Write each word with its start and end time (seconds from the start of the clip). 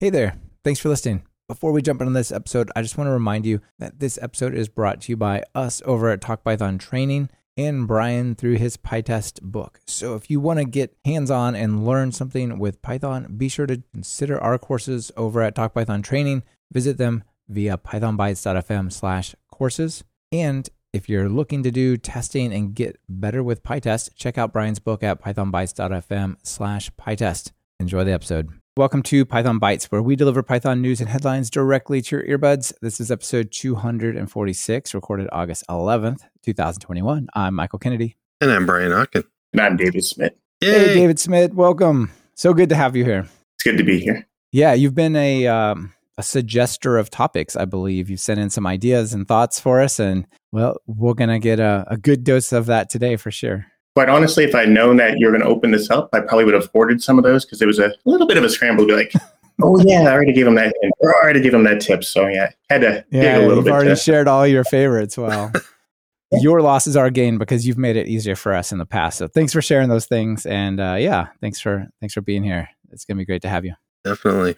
Hey 0.00 0.08
there. 0.08 0.38
Thanks 0.64 0.80
for 0.80 0.88
listening. 0.88 1.24
Before 1.46 1.72
we 1.72 1.82
jump 1.82 2.00
into 2.00 2.14
this 2.14 2.32
episode, 2.32 2.70
I 2.74 2.80
just 2.80 2.96
want 2.96 3.08
to 3.08 3.12
remind 3.12 3.44
you 3.44 3.60
that 3.78 4.00
this 4.00 4.18
episode 4.22 4.54
is 4.54 4.66
brought 4.66 5.02
to 5.02 5.12
you 5.12 5.16
by 5.18 5.42
us 5.54 5.82
over 5.84 6.08
at 6.08 6.22
Talk 6.22 6.42
Python 6.42 6.78
Training 6.78 7.28
and 7.54 7.86
Brian 7.86 8.34
through 8.34 8.54
his 8.54 8.78
PyTest 8.78 9.42
book. 9.42 9.80
So 9.86 10.14
if 10.14 10.30
you 10.30 10.40
want 10.40 10.58
to 10.58 10.64
get 10.64 10.96
hands-on 11.04 11.54
and 11.54 11.84
learn 11.84 12.12
something 12.12 12.58
with 12.58 12.80
Python, 12.80 13.34
be 13.36 13.50
sure 13.50 13.66
to 13.66 13.82
consider 13.92 14.40
our 14.40 14.56
courses 14.56 15.12
over 15.18 15.42
at 15.42 15.54
Talk 15.54 15.74
Python 15.74 16.00
Training. 16.00 16.44
Visit 16.72 16.96
them 16.96 17.22
via 17.50 17.76
pythonbytes.fm 17.76 18.90
slash 18.90 19.34
courses. 19.52 20.02
And 20.32 20.66
if 20.94 21.10
you're 21.10 21.28
looking 21.28 21.62
to 21.64 21.70
do 21.70 21.98
testing 21.98 22.54
and 22.54 22.74
get 22.74 22.98
better 23.06 23.42
with 23.42 23.62
PyTest, 23.62 24.14
check 24.14 24.38
out 24.38 24.50
Brian's 24.50 24.78
book 24.78 25.02
at 25.02 25.22
pythonbytes.fm 25.22 26.36
slash 26.42 26.90
PyTest. 26.92 27.52
Enjoy 27.78 28.02
the 28.02 28.12
episode. 28.12 28.59
Welcome 28.76 29.02
to 29.02 29.24
Python 29.24 29.58
Bytes, 29.58 29.86
where 29.86 30.00
we 30.00 30.14
deliver 30.14 30.44
Python 30.44 30.80
news 30.80 31.00
and 31.00 31.10
headlines 31.10 31.50
directly 31.50 32.00
to 32.02 32.16
your 32.16 32.38
earbuds. 32.38 32.72
This 32.80 33.00
is 33.00 33.10
episode 33.10 33.50
246, 33.50 34.94
recorded 34.94 35.28
August 35.32 35.64
11th, 35.68 36.20
2021. 36.44 37.26
I'm 37.34 37.56
Michael 37.56 37.80
Kennedy. 37.80 38.16
And 38.40 38.52
I'm 38.52 38.66
Brian 38.66 38.92
Okken. 38.92 39.24
And 39.52 39.60
I'm 39.60 39.76
David 39.76 40.04
Smith. 40.04 40.34
Yay. 40.60 40.70
Hey, 40.70 40.94
David 40.94 41.18
Smith. 41.18 41.52
Welcome. 41.52 42.12
So 42.36 42.54
good 42.54 42.68
to 42.68 42.76
have 42.76 42.94
you 42.94 43.04
here. 43.04 43.26
It's 43.56 43.64
good 43.64 43.76
to 43.76 43.82
be 43.82 43.98
here. 43.98 44.28
Yeah, 44.52 44.72
you've 44.74 44.94
been 44.94 45.16
a 45.16 45.48
um, 45.48 45.92
a 46.16 46.22
suggester 46.22 46.98
of 46.98 47.10
topics, 47.10 47.56
I 47.56 47.64
believe. 47.64 48.08
You've 48.08 48.20
sent 48.20 48.38
in 48.38 48.50
some 48.50 48.68
ideas 48.68 49.12
and 49.12 49.26
thoughts 49.26 49.58
for 49.58 49.80
us, 49.80 49.98
and 49.98 50.28
well, 50.52 50.76
we're 50.86 51.14
gonna 51.14 51.40
get 51.40 51.58
a, 51.58 51.84
a 51.88 51.96
good 51.96 52.22
dose 52.22 52.52
of 52.52 52.66
that 52.66 52.88
today 52.88 53.16
for 53.16 53.32
sure 53.32 53.66
quite 53.94 54.08
honestly, 54.08 54.44
if 54.44 54.54
I'd 54.54 54.68
known 54.68 54.96
that 54.96 55.18
you're 55.18 55.30
going 55.30 55.42
to 55.42 55.48
open 55.48 55.70
this 55.70 55.90
up, 55.90 56.10
I 56.12 56.20
probably 56.20 56.44
would 56.44 56.54
have 56.54 56.68
hoarded 56.72 57.02
some 57.02 57.18
of 57.18 57.24
those 57.24 57.44
because 57.44 57.60
it 57.60 57.66
was 57.66 57.78
a 57.78 57.92
little 58.04 58.26
bit 58.26 58.36
of 58.36 58.44
a 58.44 58.50
scramble 58.50 58.86
to 58.86 58.88
be 58.88 58.96
like, 58.96 59.12
oh 59.62 59.80
yeah, 59.84 60.02
I 60.02 60.12
already 60.12 60.32
gave 60.32 60.46
him 60.46 60.54
that, 60.56 60.74
or 61.00 61.16
I 61.16 61.20
already 61.22 61.40
gave 61.40 61.54
him 61.54 61.64
that 61.64 61.80
tip. 61.80 62.04
So 62.04 62.26
yeah, 62.28 62.50
had 62.68 62.82
to 62.82 63.04
yeah, 63.10 63.22
dig 63.22 63.36
a 63.36 63.38
little 63.40 63.56
you've 63.56 63.64
bit. 63.64 63.72
already 63.72 63.90
to, 63.90 63.96
shared 63.96 64.28
all 64.28 64.46
your 64.46 64.64
favorites. 64.64 65.16
Well, 65.18 65.52
your 66.32 66.62
losses 66.62 66.96
are 66.96 67.10
gain 67.10 67.38
because 67.38 67.66
you've 67.66 67.78
made 67.78 67.96
it 67.96 68.08
easier 68.08 68.36
for 68.36 68.54
us 68.54 68.72
in 68.72 68.78
the 68.78 68.86
past. 68.86 69.18
So 69.18 69.28
thanks 69.28 69.52
for 69.52 69.62
sharing 69.62 69.88
those 69.88 70.06
things, 70.06 70.46
and 70.46 70.80
uh, 70.80 70.96
yeah, 70.98 71.28
thanks 71.40 71.60
for 71.60 71.86
thanks 72.00 72.14
for 72.14 72.20
being 72.20 72.42
here. 72.42 72.68
It's 72.90 73.04
gonna 73.04 73.18
be 73.18 73.24
great 73.24 73.42
to 73.42 73.48
have 73.48 73.64
you. 73.64 73.74
Definitely. 74.04 74.56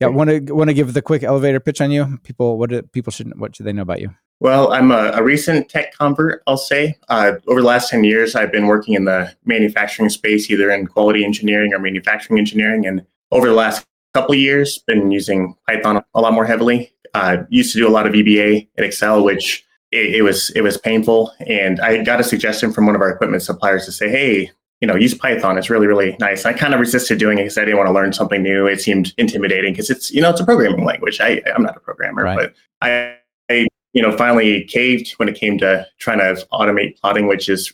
Yeah, 0.00 0.08
want 0.08 0.30
to 0.30 0.52
want 0.52 0.68
to 0.68 0.74
give 0.74 0.94
the 0.94 1.02
quick 1.02 1.22
elevator 1.22 1.60
pitch 1.60 1.80
on 1.80 1.90
you. 1.90 2.18
People, 2.24 2.58
what 2.58 2.70
do 2.70 2.82
people 2.82 3.12
should 3.12 3.38
what 3.38 3.54
should 3.54 3.66
they 3.66 3.72
know 3.72 3.82
about 3.82 4.00
you? 4.00 4.10
Well, 4.42 4.72
I'm 4.72 4.90
a, 4.90 5.12
a 5.14 5.22
recent 5.22 5.68
tech 5.68 5.94
convert, 5.94 6.42
I'll 6.48 6.56
say. 6.56 6.98
Uh, 7.08 7.34
over 7.46 7.60
the 7.60 7.66
last 7.68 7.90
10 7.90 8.02
years, 8.02 8.34
I've 8.34 8.50
been 8.50 8.66
working 8.66 8.94
in 8.94 9.04
the 9.04 9.32
manufacturing 9.44 10.08
space, 10.08 10.50
either 10.50 10.68
in 10.72 10.88
quality 10.88 11.24
engineering 11.24 11.72
or 11.72 11.78
manufacturing 11.78 12.40
engineering. 12.40 12.84
And 12.84 13.06
over 13.30 13.46
the 13.46 13.54
last 13.54 13.86
couple 14.14 14.32
of 14.32 14.40
years, 14.40 14.78
been 14.78 15.12
using 15.12 15.54
Python 15.68 16.02
a 16.14 16.20
lot 16.20 16.32
more 16.32 16.44
heavily. 16.44 16.92
Uh, 17.14 17.44
used 17.50 17.72
to 17.74 17.78
do 17.78 17.86
a 17.86 17.90
lot 17.90 18.04
of 18.04 18.14
VBA 18.14 18.66
in 18.76 18.84
Excel, 18.84 19.22
which 19.22 19.64
it, 19.92 20.16
it, 20.16 20.22
was 20.22 20.50
it 20.50 20.62
was 20.62 20.76
painful. 20.76 21.32
And 21.46 21.80
I 21.80 22.02
got 22.02 22.18
a 22.18 22.24
suggestion 22.24 22.72
from 22.72 22.86
one 22.86 22.96
of 22.96 23.00
our 23.00 23.10
equipment 23.10 23.44
suppliers 23.44 23.84
to 23.84 23.92
say, 23.92 24.08
hey, 24.08 24.50
you 24.82 24.88
know, 24.88 24.96
use 24.96 25.14
Python. 25.14 25.56
It's 25.56 25.70
really, 25.70 25.86
really 25.86 26.16
nice. 26.18 26.44
I 26.44 26.52
kind 26.52 26.74
of 26.74 26.80
resisted 26.80 27.20
doing 27.20 27.38
it 27.38 27.42
because 27.42 27.56
I 27.56 27.64
didn't 27.64 27.78
want 27.78 27.86
to 27.86 27.92
learn 27.92 28.12
something 28.12 28.42
new. 28.42 28.66
It 28.66 28.80
seemed 28.80 29.14
intimidating 29.16 29.72
because 29.72 29.90
it's, 29.90 30.10
you 30.10 30.20
know, 30.20 30.30
it's 30.30 30.40
a 30.40 30.44
programming 30.44 30.84
language. 30.84 31.20
I, 31.20 31.40
I'm 31.54 31.62
not 31.62 31.76
a 31.76 31.80
programmer, 31.80 32.24
right. 32.24 32.36
but 32.36 32.54
I, 32.80 33.16
I 33.48 33.68
you 33.92 34.02
know, 34.02 34.16
finally 34.16 34.64
caved 34.64 35.12
when 35.12 35.28
it 35.28 35.36
came 35.36 35.56
to 35.58 35.86
trying 35.98 36.18
to 36.18 36.44
automate 36.52 36.98
plotting, 37.00 37.28
which 37.28 37.48
is 37.48 37.72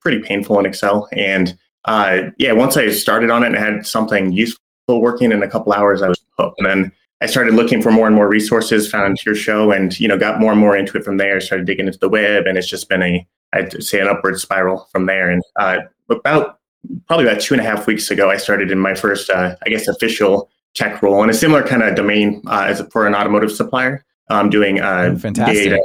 pretty 0.00 0.18
painful 0.18 0.58
in 0.58 0.66
Excel. 0.66 1.08
And 1.12 1.56
uh, 1.84 2.22
yeah, 2.38 2.52
once 2.52 2.76
I 2.76 2.90
started 2.90 3.30
on 3.30 3.44
it 3.44 3.48
and 3.48 3.56
had 3.56 3.86
something 3.86 4.32
useful 4.32 4.60
working 4.88 5.30
in 5.30 5.44
a 5.44 5.48
couple 5.48 5.72
hours, 5.72 6.02
I 6.02 6.08
was 6.08 6.20
hooked. 6.36 6.58
And 6.58 6.66
then 6.66 6.92
I 7.20 7.26
started 7.26 7.54
looking 7.54 7.80
for 7.80 7.92
more 7.92 8.08
and 8.08 8.16
more 8.16 8.28
resources, 8.28 8.90
found 8.90 9.24
your 9.24 9.36
show, 9.36 9.70
and 9.70 9.98
you 10.00 10.08
know, 10.08 10.18
got 10.18 10.40
more 10.40 10.50
and 10.50 10.60
more 10.60 10.76
into 10.76 10.96
it 10.96 11.04
from 11.04 11.18
there. 11.18 11.40
Started 11.40 11.66
digging 11.66 11.86
into 11.86 12.00
the 12.00 12.08
web, 12.08 12.46
and 12.46 12.58
it's 12.58 12.68
just 12.68 12.88
been 12.88 13.02
a, 13.02 13.26
I'd 13.52 13.80
say, 13.80 14.00
an 14.00 14.08
upward 14.08 14.40
spiral 14.40 14.88
from 14.90 15.06
there. 15.06 15.30
And 15.30 15.42
uh, 15.56 15.78
about 16.10 16.57
probably 17.06 17.26
about 17.26 17.40
two 17.40 17.54
and 17.54 17.60
a 17.60 17.64
half 17.64 17.86
weeks 17.86 18.10
ago, 18.10 18.30
I 18.30 18.36
started 18.36 18.70
in 18.70 18.78
my 18.78 18.94
first, 18.94 19.30
uh, 19.30 19.56
I 19.64 19.68
guess, 19.68 19.88
official 19.88 20.50
tech 20.74 21.02
role 21.02 21.22
in 21.22 21.30
a 21.30 21.34
similar 21.34 21.62
kind 21.62 21.82
of 21.82 21.94
domain 21.94 22.42
uh, 22.46 22.64
as 22.66 22.80
a, 22.80 22.90
for 22.90 23.06
an 23.06 23.14
automotive 23.14 23.50
supplier 23.50 24.04
um, 24.30 24.50
doing 24.50 24.80
uh, 24.80 25.10
Oh, 25.12 25.30
data, 25.30 25.78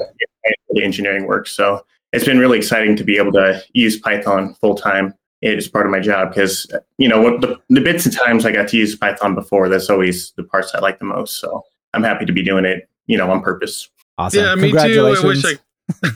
data 0.69 0.83
engineering 0.83 1.25
work. 1.25 1.47
So 1.47 1.85
it's 2.11 2.25
been 2.25 2.39
really 2.39 2.57
exciting 2.57 2.95
to 2.97 3.03
be 3.03 3.17
able 3.17 3.31
to 3.33 3.63
use 3.73 3.99
Python 3.99 4.53
full 4.55 4.75
time 4.75 5.13
as 5.41 5.67
part 5.67 5.85
of 5.85 5.91
my 5.91 5.99
job 5.99 6.29
because 6.29 6.71
you 6.97 7.07
know 7.07 7.21
what 7.21 7.41
the, 7.41 7.59
the 7.69 7.81
bits 7.81 8.05
and 8.05 8.15
times 8.15 8.45
I 8.45 8.51
got 8.51 8.69
to 8.69 8.77
use 8.77 8.95
Python 8.95 9.35
before. 9.35 9.67
That's 9.67 9.89
always 9.89 10.31
the 10.33 10.43
parts 10.43 10.73
I 10.73 10.79
like 10.79 10.99
the 10.99 11.05
most. 11.05 11.39
So 11.39 11.63
I'm 11.93 12.03
happy 12.03 12.25
to 12.25 12.31
be 12.31 12.43
doing 12.43 12.65
it. 12.65 12.87
You 13.07 13.17
know, 13.17 13.29
on 13.29 13.41
purpose. 13.41 13.89
Awesome. 14.17 14.41
Yeah, 14.41 14.55
me 14.55 14.71
too. 14.71 15.05
I 15.05 15.25
wish 15.25 15.43
I, 15.43 15.55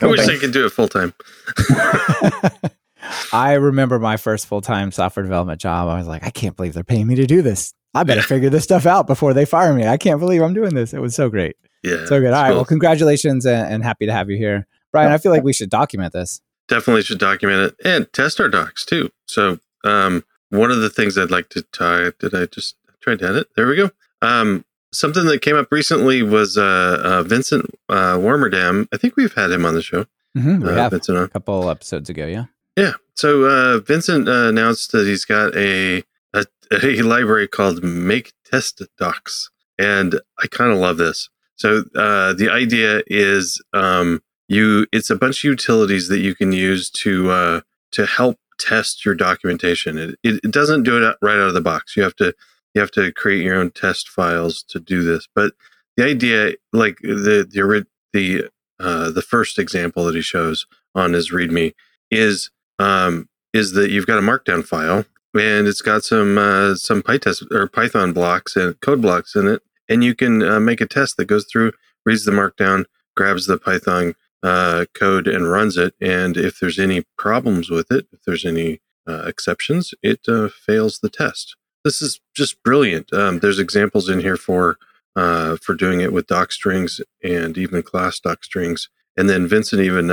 I 0.00 0.06
wish 0.06 0.26
I 0.26 0.38
could 0.38 0.52
do 0.52 0.64
it 0.64 0.70
full 0.70 0.88
time. 0.88 1.12
I 3.32 3.54
remember 3.54 3.98
my 3.98 4.16
first 4.16 4.46
full 4.46 4.60
time 4.60 4.92
software 4.92 5.22
development 5.22 5.60
job. 5.60 5.88
I 5.88 5.98
was 5.98 6.06
like, 6.06 6.24
I 6.24 6.30
can't 6.30 6.56
believe 6.56 6.74
they're 6.74 6.84
paying 6.84 7.06
me 7.06 7.14
to 7.16 7.26
do 7.26 7.42
this. 7.42 7.74
I 7.94 8.04
better 8.04 8.22
figure 8.22 8.50
this 8.50 8.64
stuff 8.64 8.86
out 8.86 9.06
before 9.06 9.34
they 9.34 9.44
fire 9.44 9.72
me. 9.74 9.86
I 9.86 9.96
can't 9.96 10.20
believe 10.20 10.42
I'm 10.42 10.54
doing 10.54 10.74
this. 10.74 10.92
It 10.92 11.00
was 11.00 11.14
so 11.14 11.30
great. 11.30 11.56
Yeah. 11.82 12.04
So 12.06 12.20
good. 12.20 12.32
All 12.32 12.42
right. 12.42 12.48
cool. 12.48 12.56
Well, 12.56 12.64
congratulations 12.64 13.46
and, 13.46 13.72
and, 13.72 13.84
happy 13.84 14.06
to 14.06 14.12
have 14.12 14.28
you 14.28 14.36
here. 14.36 14.66
Brian, 14.92 15.12
I 15.12 15.18
feel 15.18 15.32
like 15.32 15.42
we 15.42 15.52
should 15.52 15.70
document 15.70 16.12
this. 16.12 16.40
Definitely 16.68 17.02
should 17.02 17.18
document 17.18 17.72
it 17.72 17.86
and 17.86 18.12
test 18.12 18.40
our 18.40 18.48
docs 18.48 18.84
too. 18.84 19.10
So, 19.26 19.58
um, 19.84 20.24
one 20.50 20.70
of 20.70 20.80
the 20.80 20.90
things 20.90 21.16
I'd 21.16 21.30
like 21.30 21.48
to 21.50 21.62
tie, 21.62 22.12
did 22.18 22.34
I 22.34 22.46
just 22.46 22.76
try 23.00 23.16
to 23.16 23.28
edit? 23.28 23.48
There 23.56 23.66
we 23.66 23.76
go. 23.76 23.90
Um, 24.22 24.64
something 24.92 25.26
that 25.26 25.42
came 25.42 25.56
up 25.56 25.70
recently 25.70 26.22
was 26.22 26.56
uh, 26.56 27.00
uh, 27.02 27.22
Vincent 27.22 27.66
uh, 27.88 28.16
Warmerdam. 28.16 28.88
I 28.92 28.96
think 28.96 29.16
we've 29.16 29.34
had 29.34 29.50
him 29.50 29.64
on 29.64 29.74
the 29.74 29.82
show. 29.82 30.06
Mm-hmm, 30.36 30.62
we 30.62 30.70
uh, 30.70 30.74
have 30.74 30.92
Vincent 30.92 31.18
a 31.18 31.28
couple 31.28 31.68
episodes 31.70 32.10
ago. 32.10 32.26
Yeah. 32.26 32.44
Yeah. 32.78 32.92
So 33.14 33.44
uh, 33.46 33.80
Vincent 33.80 34.28
uh, 34.28 34.46
announced 34.46 34.92
that 34.92 35.04
he's 35.04 35.24
got 35.24 35.52
a, 35.56 36.04
a, 36.32 36.44
a 36.70 37.02
library 37.02 37.48
called 37.48 37.82
Make 37.82 38.34
Test 38.48 38.80
Docs, 38.96 39.50
and 39.76 40.20
I 40.38 40.46
kind 40.46 40.70
of 40.70 40.78
love 40.78 40.96
this. 40.96 41.28
So 41.56 41.82
uh, 41.96 42.34
the 42.34 42.48
idea 42.48 43.02
is 43.08 43.60
um, 43.72 44.22
you 44.46 44.86
it's 44.92 45.10
a 45.10 45.16
bunch 45.16 45.42
of 45.42 45.50
utilities 45.50 46.06
that 46.06 46.20
you 46.20 46.36
can 46.36 46.52
use 46.52 46.88
to 46.90 47.32
uh, 47.32 47.60
to 47.92 48.06
help 48.06 48.36
test 48.60 49.04
your 49.04 49.16
documentation. 49.16 49.98
It, 49.98 50.10
it, 50.22 50.40
it 50.44 50.52
doesn't 50.52 50.84
do 50.84 51.02
it 51.02 51.16
right 51.20 51.34
out 51.34 51.48
of 51.48 51.54
the 51.54 51.60
box. 51.60 51.96
You 51.96 52.04
have 52.04 52.14
to 52.16 52.32
you 52.74 52.80
have 52.80 52.92
to 52.92 53.10
create 53.10 53.42
your 53.42 53.56
own 53.56 53.72
test 53.72 54.08
files 54.08 54.62
to 54.68 54.78
do 54.78 55.02
this. 55.02 55.26
But 55.34 55.54
the 55.96 56.04
idea, 56.04 56.52
like 56.72 56.98
the 57.02 57.44
the 57.50 57.86
the 58.12 58.50
uh, 58.78 59.10
the 59.10 59.22
first 59.22 59.58
example 59.58 60.04
that 60.04 60.14
he 60.14 60.22
shows 60.22 60.64
on 60.94 61.12
his 61.12 61.32
README 61.32 61.74
is 62.12 62.50
um, 62.78 63.28
is 63.52 63.72
that 63.72 63.90
you've 63.90 64.06
got 64.06 64.18
a 64.18 64.22
Markdown 64.22 64.64
file 64.64 65.04
and 65.34 65.66
it's 65.66 65.82
got 65.82 66.04
some 66.04 66.38
uh, 66.38 66.74
some 66.74 67.02
PyTest 67.02 67.50
or 67.52 67.68
Python 67.68 68.12
blocks 68.12 68.56
and 68.56 68.80
code 68.80 69.02
blocks 69.02 69.34
in 69.34 69.46
it, 69.46 69.62
and 69.88 70.02
you 70.02 70.14
can 70.14 70.42
uh, 70.42 70.60
make 70.60 70.80
a 70.80 70.86
test 70.86 71.16
that 71.16 71.26
goes 71.26 71.46
through, 71.50 71.72
reads 72.04 72.24
the 72.24 72.32
Markdown, 72.32 72.86
grabs 73.16 73.46
the 73.46 73.58
Python 73.58 74.14
uh, 74.42 74.86
code, 74.94 75.26
and 75.26 75.50
runs 75.50 75.76
it. 75.76 75.94
And 76.00 76.36
if 76.36 76.60
there's 76.60 76.78
any 76.78 77.04
problems 77.16 77.70
with 77.70 77.90
it, 77.90 78.06
if 78.12 78.20
there's 78.26 78.44
any 78.44 78.80
uh, 79.06 79.24
exceptions, 79.26 79.94
it 80.02 80.20
uh, 80.28 80.48
fails 80.48 81.00
the 81.00 81.10
test. 81.10 81.56
This 81.84 82.02
is 82.02 82.20
just 82.34 82.62
brilliant. 82.62 83.12
Um, 83.12 83.38
there's 83.38 83.58
examples 83.58 84.08
in 84.08 84.20
here 84.20 84.36
for 84.36 84.78
uh, 85.16 85.56
for 85.62 85.74
doing 85.74 86.00
it 86.00 86.12
with 86.12 86.26
doc 86.26 86.52
strings 86.52 87.00
and 87.22 87.58
even 87.58 87.82
class 87.82 88.20
doc 88.20 88.44
strings. 88.44 88.88
And 89.16 89.28
then 89.28 89.48
Vincent 89.48 89.82
even 89.82 90.08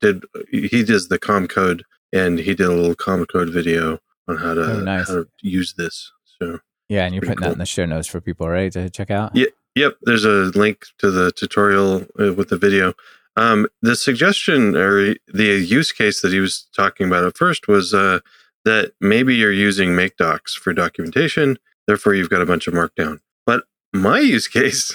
did 0.00 0.24
he 0.50 0.84
does 0.84 1.08
the 1.08 1.18
calmcode 1.18 1.82
and 2.12 2.38
he 2.38 2.54
did 2.54 2.66
a 2.66 2.72
little 2.72 2.94
calmcode 2.94 3.52
video 3.52 3.98
on 4.28 4.36
how 4.36 4.54
to, 4.54 4.62
oh, 4.62 4.80
nice. 4.80 5.08
how 5.08 5.14
to 5.14 5.28
use 5.40 5.74
this. 5.74 6.12
So 6.40 6.58
yeah, 6.88 7.04
and 7.04 7.14
you're 7.14 7.22
putting 7.22 7.36
cool. 7.36 7.48
that 7.48 7.52
in 7.54 7.58
the 7.58 7.66
show 7.66 7.86
notes 7.86 8.08
for 8.08 8.20
people, 8.20 8.48
right, 8.48 8.72
to 8.72 8.90
check 8.90 9.10
out. 9.10 9.34
Yeah, 9.34 9.46
yep. 9.74 9.94
There's 10.02 10.24
a 10.24 10.50
link 10.54 10.84
to 10.98 11.10
the 11.10 11.32
tutorial 11.32 12.06
uh, 12.20 12.34
with 12.34 12.48
the 12.48 12.58
video. 12.58 12.94
Um, 13.36 13.66
the 13.80 13.96
suggestion 13.96 14.76
or 14.76 15.14
the 15.32 15.64
use 15.66 15.90
case 15.90 16.20
that 16.20 16.32
he 16.32 16.38
was 16.38 16.66
talking 16.76 17.06
about 17.06 17.24
at 17.24 17.36
first 17.36 17.66
was 17.66 17.94
uh, 17.94 18.20
that 18.64 18.92
maybe 19.00 19.34
you're 19.34 19.52
using 19.52 19.90
MkDocs 19.90 20.52
for 20.52 20.72
documentation, 20.72 21.58
therefore 21.86 22.14
you've 22.14 22.30
got 22.30 22.42
a 22.42 22.46
bunch 22.46 22.66
of 22.66 22.74
Markdown. 22.74 23.20
But 23.46 23.64
my 23.92 24.20
use 24.20 24.48
case 24.58 24.94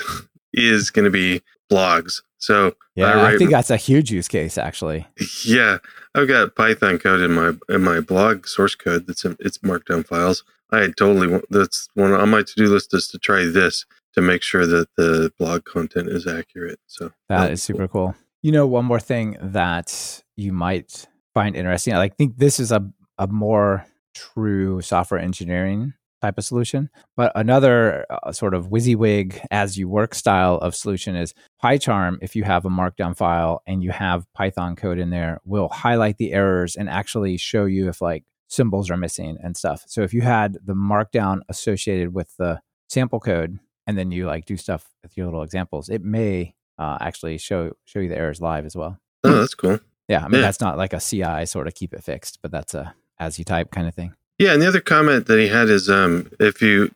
is 0.53 0.89
going 0.89 1.06
to 1.06 1.12
be 1.12 1.41
blogs. 1.71 2.21
So 2.39 2.68
uh, 2.68 2.72
yeah, 2.95 3.06
I, 3.06 3.16
write, 3.16 3.36
I, 3.36 3.38
think 3.38 3.51
that's 3.51 3.69
a 3.69 3.78
huge 3.78 4.12
use 4.12 4.28
case 4.28 4.57
actually. 4.57 5.07
Yeah, 5.45 5.78
I've 6.16 6.28
got 6.28 6.56
Python 6.56 7.00
code 7.00 7.22
in 7.22 7.34
my 7.34 7.54
in 7.69 7.84
my 7.84 8.00
blog 8.00 8.48
source 8.48 8.75
code. 8.75 9.07
That's 9.07 9.25
in, 9.25 9.36
it's 9.39 9.60
Markdown 9.60 10.06
files. 10.06 10.44
I 10.72 10.88
totally 10.98 11.28
want 11.28 11.45
that's 11.50 11.88
one 11.94 12.13
on 12.13 12.30
my 12.30 12.44
to 12.44 12.54
do 12.56 12.68
list 12.68 12.94
is 12.94 13.07
to 13.10 13.18
try 13.18 13.45
this 13.45 13.86
to 14.13 14.22
make 14.22 14.42
sure 14.42 14.66
that 14.66 14.88
the 14.98 15.31
blog 15.38 15.66
content 15.66 16.10
is 16.10 16.28
accurate. 16.28 16.80
So 16.88 17.12
that 17.30 17.51
is 17.51 17.63
super 17.63 17.88
cool. 17.88 18.16
You 18.42 18.51
know, 18.51 18.68
one 18.68 18.86
more 18.86 19.00
thing 19.00 19.38
that 19.42 20.24
you 20.36 20.54
might 20.54 21.07
find 21.34 21.56
interesting. 21.56 21.94
I 21.94 22.10
think 22.10 22.38
this 22.38 22.60
is 22.60 22.72
a 22.72 22.88
a 23.18 23.28
more 23.28 23.86
true 24.13 24.81
software 24.81 25.19
engineering 25.19 25.94
type 26.21 26.37
of 26.37 26.45
solution. 26.45 26.89
But 27.15 27.31
another 27.35 28.05
uh, 28.09 28.31
sort 28.31 28.53
of 28.53 28.67
WYSIWYG 28.67 29.45
as 29.51 29.77
you 29.77 29.87
work 29.87 30.15
style 30.15 30.55
of 30.55 30.75
solution 30.75 31.15
is 31.15 31.33
PyCharm. 31.63 32.17
If 32.21 32.35
you 32.35 32.43
have 32.43 32.65
a 32.65 32.69
markdown 32.69 33.15
file 33.15 33.61
and 33.67 33.83
you 33.83 33.91
have 33.91 34.25
Python 34.33 34.75
code 34.75 34.99
in 34.99 35.09
there, 35.09 35.39
will 35.45 35.69
highlight 35.69 36.17
the 36.17 36.33
errors 36.33 36.75
and 36.75 36.89
actually 36.89 37.37
show 37.37 37.65
you 37.65 37.89
if 37.89 38.01
like 38.01 38.23
symbols 38.47 38.89
are 38.89 38.97
missing 38.97 39.37
and 39.43 39.55
stuff. 39.55 39.83
So 39.87 40.01
if 40.01 40.13
you 40.13 40.21
had 40.21 40.57
the 40.65 40.73
markdown 40.73 41.41
associated 41.49 42.13
with 42.13 42.35
the 42.37 42.61
sample 42.89 43.19
code 43.19 43.59
and 43.85 43.97
then 43.97 44.11
you 44.11 44.25
like 44.25 44.45
do 44.45 44.57
stuff 44.57 44.89
with 45.03 45.17
your 45.17 45.27
little 45.27 45.43
examples, 45.43 45.89
it 45.89 46.03
may 46.03 46.55
uh, 46.77 46.97
actually 47.01 47.37
show 47.37 47.73
show 47.85 47.99
you 47.99 48.09
the 48.09 48.17
errors 48.17 48.41
live 48.41 48.65
as 48.65 48.75
well. 48.75 48.99
Oh, 49.23 49.39
that's 49.39 49.55
cool. 49.55 49.79
Yeah, 50.07 50.23
I 50.23 50.27
mean 50.27 50.39
yeah. 50.39 50.47
that's 50.47 50.61
not 50.61 50.77
like 50.77 50.93
a 50.93 51.01
CI 51.01 51.45
sort 51.45 51.67
of 51.67 51.75
keep 51.75 51.93
it 51.93 52.03
fixed, 52.03 52.39
but 52.41 52.51
that's 52.51 52.73
a 52.73 52.95
as 53.19 53.39
you 53.39 53.45
type 53.45 53.71
kind 53.71 53.87
of 53.87 53.95
thing. 53.95 54.13
Yeah, 54.39 54.54
and 54.54 54.62
the 54.62 54.68
other 54.68 54.81
comment 54.81 55.25
that 55.28 55.39
he 55.39 55.48
had 55.48 55.69
is 55.69 55.89
um, 55.89 56.30
if 56.39 56.62
you, 56.62 56.92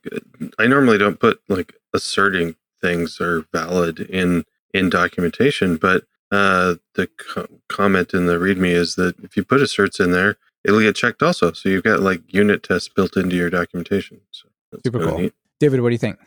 I 0.59 0.67
normally 0.67 0.97
don't 0.97 1.19
put 1.19 1.41
like 1.49 1.73
asserting 1.93 2.55
things 2.81 3.19
are 3.19 3.45
valid 3.53 3.99
in 3.99 4.45
in 4.73 4.89
documentation, 4.89 5.77
but 5.77 6.03
uh, 6.31 6.75
the 6.95 7.07
co- 7.07 7.47
comment 7.67 8.13
in 8.13 8.25
the 8.25 8.39
README 8.39 8.71
is 8.71 8.95
that 8.95 9.19
if 9.19 9.35
you 9.35 9.43
put 9.43 9.61
asserts 9.61 9.99
in 9.99 10.11
there, 10.11 10.37
it'll 10.63 10.79
get 10.79 10.95
checked 10.95 11.21
also. 11.21 11.51
So 11.51 11.67
you've 11.67 11.83
got 11.83 11.99
like 11.99 12.21
unit 12.27 12.63
tests 12.63 12.87
built 12.87 13.17
into 13.17 13.35
your 13.35 13.49
documentation. 13.49 14.21
So 14.31 14.47
Super 14.85 14.99
cool. 14.99 15.17
Neat. 15.17 15.33
David, 15.59 15.81
what 15.81 15.89
do 15.89 15.93
you 15.93 15.99
think? 15.99 16.17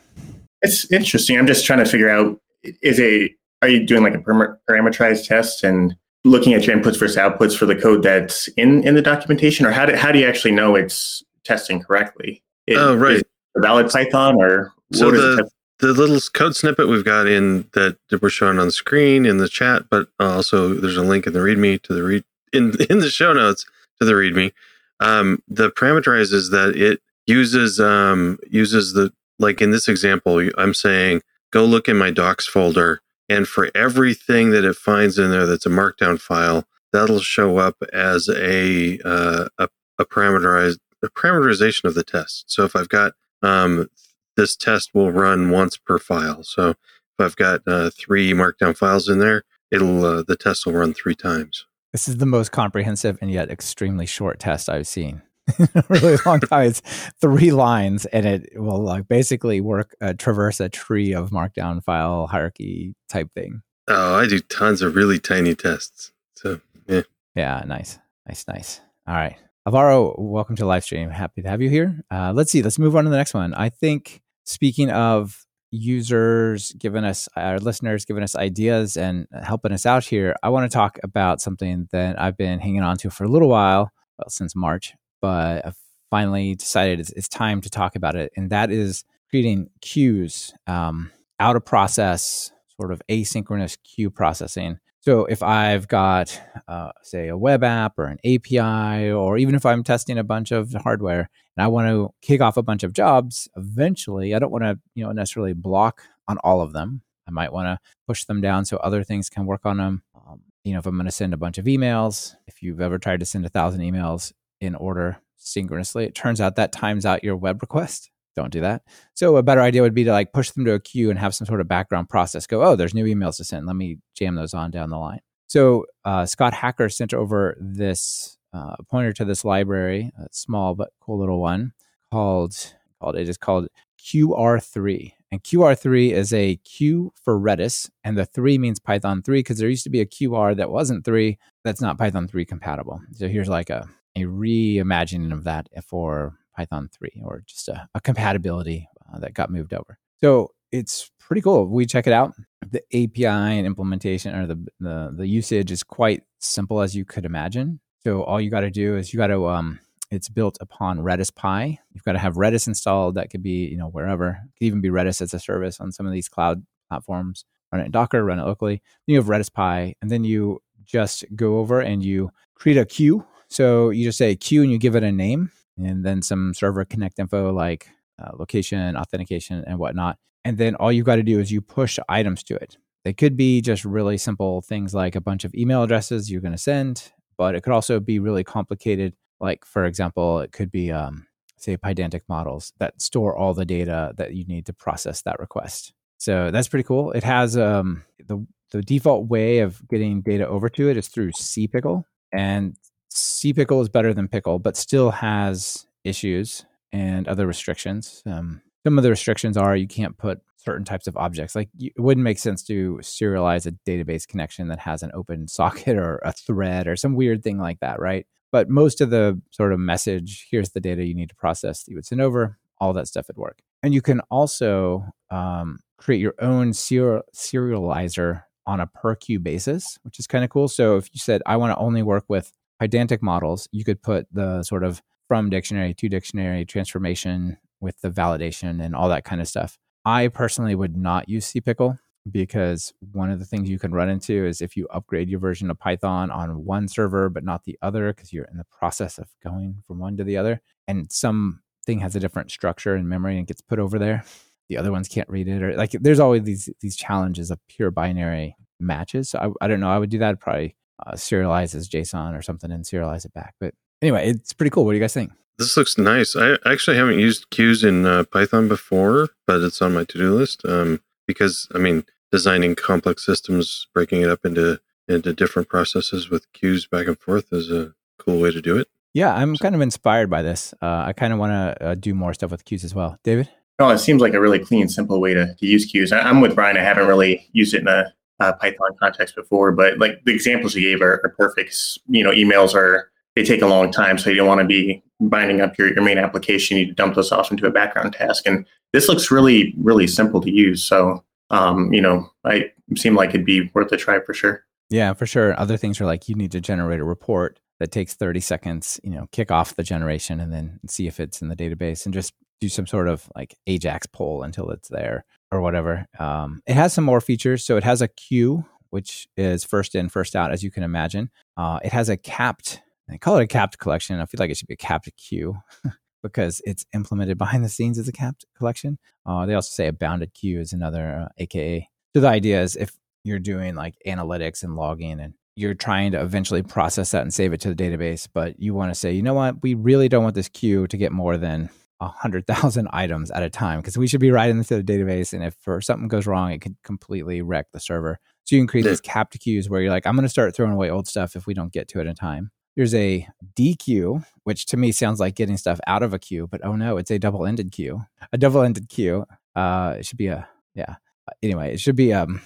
It's 0.61 0.91
interesting. 0.91 1.37
I'm 1.37 1.47
just 1.47 1.65
trying 1.65 1.79
to 1.79 1.89
figure 1.89 2.09
out 2.09 2.39
is 2.81 2.99
a 2.99 3.33
are 3.61 3.69
you 3.69 3.85
doing 3.85 4.03
like 4.03 4.13
a 4.13 4.19
parameterized 4.19 5.27
test 5.27 5.63
and 5.63 5.95
looking 6.25 6.53
at 6.53 6.65
your 6.65 6.75
inputs 6.75 6.99
versus 6.99 7.15
outputs 7.15 7.55
for 7.55 7.65
the 7.65 7.75
code 7.75 8.03
that's 8.03 8.47
in 8.49 8.85
in 8.85 8.95
the 8.95 9.01
documentation, 9.01 9.65
or 9.65 9.71
how 9.71 9.85
do 9.85 9.95
how 9.95 10.11
do 10.11 10.19
you 10.19 10.27
actually 10.27 10.51
know 10.51 10.75
it's 10.75 11.23
testing 11.45 11.81
correctly? 11.81 12.43
It, 12.67 12.77
oh, 12.77 12.95
right. 12.95 13.21
a 13.55 13.61
valid 13.61 13.89
Python 13.89 14.35
or 14.41 14.73
so 14.91 15.11
the 15.11 15.49
the 15.79 15.93
little 15.93 16.19
code 16.33 16.55
snippet 16.55 16.87
we've 16.87 17.05
got 17.05 17.27
in 17.27 17.67
that 17.73 17.97
we're 18.21 18.29
showing 18.29 18.59
on 18.59 18.67
the 18.67 18.71
screen 18.71 19.25
in 19.25 19.37
the 19.37 19.49
chat, 19.49 19.83
but 19.89 20.07
also 20.19 20.73
there's 20.73 20.97
a 20.97 21.03
link 21.03 21.27
in 21.27 21.33
the 21.33 21.39
README 21.39 21.81
to 21.83 21.93
the 21.93 22.03
read 22.03 22.23
in 22.53 22.73
in 22.89 22.99
the 22.99 23.09
show 23.09 23.33
notes 23.33 23.65
to 23.99 24.05
the 24.05 24.13
README. 24.13 24.51
Um, 24.99 25.43
the 25.47 25.71
parameterizes 25.71 26.51
that 26.51 26.75
it 26.75 27.01
uses 27.27 27.79
um, 27.79 28.39
uses 28.49 28.93
the 28.93 29.13
like 29.37 29.61
in 29.61 29.71
this 29.71 29.87
example, 29.87 30.49
I'm 30.57 30.73
saying 30.73 31.21
go 31.51 31.65
look 31.65 31.87
in 31.87 31.97
my 31.97 32.11
docs 32.11 32.47
folder 32.47 33.01
and 33.29 33.47
for 33.47 33.69
everything 33.75 34.51
that 34.51 34.63
it 34.63 34.75
finds 34.75 35.17
in 35.17 35.31
there 35.31 35.45
that's 35.45 35.65
a 35.65 35.69
markdown 35.69 36.19
file, 36.19 36.65
that'll 36.93 37.19
show 37.19 37.57
up 37.57 37.77
as 37.93 38.29
a 38.29 38.99
uh, 39.03 39.47
a, 39.57 39.69
a 39.99 40.05
parameterized 40.05 40.77
a 41.03 41.09
parameterization 41.09 41.83
of 41.85 41.93
the 41.93 42.03
test. 42.03 42.45
So 42.47 42.63
if 42.63 42.75
I've 42.75 42.89
got 42.89 43.13
um, 43.41 43.89
this 44.35 44.55
test 44.55 44.93
will 44.93 45.11
run 45.11 45.49
once 45.49 45.77
per 45.77 45.99
file. 45.99 46.43
So 46.43 46.69
if 46.69 46.77
I've 47.19 47.35
got 47.35 47.61
uh, 47.67 47.89
three 47.91 48.33
markdown 48.33 48.75
files 48.75 49.07
in 49.07 49.19
there, 49.19 49.43
it'll 49.71 50.03
uh, 50.05 50.23
the 50.23 50.35
test 50.35 50.65
will 50.65 50.73
run 50.73 50.93
three 50.93 51.15
times. 51.15 51.65
This 51.91 52.07
is 52.07 52.17
the 52.17 52.25
most 52.25 52.51
comprehensive 52.51 53.17
and 53.21 53.31
yet 53.31 53.49
extremely 53.49 54.05
short 54.05 54.39
test 54.39 54.69
I've 54.69 54.87
seen. 54.87 55.21
A 55.47 55.83
really 55.89 56.17
long 56.25 56.39
time. 56.41 56.67
It's 56.67 56.81
three 57.21 57.51
lines, 57.51 58.05
and 58.07 58.25
it 58.25 58.49
will 58.55 58.83
like 58.83 59.07
basically 59.07 59.61
work 59.61 59.95
uh, 60.01 60.13
traverse 60.13 60.59
a 60.59 60.69
tree 60.69 61.13
of 61.13 61.31
Markdown 61.31 61.83
file 61.83 62.27
hierarchy 62.27 62.95
type 63.09 63.31
thing. 63.33 63.61
Oh, 63.87 64.15
I 64.15 64.27
do 64.27 64.39
tons 64.39 64.81
of 64.81 64.95
really 64.95 65.19
tiny 65.19 65.55
tests. 65.55 66.11
So 66.35 66.59
yeah, 66.87 67.01
yeah, 67.35 67.63
nice, 67.65 67.99
nice, 68.27 68.45
nice. 68.47 68.81
All 69.07 69.15
right, 69.15 69.37
Alvaro, 69.65 70.15
welcome 70.17 70.55
to 70.57 70.65
live 70.65 70.83
stream. 70.83 71.09
Happy 71.09 71.41
to 71.41 71.49
have 71.49 71.61
you 71.61 71.69
here. 71.69 72.03
Uh, 72.11 72.33
let's 72.33 72.51
see. 72.51 72.61
Let's 72.61 72.79
move 72.79 72.95
on 72.95 73.03
to 73.03 73.09
the 73.09 73.17
next 73.17 73.33
one. 73.33 73.53
I 73.53 73.69
think 73.69 74.21
speaking 74.45 74.89
of 74.89 75.45
users 75.71 76.71
giving 76.73 77.03
us 77.03 77.27
our 77.35 77.59
listeners 77.59 78.05
giving 78.05 78.23
us 78.23 78.35
ideas 78.35 78.95
and 78.95 79.27
helping 79.43 79.73
us 79.73 79.85
out 79.85 80.05
here 80.05 80.33
i 80.41 80.47
want 80.47 80.69
to 80.69 80.73
talk 80.73 80.97
about 81.03 81.41
something 81.41 81.87
that 81.91 82.19
i've 82.21 82.37
been 82.37 82.59
hanging 82.59 82.81
on 82.81 82.95
to 82.95 83.09
for 83.09 83.25
a 83.25 83.27
little 83.27 83.49
while 83.49 83.91
well 84.17 84.29
since 84.29 84.55
march 84.55 84.93
but 85.25 85.65
I've 85.65 85.77
finally 86.11 86.53
decided 86.53 86.99
it's, 86.99 87.09
it's, 87.13 87.27
time 87.27 87.59
to 87.61 87.69
talk 87.71 87.95
about 87.95 88.15
it. 88.15 88.31
And 88.37 88.51
that 88.51 88.69
is 88.69 89.03
creating 89.31 89.71
queues 89.81 90.53
um, 90.67 91.11
out 91.39 91.55
of 91.55 91.65
process, 91.65 92.51
sort 92.79 92.91
of 92.91 93.01
asynchronous 93.09 93.75
queue 93.83 94.11
processing. 94.11 94.77
So 94.99 95.25
if 95.25 95.41
I've 95.41 95.87
got, 95.87 96.39
uh, 96.67 96.91
say, 97.01 97.29
a 97.29 97.35
web 97.35 97.63
app 97.63 97.97
or 97.97 98.05
an 98.05 98.19
API, 98.23 99.09
or 99.09 99.39
even 99.39 99.55
if 99.55 99.65
I'm 99.65 99.83
testing 99.83 100.19
a 100.19 100.23
bunch 100.23 100.51
of 100.51 100.71
hardware 100.73 101.27
and 101.57 101.63
I 101.63 101.69
want 101.69 101.87
to 101.87 102.11
kick 102.21 102.39
off 102.39 102.55
a 102.55 102.61
bunch 102.61 102.83
of 102.83 102.93
jobs, 102.93 103.49
eventually 103.55 104.35
I 104.35 104.37
don't 104.37 104.51
want 104.51 104.63
to, 104.63 104.77
you 104.93 105.03
know, 105.03 105.11
necessarily 105.11 105.53
block 105.53 106.03
on 106.27 106.37
all 106.43 106.61
of 106.61 106.71
them. 106.71 107.01
I 107.27 107.31
might 107.31 107.51
want 107.51 107.65
to 107.65 107.79
push 108.07 108.25
them 108.25 108.41
down 108.41 108.65
so 108.65 108.77
other 108.77 109.03
things 109.03 109.27
can 109.27 109.47
work 109.47 109.65
on 109.65 109.77
them. 109.77 110.03
Um, 110.15 110.41
you 110.63 110.73
know, 110.73 110.79
if 110.79 110.85
I'm 110.85 110.97
going 110.97 111.05
to 111.05 111.11
send 111.11 111.33
a 111.33 111.37
bunch 111.37 111.57
of 111.57 111.65
emails, 111.65 112.35
if 112.45 112.61
you've 112.61 112.81
ever 112.81 112.99
tried 112.99 113.21
to 113.21 113.25
send 113.25 113.43
a 113.43 113.49
thousand 113.49 113.81
emails, 113.81 114.31
in 114.61 114.75
order 114.75 115.17
synchronously. 115.37 116.05
It 116.05 116.15
turns 116.15 116.41
out 116.41 116.55
that 116.55 116.71
times 116.71 117.05
out 117.05 117.23
your 117.23 117.35
web 117.35 117.61
request. 117.61 118.09
Don't 118.35 118.51
do 118.51 118.61
that. 118.61 118.83
So 119.13 119.37
a 119.37 119.43
better 119.43 119.61
idea 119.61 119.81
would 119.81 119.93
be 119.93 120.03
to 120.03 120.11
like 120.11 120.33
push 120.33 120.51
them 120.51 120.65
to 120.65 120.73
a 120.73 120.79
queue 120.79 121.09
and 121.09 121.17
have 121.17 121.33
some 121.33 121.47
sort 121.47 121.61
of 121.61 121.67
background 121.67 122.09
process. 122.09 122.47
Go, 122.47 122.63
oh, 122.63 122.75
there's 122.75 122.93
new 122.93 123.05
emails 123.05 123.37
to 123.37 123.45
send. 123.45 123.65
Let 123.65 123.75
me 123.75 123.99
jam 124.13 124.35
those 124.35 124.53
on 124.53 124.71
down 124.71 124.89
the 124.89 124.97
line. 124.97 125.21
So 125.47 125.85
uh, 126.03 126.25
Scott 126.25 126.53
Hacker 126.53 126.89
sent 126.89 127.13
over 127.13 127.55
this 127.59 128.37
uh, 128.53 128.75
pointer 128.89 129.13
to 129.13 129.25
this 129.25 129.45
library, 129.45 130.11
a 130.17 130.27
small 130.31 130.75
but 130.75 130.89
cool 130.99 131.19
little 131.19 131.39
one 131.39 131.73
called 132.11 132.73
called 132.99 133.15
it 133.15 133.29
is 133.29 133.37
called 133.37 133.67
QR3. 133.99 135.13
And 135.31 135.43
QR3 135.43 136.11
is 136.11 136.33
a 136.33 136.57
Q 136.57 137.11
for 137.21 137.39
Redis, 137.39 137.89
and 138.03 138.17
the 138.17 138.25
three 138.25 138.57
means 138.57 138.79
Python 138.79 139.21
3 139.21 139.39
because 139.39 139.57
there 139.57 139.67
used 139.67 139.83
to 139.83 139.89
be 139.89 139.99
a 139.99 140.05
QR 140.05 140.55
that 140.55 140.69
wasn't 140.69 141.03
3 141.03 141.37
that's 141.63 141.81
not 141.81 141.97
Python 141.97 142.27
3 142.27 142.45
compatible. 142.45 143.01
So 143.13 143.27
here's 143.27 143.49
like 143.49 143.69
a 143.69 143.87
a 144.15 144.21
reimagining 144.21 145.33
of 145.33 145.43
that 145.43 145.67
for 145.83 146.37
Python 146.55 146.89
3 146.91 147.21
or 147.23 147.43
just 147.45 147.67
a, 147.67 147.87
a 147.93 148.01
compatibility 148.01 148.87
uh, 149.13 149.19
that 149.19 149.33
got 149.33 149.49
moved 149.49 149.73
over. 149.73 149.97
So 150.21 150.51
it's 150.71 151.11
pretty 151.19 151.41
cool. 151.41 151.67
We 151.67 151.85
check 151.85 152.07
it 152.07 152.13
out. 152.13 152.33
The 152.69 152.81
API 152.93 153.25
and 153.25 153.65
implementation 153.65 154.35
or 154.35 154.47
the, 154.47 154.65
the, 154.79 155.13
the 155.17 155.27
usage 155.27 155.71
is 155.71 155.83
quite 155.83 156.23
simple 156.39 156.81
as 156.81 156.95
you 156.95 157.05
could 157.05 157.25
imagine. 157.25 157.79
So 158.03 158.23
all 158.23 158.39
you 158.39 158.49
got 158.49 158.61
to 158.61 158.71
do 158.71 158.97
is 158.97 159.13
you 159.13 159.17
got 159.17 159.27
to 159.27 159.47
um, 159.47 159.79
it's 160.11 160.29
built 160.29 160.57
upon 160.61 160.99
redis-py. 160.99 161.79
You've 161.91 162.03
got 162.03 162.13
to 162.13 162.19
have 162.19 162.35
Redis 162.35 162.67
installed. 162.67 163.15
That 163.15 163.29
could 163.29 163.41
be 163.43 163.65
you 163.67 163.77
know 163.77 163.87
wherever. 163.87 164.29
It 164.29 164.59
could 164.59 164.65
even 164.65 164.81
be 164.81 164.89
Redis 164.89 165.21
as 165.21 165.33
a 165.33 165.39
service 165.39 165.79
on 165.79 165.91
some 165.91 166.05
of 166.05 166.11
these 166.11 166.29
cloud 166.29 166.63
platforms. 166.87 167.45
Run 167.71 167.81
it 167.81 167.85
in 167.85 167.91
Docker, 167.91 168.23
run 168.23 168.39
it 168.39 168.45
locally. 168.45 168.81
Then 169.07 169.13
you 169.13 169.17
have 169.17 169.27
redis-py, 169.27 169.95
and 170.01 170.09
then 170.09 170.23
you 170.23 170.61
just 170.85 171.25
go 171.35 171.57
over 171.57 171.81
and 171.81 172.03
you 172.03 172.29
create 172.53 172.77
a 172.77 172.85
queue 172.85 173.25
so 173.55 173.89
you 173.89 174.03
just 174.03 174.17
say 174.17 174.35
queue 174.35 174.63
and 174.63 174.71
you 174.71 174.77
give 174.77 174.95
it 174.95 175.03
a 175.03 175.11
name 175.13 175.49
and 175.77 176.05
then 176.05 176.21
some 176.21 176.53
server 176.53 176.83
connect 176.83 177.19
info 177.19 177.53
like 177.53 177.87
uh, 178.21 178.31
location, 178.37 178.97
authentication, 178.97 179.63
and 179.65 179.79
whatnot. 179.79 180.17
And 180.43 180.57
then 180.57 180.75
all 180.75 180.91
you've 180.91 181.05
got 181.05 181.15
to 181.15 181.23
do 181.23 181.39
is 181.39 181.53
you 181.53 181.61
push 181.61 181.97
items 182.09 182.43
to 182.43 182.55
it. 182.55 182.77
They 183.05 183.13
could 183.13 183.37
be 183.37 183.61
just 183.61 183.85
really 183.85 184.17
simple 184.17 184.61
things 184.61 184.93
like 184.93 185.15
a 185.15 185.21
bunch 185.21 185.45
of 185.45 185.55
email 185.55 185.83
addresses 185.83 186.29
you're 186.29 186.41
going 186.41 186.51
to 186.51 186.57
send, 186.57 187.13
but 187.37 187.55
it 187.55 187.63
could 187.63 187.71
also 187.71 188.01
be 188.01 188.19
really 188.19 188.43
complicated. 188.43 189.13
Like, 189.39 189.63
for 189.63 189.85
example, 189.85 190.39
it 190.39 190.51
could 190.51 190.69
be, 190.69 190.91
um, 190.91 191.25
say, 191.57 191.77
Pydantic 191.77 192.21
models 192.27 192.73
that 192.79 193.01
store 193.01 193.37
all 193.37 193.53
the 193.53 193.65
data 193.65 194.13
that 194.17 194.33
you 194.33 194.45
need 194.45 194.65
to 194.65 194.73
process 194.73 195.21
that 195.21 195.39
request. 195.39 195.93
So 196.17 196.51
that's 196.51 196.67
pretty 196.67 196.83
cool. 196.83 197.11
It 197.11 197.23
has 197.23 197.57
um, 197.57 198.03
the 198.19 198.45
the 198.71 198.81
default 198.81 199.27
way 199.29 199.59
of 199.59 199.87
getting 199.87 200.21
data 200.21 200.45
over 200.47 200.67
to 200.69 200.89
it 200.89 200.97
is 200.97 201.07
through 201.07 201.31
cpickle, 201.31 202.03
and 202.33 202.75
cpickle 203.15 203.81
is 203.81 203.89
better 203.89 204.13
than 204.13 204.27
pickle, 204.27 204.59
but 204.59 204.77
still 204.77 205.11
has 205.11 205.87
issues 206.03 206.65
and 206.91 207.27
other 207.27 207.47
restrictions. 207.47 208.21
Um, 208.25 208.61
some 208.85 208.97
of 208.97 209.03
the 209.03 209.09
restrictions 209.09 209.57
are 209.57 209.75
you 209.75 209.87
can't 209.87 210.17
put 210.17 210.41
certain 210.57 210.85
types 210.85 211.07
of 211.07 211.15
objects. 211.15 211.55
Like 211.55 211.69
it 211.79 211.93
wouldn't 211.97 212.23
make 212.23 212.39
sense 212.39 212.63
to 212.63 212.99
serialize 213.01 213.65
a 213.65 213.71
database 213.89 214.27
connection 214.27 214.67
that 214.67 214.79
has 214.79 215.03
an 215.03 215.11
open 215.13 215.47
socket 215.47 215.97
or 215.97 216.17
a 216.23 216.31
thread 216.33 216.87
or 216.87 216.95
some 216.95 217.15
weird 217.15 217.43
thing 217.43 217.57
like 217.57 217.79
that, 217.79 217.99
right? 217.99 218.25
But 218.51 218.69
most 218.69 219.01
of 219.01 219.09
the 219.09 219.41
sort 219.51 219.73
of 219.73 219.79
message, 219.79 220.47
here's 220.49 220.69
the 220.69 220.79
data 220.79 221.05
you 221.05 221.15
need 221.15 221.29
to 221.29 221.35
process 221.35 221.83
that 221.83 221.91
you 221.91 221.97
would 221.97 222.05
send 222.05 222.21
over, 222.21 222.57
all 222.79 222.93
that 222.93 223.07
stuff 223.07 223.27
would 223.27 223.37
work. 223.37 223.59
And 223.83 223.93
you 223.93 224.01
can 224.01 224.21
also 224.31 225.05
um, 225.29 225.79
create 225.97 226.21
your 226.21 226.35
own 226.39 226.73
serial- 226.73 227.23
serializer 227.33 228.43
on 228.65 228.79
a 228.79 228.87
per 228.87 229.15
queue 229.15 229.39
basis, 229.39 229.99
which 230.03 230.19
is 230.19 230.27
kind 230.27 230.43
of 230.43 230.49
cool. 230.49 230.67
So 230.67 230.97
if 230.97 231.09
you 231.13 231.19
said, 231.19 231.41
I 231.45 231.57
want 231.57 231.71
to 231.71 231.77
only 231.77 232.01
work 232.01 232.25
with 232.27 232.51
Pydantic 232.81 233.21
models, 233.21 233.67
you 233.71 233.83
could 233.83 234.01
put 234.01 234.27
the 234.31 234.63
sort 234.63 234.83
of 234.83 235.01
from 235.27 235.49
dictionary 235.49 235.93
to 235.93 236.09
dictionary 236.09 236.65
transformation 236.65 237.57
with 237.79 237.99
the 238.01 238.09
validation 238.09 238.83
and 238.83 238.95
all 238.95 239.09
that 239.09 239.23
kind 239.23 239.41
of 239.41 239.47
stuff. 239.47 239.77
I 240.05 240.27
personally 240.27 240.75
would 240.75 240.95
not 240.95 241.29
use 241.29 241.51
cpickle 241.51 241.99
because 242.29 242.93
one 243.11 243.29
of 243.29 243.39
the 243.39 243.45
things 243.45 243.69
you 243.69 243.79
can 243.79 243.91
run 243.91 244.09
into 244.09 244.45
is 244.45 244.61
if 244.61 244.75
you 244.75 244.87
upgrade 244.87 245.29
your 245.29 245.39
version 245.39 245.69
of 245.69 245.79
Python 245.79 246.31
on 246.31 246.65
one 246.65 246.87
server 246.87 247.29
but 247.29 247.43
not 247.43 247.63
the 247.65 247.77
other 247.81 248.13
because 248.13 248.33
you're 248.33 248.45
in 248.45 248.57
the 248.57 248.65
process 248.71 249.17
of 249.17 249.27
going 249.43 249.83
from 249.85 249.99
one 249.99 250.17
to 250.17 250.23
the 250.23 250.37
other 250.37 250.61
and 250.87 251.11
some 251.11 251.61
thing 251.85 251.99
has 251.99 252.15
a 252.15 252.19
different 252.19 252.51
structure 252.51 252.95
and 252.95 253.07
memory 253.07 253.37
and 253.37 253.47
gets 253.47 253.61
put 253.61 253.79
over 253.79 253.99
there, 253.99 254.23
the 254.69 254.77
other 254.77 254.91
ones 254.91 255.07
can't 255.07 255.29
read 255.29 255.47
it. 255.47 255.61
Or 255.61 255.75
like 255.75 255.91
there's 255.91 256.19
always 256.19 256.43
these 256.43 256.69
these 256.81 256.95
challenges 256.95 257.51
of 257.51 257.59
pure 257.67 257.91
binary 257.91 258.55
matches. 258.79 259.29
So 259.29 259.39
I, 259.39 259.65
I 259.65 259.67
don't 259.67 259.79
know. 259.79 259.91
I 259.91 259.99
would 259.99 260.09
do 260.09 260.19
that 260.19 260.39
probably 260.39 260.75
uh, 261.05 261.13
serialize 261.13 261.75
as 261.75 261.89
JSON 261.89 262.37
or 262.37 262.41
something 262.41 262.71
and 262.71 262.83
serialize 262.83 263.25
it 263.25 263.33
back. 263.33 263.55
But 263.59 263.73
anyway, 264.01 264.27
it's 264.27 264.53
pretty 264.53 264.69
cool. 264.69 264.85
What 264.85 264.91
do 264.91 264.97
you 264.97 265.03
guys 265.03 265.13
think? 265.13 265.31
This 265.57 265.77
looks 265.77 265.97
nice. 265.97 266.35
I 266.35 266.57
actually 266.65 266.97
haven't 266.97 267.19
used 267.19 267.49
queues 267.49 267.83
in 267.83 268.05
uh, 268.05 268.25
Python 268.25 268.67
before, 268.67 269.29
but 269.47 269.61
it's 269.61 269.81
on 269.81 269.93
my 269.93 270.03
to 270.03 270.17
do 270.17 270.33
list. 270.33 270.65
Um, 270.65 271.01
because 271.27 271.67
I 271.73 271.77
mean, 271.77 272.05
designing 272.31 272.75
complex 272.75 273.25
systems, 273.25 273.87
breaking 273.93 274.21
it 274.21 274.29
up 274.29 274.45
into 274.45 274.79
into 275.07 275.33
different 275.33 275.69
processes 275.69 276.29
with 276.29 276.51
queues 276.53 276.87
back 276.87 277.07
and 277.07 277.17
forth 277.19 277.53
is 277.53 277.71
a 277.71 277.93
cool 278.17 278.41
way 278.41 278.51
to 278.51 278.61
do 278.61 278.77
it. 278.77 278.87
Yeah, 279.13 279.33
I'm 279.33 279.55
kind 279.55 279.75
of 279.75 279.81
inspired 279.81 280.29
by 280.29 280.41
this. 280.41 280.73
Uh, 280.81 281.03
I 281.05 281.13
kind 281.13 281.31
of 281.31 281.39
want 281.39 281.51
to 281.51 281.85
uh, 281.85 281.95
do 281.95 282.13
more 282.13 282.33
stuff 282.33 282.51
with 282.51 282.65
queues 282.65 282.83
as 282.83 282.93
well. 282.93 283.17
David? 283.23 283.49
No, 283.79 283.89
it 283.89 283.99
seems 283.99 284.21
like 284.21 284.33
a 284.33 284.41
really 284.41 284.59
clean, 284.59 284.89
simple 284.89 285.21
way 285.21 285.33
to, 285.33 285.53
to 285.55 285.65
use 285.65 285.85
queues. 285.85 286.11
I, 286.11 286.27
am 286.27 286.41
with 286.41 286.55
Brian. 286.55 286.75
I 286.75 286.81
haven't 286.81 287.07
really 287.07 287.47
used 287.51 287.73
it 287.73 287.81
in 287.81 287.87
a 287.87 288.13
uh, 288.39 288.53
Python 288.53 288.91
context 288.99 289.35
before, 289.35 289.71
but 289.71 289.97
like 289.97 290.23
the 290.25 290.33
examples 290.33 290.75
you 290.75 290.81
gave 290.81 291.01
are, 291.01 291.21
are, 291.23 291.33
perfect. 291.37 291.75
You 292.07 292.23
know, 292.23 292.31
emails 292.31 292.75
are 292.75 293.11
they 293.35 293.43
take 293.43 293.61
a 293.61 293.67
long 293.67 293.91
time, 293.91 294.17
so 294.17 294.29
you 294.29 294.35
don't 294.35 294.47
want 294.47 294.61
to 294.61 294.67
be 294.67 295.03
binding 295.19 295.61
up 295.61 295.77
your, 295.77 295.93
your 295.93 296.03
main 296.03 296.17
application. 296.17 296.77
You 296.77 296.83
need 296.83 296.89
to 296.89 296.95
dump 296.95 297.15
this 297.15 297.31
off 297.31 297.51
into 297.51 297.65
a 297.65 297.71
background 297.71 298.13
task, 298.13 298.45
and 298.45 298.65
this 298.93 299.07
looks 299.07 299.31
really 299.31 299.73
really 299.77 300.07
simple 300.07 300.41
to 300.41 300.51
use. 300.51 300.83
So, 300.83 301.23
um, 301.49 301.93
you 301.93 302.01
know, 302.01 302.29
I 302.43 302.71
seem 302.97 303.15
like 303.15 303.29
it'd 303.29 303.45
be 303.45 303.69
worth 303.73 303.91
a 303.91 303.97
try 303.97 304.19
for 304.19 304.33
sure. 304.33 304.65
Yeah, 304.89 305.13
for 305.13 305.25
sure. 305.25 305.59
Other 305.59 305.77
things 305.77 305.99
are 305.99 306.05
like 306.05 306.29
you 306.29 306.35
need 306.35 306.51
to 306.51 306.61
generate 306.61 306.99
a 306.99 307.03
report 307.03 307.59
that 307.79 307.91
takes 307.91 308.13
30 308.13 308.39
seconds, 308.39 308.99
you 309.03 309.11
know, 309.11 309.27
kick 309.31 309.51
off 309.51 309.75
the 309.75 309.83
generation 309.83 310.39
and 310.39 310.53
then 310.53 310.79
see 310.87 311.07
if 311.07 311.19
it's 311.19 311.41
in 311.41 311.49
the 311.49 311.55
database 311.55 312.05
and 312.05 312.13
just 312.13 312.33
do 312.61 312.69
some 312.69 312.87
sort 312.87 313.07
of 313.07 313.29
like 313.35 313.55
Ajax 313.67 314.07
poll 314.07 314.43
until 314.43 314.69
it's 314.69 314.89
there 314.89 315.25
or 315.51 315.61
whatever. 315.61 316.05
Um, 316.19 316.61
it 316.67 316.75
has 316.75 316.93
some 316.93 317.03
more 317.03 317.21
features. 317.21 317.63
So 317.63 317.77
it 317.77 317.83
has 317.83 318.01
a 318.01 318.07
queue, 318.07 318.65
which 318.89 319.27
is 319.37 319.63
first 319.63 319.95
in, 319.95 320.09
first 320.09 320.35
out, 320.35 320.51
as 320.51 320.63
you 320.63 320.71
can 320.71 320.83
imagine. 320.83 321.29
Uh, 321.57 321.79
it 321.83 321.91
has 321.91 322.09
a 322.09 322.17
capped, 322.17 322.81
they 323.07 323.17
call 323.17 323.37
it 323.37 323.43
a 323.43 323.47
capped 323.47 323.77
collection. 323.77 324.19
I 324.19 324.25
feel 324.25 324.39
like 324.39 324.49
it 324.49 324.57
should 324.57 324.67
be 324.67 324.75
a 324.75 324.77
capped 324.77 325.09
queue 325.17 325.57
because 326.23 326.61
it's 326.65 326.85
implemented 326.93 327.37
behind 327.37 327.63
the 327.63 327.69
scenes 327.69 327.99
as 327.99 328.07
a 328.07 328.13
capped 328.13 328.45
collection. 328.57 328.97
Uh, 329.25 329.45
they 329.45 329.53
also 329.53 329.73
say 329.73 329.87
a 329.87 329.93
bounded 329.93 330.33
queue 330.33 330.59
is 330.59 330.73
another 330.73 331.25
uh, 331.25 331.27
AKA. 331.37 331.89
So 332.15 332.21
the 332.21 332.27
idea 332.29 332.61
is 332.61 332.75
if 332.75 332.97
you're 333.23 333.39
doing 333.39 333.75
like 333.75 333.95
analytics 334.07 334.63
and 334.63 334.75
logging 334.75 335.19
and 335.19 335.33
you're 335.55 335.73
trying 335.73 336.11
to 336.11 336.21
eventually 336.21 336.61
process 336.61 337.11
that 337.11 337.21
and 337.21 337.33
save 337.33 337.53
it 337.53 337.61
to 337.61 337.73
the 337.73 337.75
database, 337.75 338.27
but 338.33 338.59
you 338.59 338.73
want 338.73 338.93
to 338.93 338.99
say, 338.99 339.11
you 339.11 339.21
know 339.21 339.33
what, 339.33 339.61
we 339.63 339.73
really 339.73 340.09
don't 340.09 340.23
want 340.23 340.35
this 340.35 340.49
queue 340.49 340.85
to 340.87 340.97
get 340.97 341.11
more 341.11 341.37
than 341.37 341.69
a 341.99 342.07
hundred 342.07 342.45
thousand 342.47 342.89
items 342.91 343.31
at 343.31 343.43
a 343.43 343.49
time 343.49 343.79
because 343.79 343.97
we 343.97 344.07
should 344.07 344.19
be 344.19 344.31
writing 344.31 344.57
this 344.57 344.67
to 344.67 344.81
the 344.81 344.83
database. 344.83 345.33
And 345.33 345.43
if 345.43 345.55
for 345.55 345.81
something 345.81 346.07
goes 346.07 346.27
wrong, 346.27 346.51
it 346.51 346.59
could 346.61 346.75
completely 346.83 347.41
wreck 347.41 347.67
the 347.71 347.79
server. 347.79 348.19
So 348.43 348.55
you 348.55 348.61
can 348.61 348.67
create 348.67 348.85
yeah. 348.85 348.91
these 348.91 349.01
capped 349.01 349.39
queues 349.39 349.69
where 349.69 349.81
you're 349.81 349.91
like, 349.91 350.05
I'm 350.05 350.15
going 350.15 350.23
to 350.23 350.29
start 350.29 350.55
throwing 350.55 350.73
away 350.73 350.89
old 350.89 351.07
stuff 351.07 351.35
if 351.35 351.47
we 351.47 351.53
don't 351.53 351.73
get 351.73 351.87
to 351.89 351.99
it 351.99 352.07
in 352.07 352.15
time. 352.15 352.51
There's 352.75 352.93
a 352.93 353.27
deque, 353.55 354.25
which 354.43 354.65
to 354.67 354.77
me 354.77 354.91
sounds 354.91 355.19
like 355.19 355.35
getting 355.35 355.55
stuff 355.55 355.79
out 355.87 356.03
of 356.03 356.13
a 356.13 356.19
queue, 356.19 356.47
but 356.47 356.63
oh 356.63 356.75
no, 356.75 356.97
it's 356.97 357.09
a 357.09 357.17
double-ended 357.17 357.71
queue. 357.71 358.01
A 358.33 358.37
double-ended 358.37 358.89
queue. 358.89 359.25
Uh, 359.55 359.95
it 359.97 360.05
should 360.05 360.17
be 360.17 360.27
a 360.27 360.47
yeah. 360.75 360.95
Anyway, 361.41 361.73
it 361.73 361.79
should 361.79 361.95
be 361.95 362.13
um. 362.13 362.41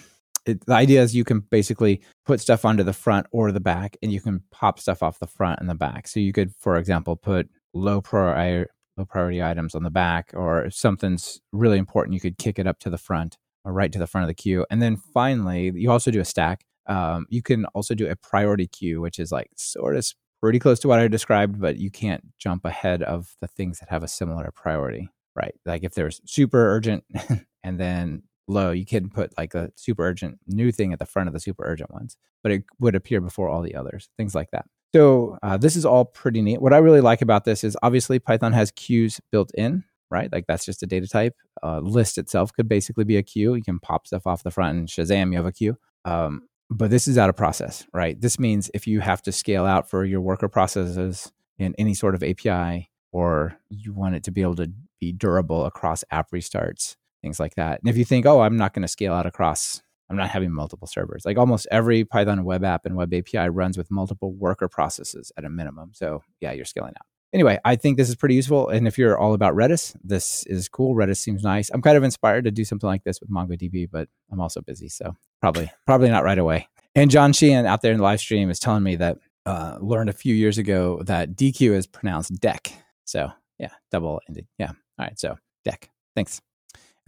It, 0.46 0.64
the 0.64 0.72
idea 0.72 1.02
is 1.02 1.14
you 1.14 1.24
can 1.24 1.40
basically 1.40 2.00
put 2.24 2.40
stuff 2.40 2.64
onto 2.64 2.82
the 2.82 2.94
front 2.94 3.26
or 3.30 3.52
the 3.52 3.60
back, 3.60 3.96
and 4.02 4.12
you 4.12 4.20
can 4.20 4.42
pop 4.52 4.78
stuff 4.78 5.02
off 5.02 5.18
the 5.18 5.26
front 5.26 5.60
and 5.60 5.68
the 5.68 5.74
back. 5.74 6.08
So 6.08 6.20
you 6.20 6.32
could, 6.32 6.54
for 6.58 6.76
example, 6.76 7.16
put 7.16 7.50
low 7.74 8.00
priority 8.00 8.70
priority 9.06 9.42
items 9.42 9.74
on 9.74 9.82
the 9.82 9.90
back, 9.90 10.30
or 10.34 10.64
if 10.64 10.74
something's 10.74 11.40
really 11.52 11.78
important, 11.78 12.14
you 12.14 12.20
could 12.20 12.38
kick 12.38 12.58
it 12.58 12.66
up 12.66 12.78
to 12.80 12.90
the 12.90 12.98
front 12.98 13.36
or 13.64 13.72
right 13.72 13.92
to 13.92 13.98
the 13.98 14.06
front 14.06 14.24
of 14.24 14.28
the 14.28 14.34
queue. 14.34 14.66
And 14.70 14.80
then 14.80 14.96
finally, 14.96 15.72
you 15.74 15.90
also 15.90 16.10
do 16.10 16.20
a 16.20 16.24
stack. 16.24 16.64
Um, 16.86 17.26
you 17.28 17.42
can 17.42 17.66
also 17.66 17.94
do 17.94 18.08
a 18.08 18.16
priority 18.16 18.66
queue, 18.66 19.00
which 19.00 19.18
is 19.18 19.30
like 19.30 19.50
sort 19.56 19.96
of 19.96 20.06
pretty 20.40 20.58
close 20.58 20.80
to 20.80 20.88
what 20.88 20.98
I 20.98 21.08
described, 21.08 21.60
but 21.60 21.76
you 21.76 21.90
can't 21.90 22.24
jump 22.38 22.64
ahead 22.64 23.02
of 23.02 23.36
the 23.40 23.46
things 23.46 23.78
that 23.78 23.90
have 23.90 24.02
a 24.02 24.08
similar 24.08 24.50
priority, 24.54 25.10
right? 25.36 25.54
Like 25.66 25.84
if 25.84 25.94
there's 25.94 26.20
super 26.24 26.74
urgent 26.74 27.04
and 27.62 27.78
then 27.78 28.22
low, 28.48 28.70
you 28.70 28.86
can 28.86 29.10
put 29.10 29.36
like 29.36 29.54
a 29.54 29.70
super 29.76 30.06
urgent 30.08 30.38
new 30.46 30.72
thing 30.72 30.92
at 30.92 30.98
the 30.98 31.06
front 31.06 31.28
of 31.28 31.34
the 31.34 31.40
super 31.40 31.64
urgent 31.64 31.92
ones, 31.92 32.16
but 32.42 32.52
it 32.52 32.64
would 32.78 32.94
appear 32.94 33.20
before 33.20 33.48
all 33.48 33.62
the 33.62 33.74
others, 33.74 34.08
things 34.16 34.34
like 34.34 34.50
that. 34.52 34.64
So 34.94 35.38
uh, 35.42 35.56
this 35.56 35.76
is 35.76 35.84
all 35.84 36.04
pretty 36.04 36.42
neat. 36.42 36.60
What 36.60 36.72
I 36.72 36.78
really 36.78 37.00
like 37.00 37.22
about 37.22 37.44
this 37.44 37.62
is 37.62 37.76
obviously 37.82 38.18
Python 38.18 38.52
has 38.52 38.70
queues 38.72 39.20
built 39.30 39.52
in, 39.54 39.84
right? 40.10 40.32
Like 40.32 40.46
that's 40.46 40.64
just 40.64 40.82
a 40.82 40.86
data 40.86 41.06
type. 41.06 41.34
Uh, 41.62 41.78
list 41.78 42.18
itself 42.18 42.52
could 42.52 42.68
basically 42.68 43.04
be 43.04 43.16
a 43.16 43.22
queue. 43.22 43.54
You 43.54 43.62
can 43.62 43.78
pop 43.78 44.06
stuff 44.06 44.26
off 44.26 44.42
the 44.42 44.50
front 44.50 44.78
and 44.78 44.88
Shazam, 44.88 45.30
you 45.30 45.36
have 45.36 45.46
a 45.46 45.52
queue. 45.52 45.76
Um, 46.04 46.42
but 46.70 46.90
this 46.90 47.08
is 47.08 47.18
out 47.18 47.28
of 47.28 47.36
process, 47.36 47.84
right? 47.92 48.20
This 48.20 48.38
means 48.38 48.70
if 48.74 48.86
you 48.86 49.00
have 49.00 49.22
to 49.22 49.32
scale 49.32 49.64
out 49.64 49.90
for 49.90 50.04
your 50.04 50.20
worker 50.20 50.48
processes 50.48 51.32
in 51.58 51.74
any 51.78 51.94
sort 51.94 52.14
of 52.14 52.22
API, 52.22 52.90
or 53.12 53.56
you 53.68 53.92
want 53.92 54.14
it 54.14 54.24
to 54.24 54.30
be 54.30 54.42
able 54.42 54.54
to 54.56 54.70
be 55.00 55.12
durable 55.12 55.66
across 55.66 56.04
app 56.10 56.30
restarts, 56.30 56.96
things 57.22 57.40
like 57.40 57.56
that. 57.56 57.80
And 57.80 57.90
if 57.90 57.96
you 57.96 58.04
think, 58.04 58.24
oh, 58.24 58.40
I'm 58.40 58.56
not 58.56 58.72
going 58.72 58.82
to 58.82 58.88
scale 58.88 59.12
out 59.12 59.26
across 59.26 59.82
I'm 60.10 60.16
not 60.16 60.28
having 60.28 60.52
multiple 60.52 60.88
servers. 60.88 61.24
Like 61.24 61.38
almost 61.38 61.68
every 61.70 62.04
Python 62.04 62.44
web 62.44 62.64
app 62.64 62.84
and 62.84 62.96
web 62.96 63.14
API 63.14 63.48
runs 63.48 63.78
with 63.78 63.90
multiple 63.90 64.32
worker 64.32 64.68
processes 64.68 65.30
at 65.36 65.44
a 65.44 65.50
minimum. 65.50 65.90
So 65.94 66.22
yeah, 66.40 66.52
you're 66.52 66.64
scaling 66.64 66.94
out. 66.98 67.06
Anyway, 67.32 67.60
I 67.64 67.76
think 67.76 67.96
this 67.96 68.08
is 68.08 68.16
pretty 68.16 68.34
useful. 68.34 68.68
And 68.68 68.88
if 68.88 68.98
you're 68.98 69.16
all 69.16 69.34
about 69.34 69.54
Redis, 69.54 69.94
this 70.02 70.44
is 70.46 70.68
cool. 70.68 70.96
Redis 70.96 71.18
seems 71.18 71.44
nice. 71.44 71.70
I'm 71.70 71.80
kind 71.80 71.96
of 71.96 72.02
inspired 72.02 72.44
to 72.44 72.50
do 72.50 72.64
something 72.64 72.88
like 72.88 73.04
this 73.04 73.20
with 73.20 73.30
MongoDB, 73.30 73.88
but 73.90 74.08
I'm 74.32 74.40
also 74.40 74.60
busy. 74.60 74.88
So 74.88 75.14
probably, 75.40 75.70
probably 75.86 76.08
not 76.08 76.24
right 76.24 76.38
away. 76.38 76.68
And 76.96 77.08
John 77.08 77.32
Sheehan 77.32 77.66
out 77.66 77.82
there 77.82 77.92
in 77.92 77.98
the 77.98 78.02
live 78.02 78.18
stream 78.18 78.50
is 78.50 78.58
telling 78.58 78.82
me 78.82 78.96
that 78.96 79.18
uh, 79.46 79.78
learned 79.80 80.10
a 80.10 80.12
few 80.12 80.34
years 80.34 80.58
ago 80.58 81.02
that 81.04 81.36
deque 81.36 81.70
is 81.70 81.86
pronounced 81.86 82.32
deck. 82.40 82.72
So 83.04 83.30
yeah, 83.60 83.70
double 83.92 84.20
ended. 84.28 84.48
Yeah. 84.58 84.70
All 84.70 85.06
right. 85.06 85.18
So 85.18 85.38
deck. 85.64 85.88
Thanks. 86.16 86.40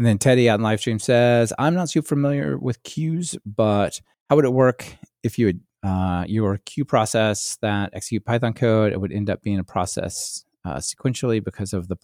And 0.03 0.07
then 0.09 0.19
Teddy 0.19 0.49
in 0.49 0.63
live 0.63 0.81
stream 0.81 0.99
says, 0.99 1.53
I'm 1.61 1.75
not 1.75 1.89
super 1.89 2.09
familiar 2.09 2.59
with 2.59 2.83
queues, 2.83 3.37
but 3.47 4.01
how 4.29 4.35
would 4.35 4.45
it 4.45 4.53
work 4.53 4.85
if 5.23 5.39
you 5.39 5.61
uh, 5.85 6.25
your 6.27 6.59
queue 6.65 6.85
process 6.85 7.57
that 7.63 7.91
execute 7.93 8.25
Python 8.25 8.53
code? 8.53 8.93
It 8.93 9.01
would 9.01 9.13
end 9.13 9.31
up 9.31 9.43
being 9.43 9.61
a 9.61 9.63
process 9.63 10.45
uh, 10.65 10.79
sequentially 10.79 11.41
because 11.45 11.73
of 11.73 11.87
the 11.87 11.95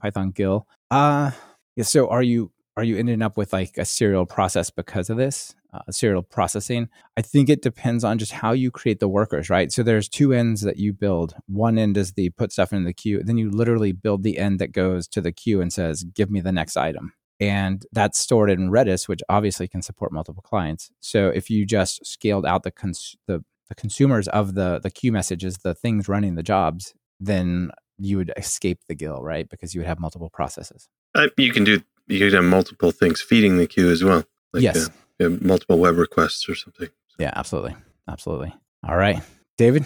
Python 0.00 0.30
GIL. 0.30 0.68
Uh, 0.92 1.32
yeah, 1.74 1.82
so 1.82 2.08
are 2.08 2.22
you 2.22 2.52
are 2.76 2.84
you 2.84 2.96
ending 2.96 3.22
up 3.22 3.36
with 3.36 3.52
like 3.52 3.76
a 3.76 3.84
serial 3.84 4.24
process 4.24 4.70
because 4.70 5.10
of 5.10 5.16
this 5.16 5.56
uh, 5.74 5.80
serial 5.90 6.22
processing? 6.22 6.88
I 7.16 7.22
think 7.22 7.48
it 7.48 7.60
depends 7.60 8.04
on 8.04 8.18
just 8.18 8.30
how 8.30 8.52
you 8.52 8.70
create 8.70 9.00
the 9.00 9.08
workers, 9.08 9.50
right? 9.50 9.72
So 9.72 9.82
there's 9.82 10.08
two 10.08 10.32
ends 10.32 10.60
that 10.60 10.76
you 10.76 10.92
build. 10.92 11.34
One 11.48 11.76
end 11.76 11.96
is 11.96 12.12
the 12.12 12.30
put 12.30 12.52
stuff 12.52 12.72
in 12.72 12.84
the 12.84 12.94
queue. 12.94 13.20
Then 13.20 13.36
you 13.36 13.50
literally 13.50 13.90
build 13.90 14.22
the 14.22 14.38
end 14.38 14.60
that 14.60 14.70
goes 14.70 15.08
to 15.08 15.20
the 15.20 15.32
queue 15.32 15.60
and 15.60 15.72
says, 15.72 16.04
"Give 16.04 16.30
me 16.30 16.40
the 16.40 16.52
next 16.52 16.76
item." 16.76 17.14
And 17.40 17.84
that's 17.92 18.18
stored 18.18 18.50
in 18.50 18.70
Redis, 18.70 19.06
which 19.06 19.20
obviously 19.28 19.68
can 19.68 19.82
support 19.82 20.12
multiple 20.12 20.42
clients. 20.42 20.90
So 21.00 21.28
if 21.28 21.50
you 21.50 21.64
just 21.64 22.04
scaled 22.04 22.44
out 22.44 22.64
the 22.64 22.70
cons- 22.70 23.16
the, 23.26 23.44
the 23.68 23.74
consumers 23.74 24.26
of 24.28 24.54
the 24.54 24.80
the 24.82 24.90
queue 24.90 25.12
messages, 25.12 25.58
the 25.58 25.74
things 25.74 26.08
running 26.08 26.34
the 26.34 26.42
jobs, 26.42 26.94
then 27.20 27.70
you 27.98 28.16
would 28.16 28.32
escape 28.36 28.80
the 28.88 28.94
GIL, 28.94 29.22
right? 29.22 29.48
Because 29.48 29.74
you 29.74 29.80
would 29.80 29.88
have 29.88 30.00
multiple 30.00 30.30
processes. 30.30 30.88
Uh, 31.14 31.28
you 31.36 31.52
can 31.52 31.64
do 31.64 31.82
you 32.06 32.18
could 32.18 32.32
have 32.32 32.44
multiple 32.44 32.90
things 32.90 33.20
feeding 33.20 33.56
the 33.56 33.66
queue 33.66 33.90
as 33.90 34.02
well. 34.02 34.24
Like 34.52 34.62
yes, 34.62 34.88
uh, 35.20 35.28
multiple 35.40 35.78
web 35.78 35.96
requests 35.96 36.48
or 36.48 36.54
something. 36.54 36.88
Yeah, 37.18 37.32
absolutely, 37.36 37.76
absolutely. 38.08 38.54
All 38.86 38.96
right, 38.96 39.20
David, 39.56 39.84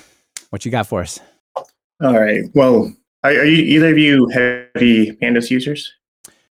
what 0.51 0.65
you 0.65 0.71
got 0.71 0.87
for 0.87 1.01
us? 1.01 1.21
All 2.03 2.19
right. 2.19 2.45
Well, 2.55 2.93
are, 3.23 3.31
are 3.31 3.45
you 3.45 3.63
either 3.77 3.91
of 3.91 3.99
you 3.99 4.29
heavy 4.29 5.13
pandas 5.13 5.51
users? 5.51 5.93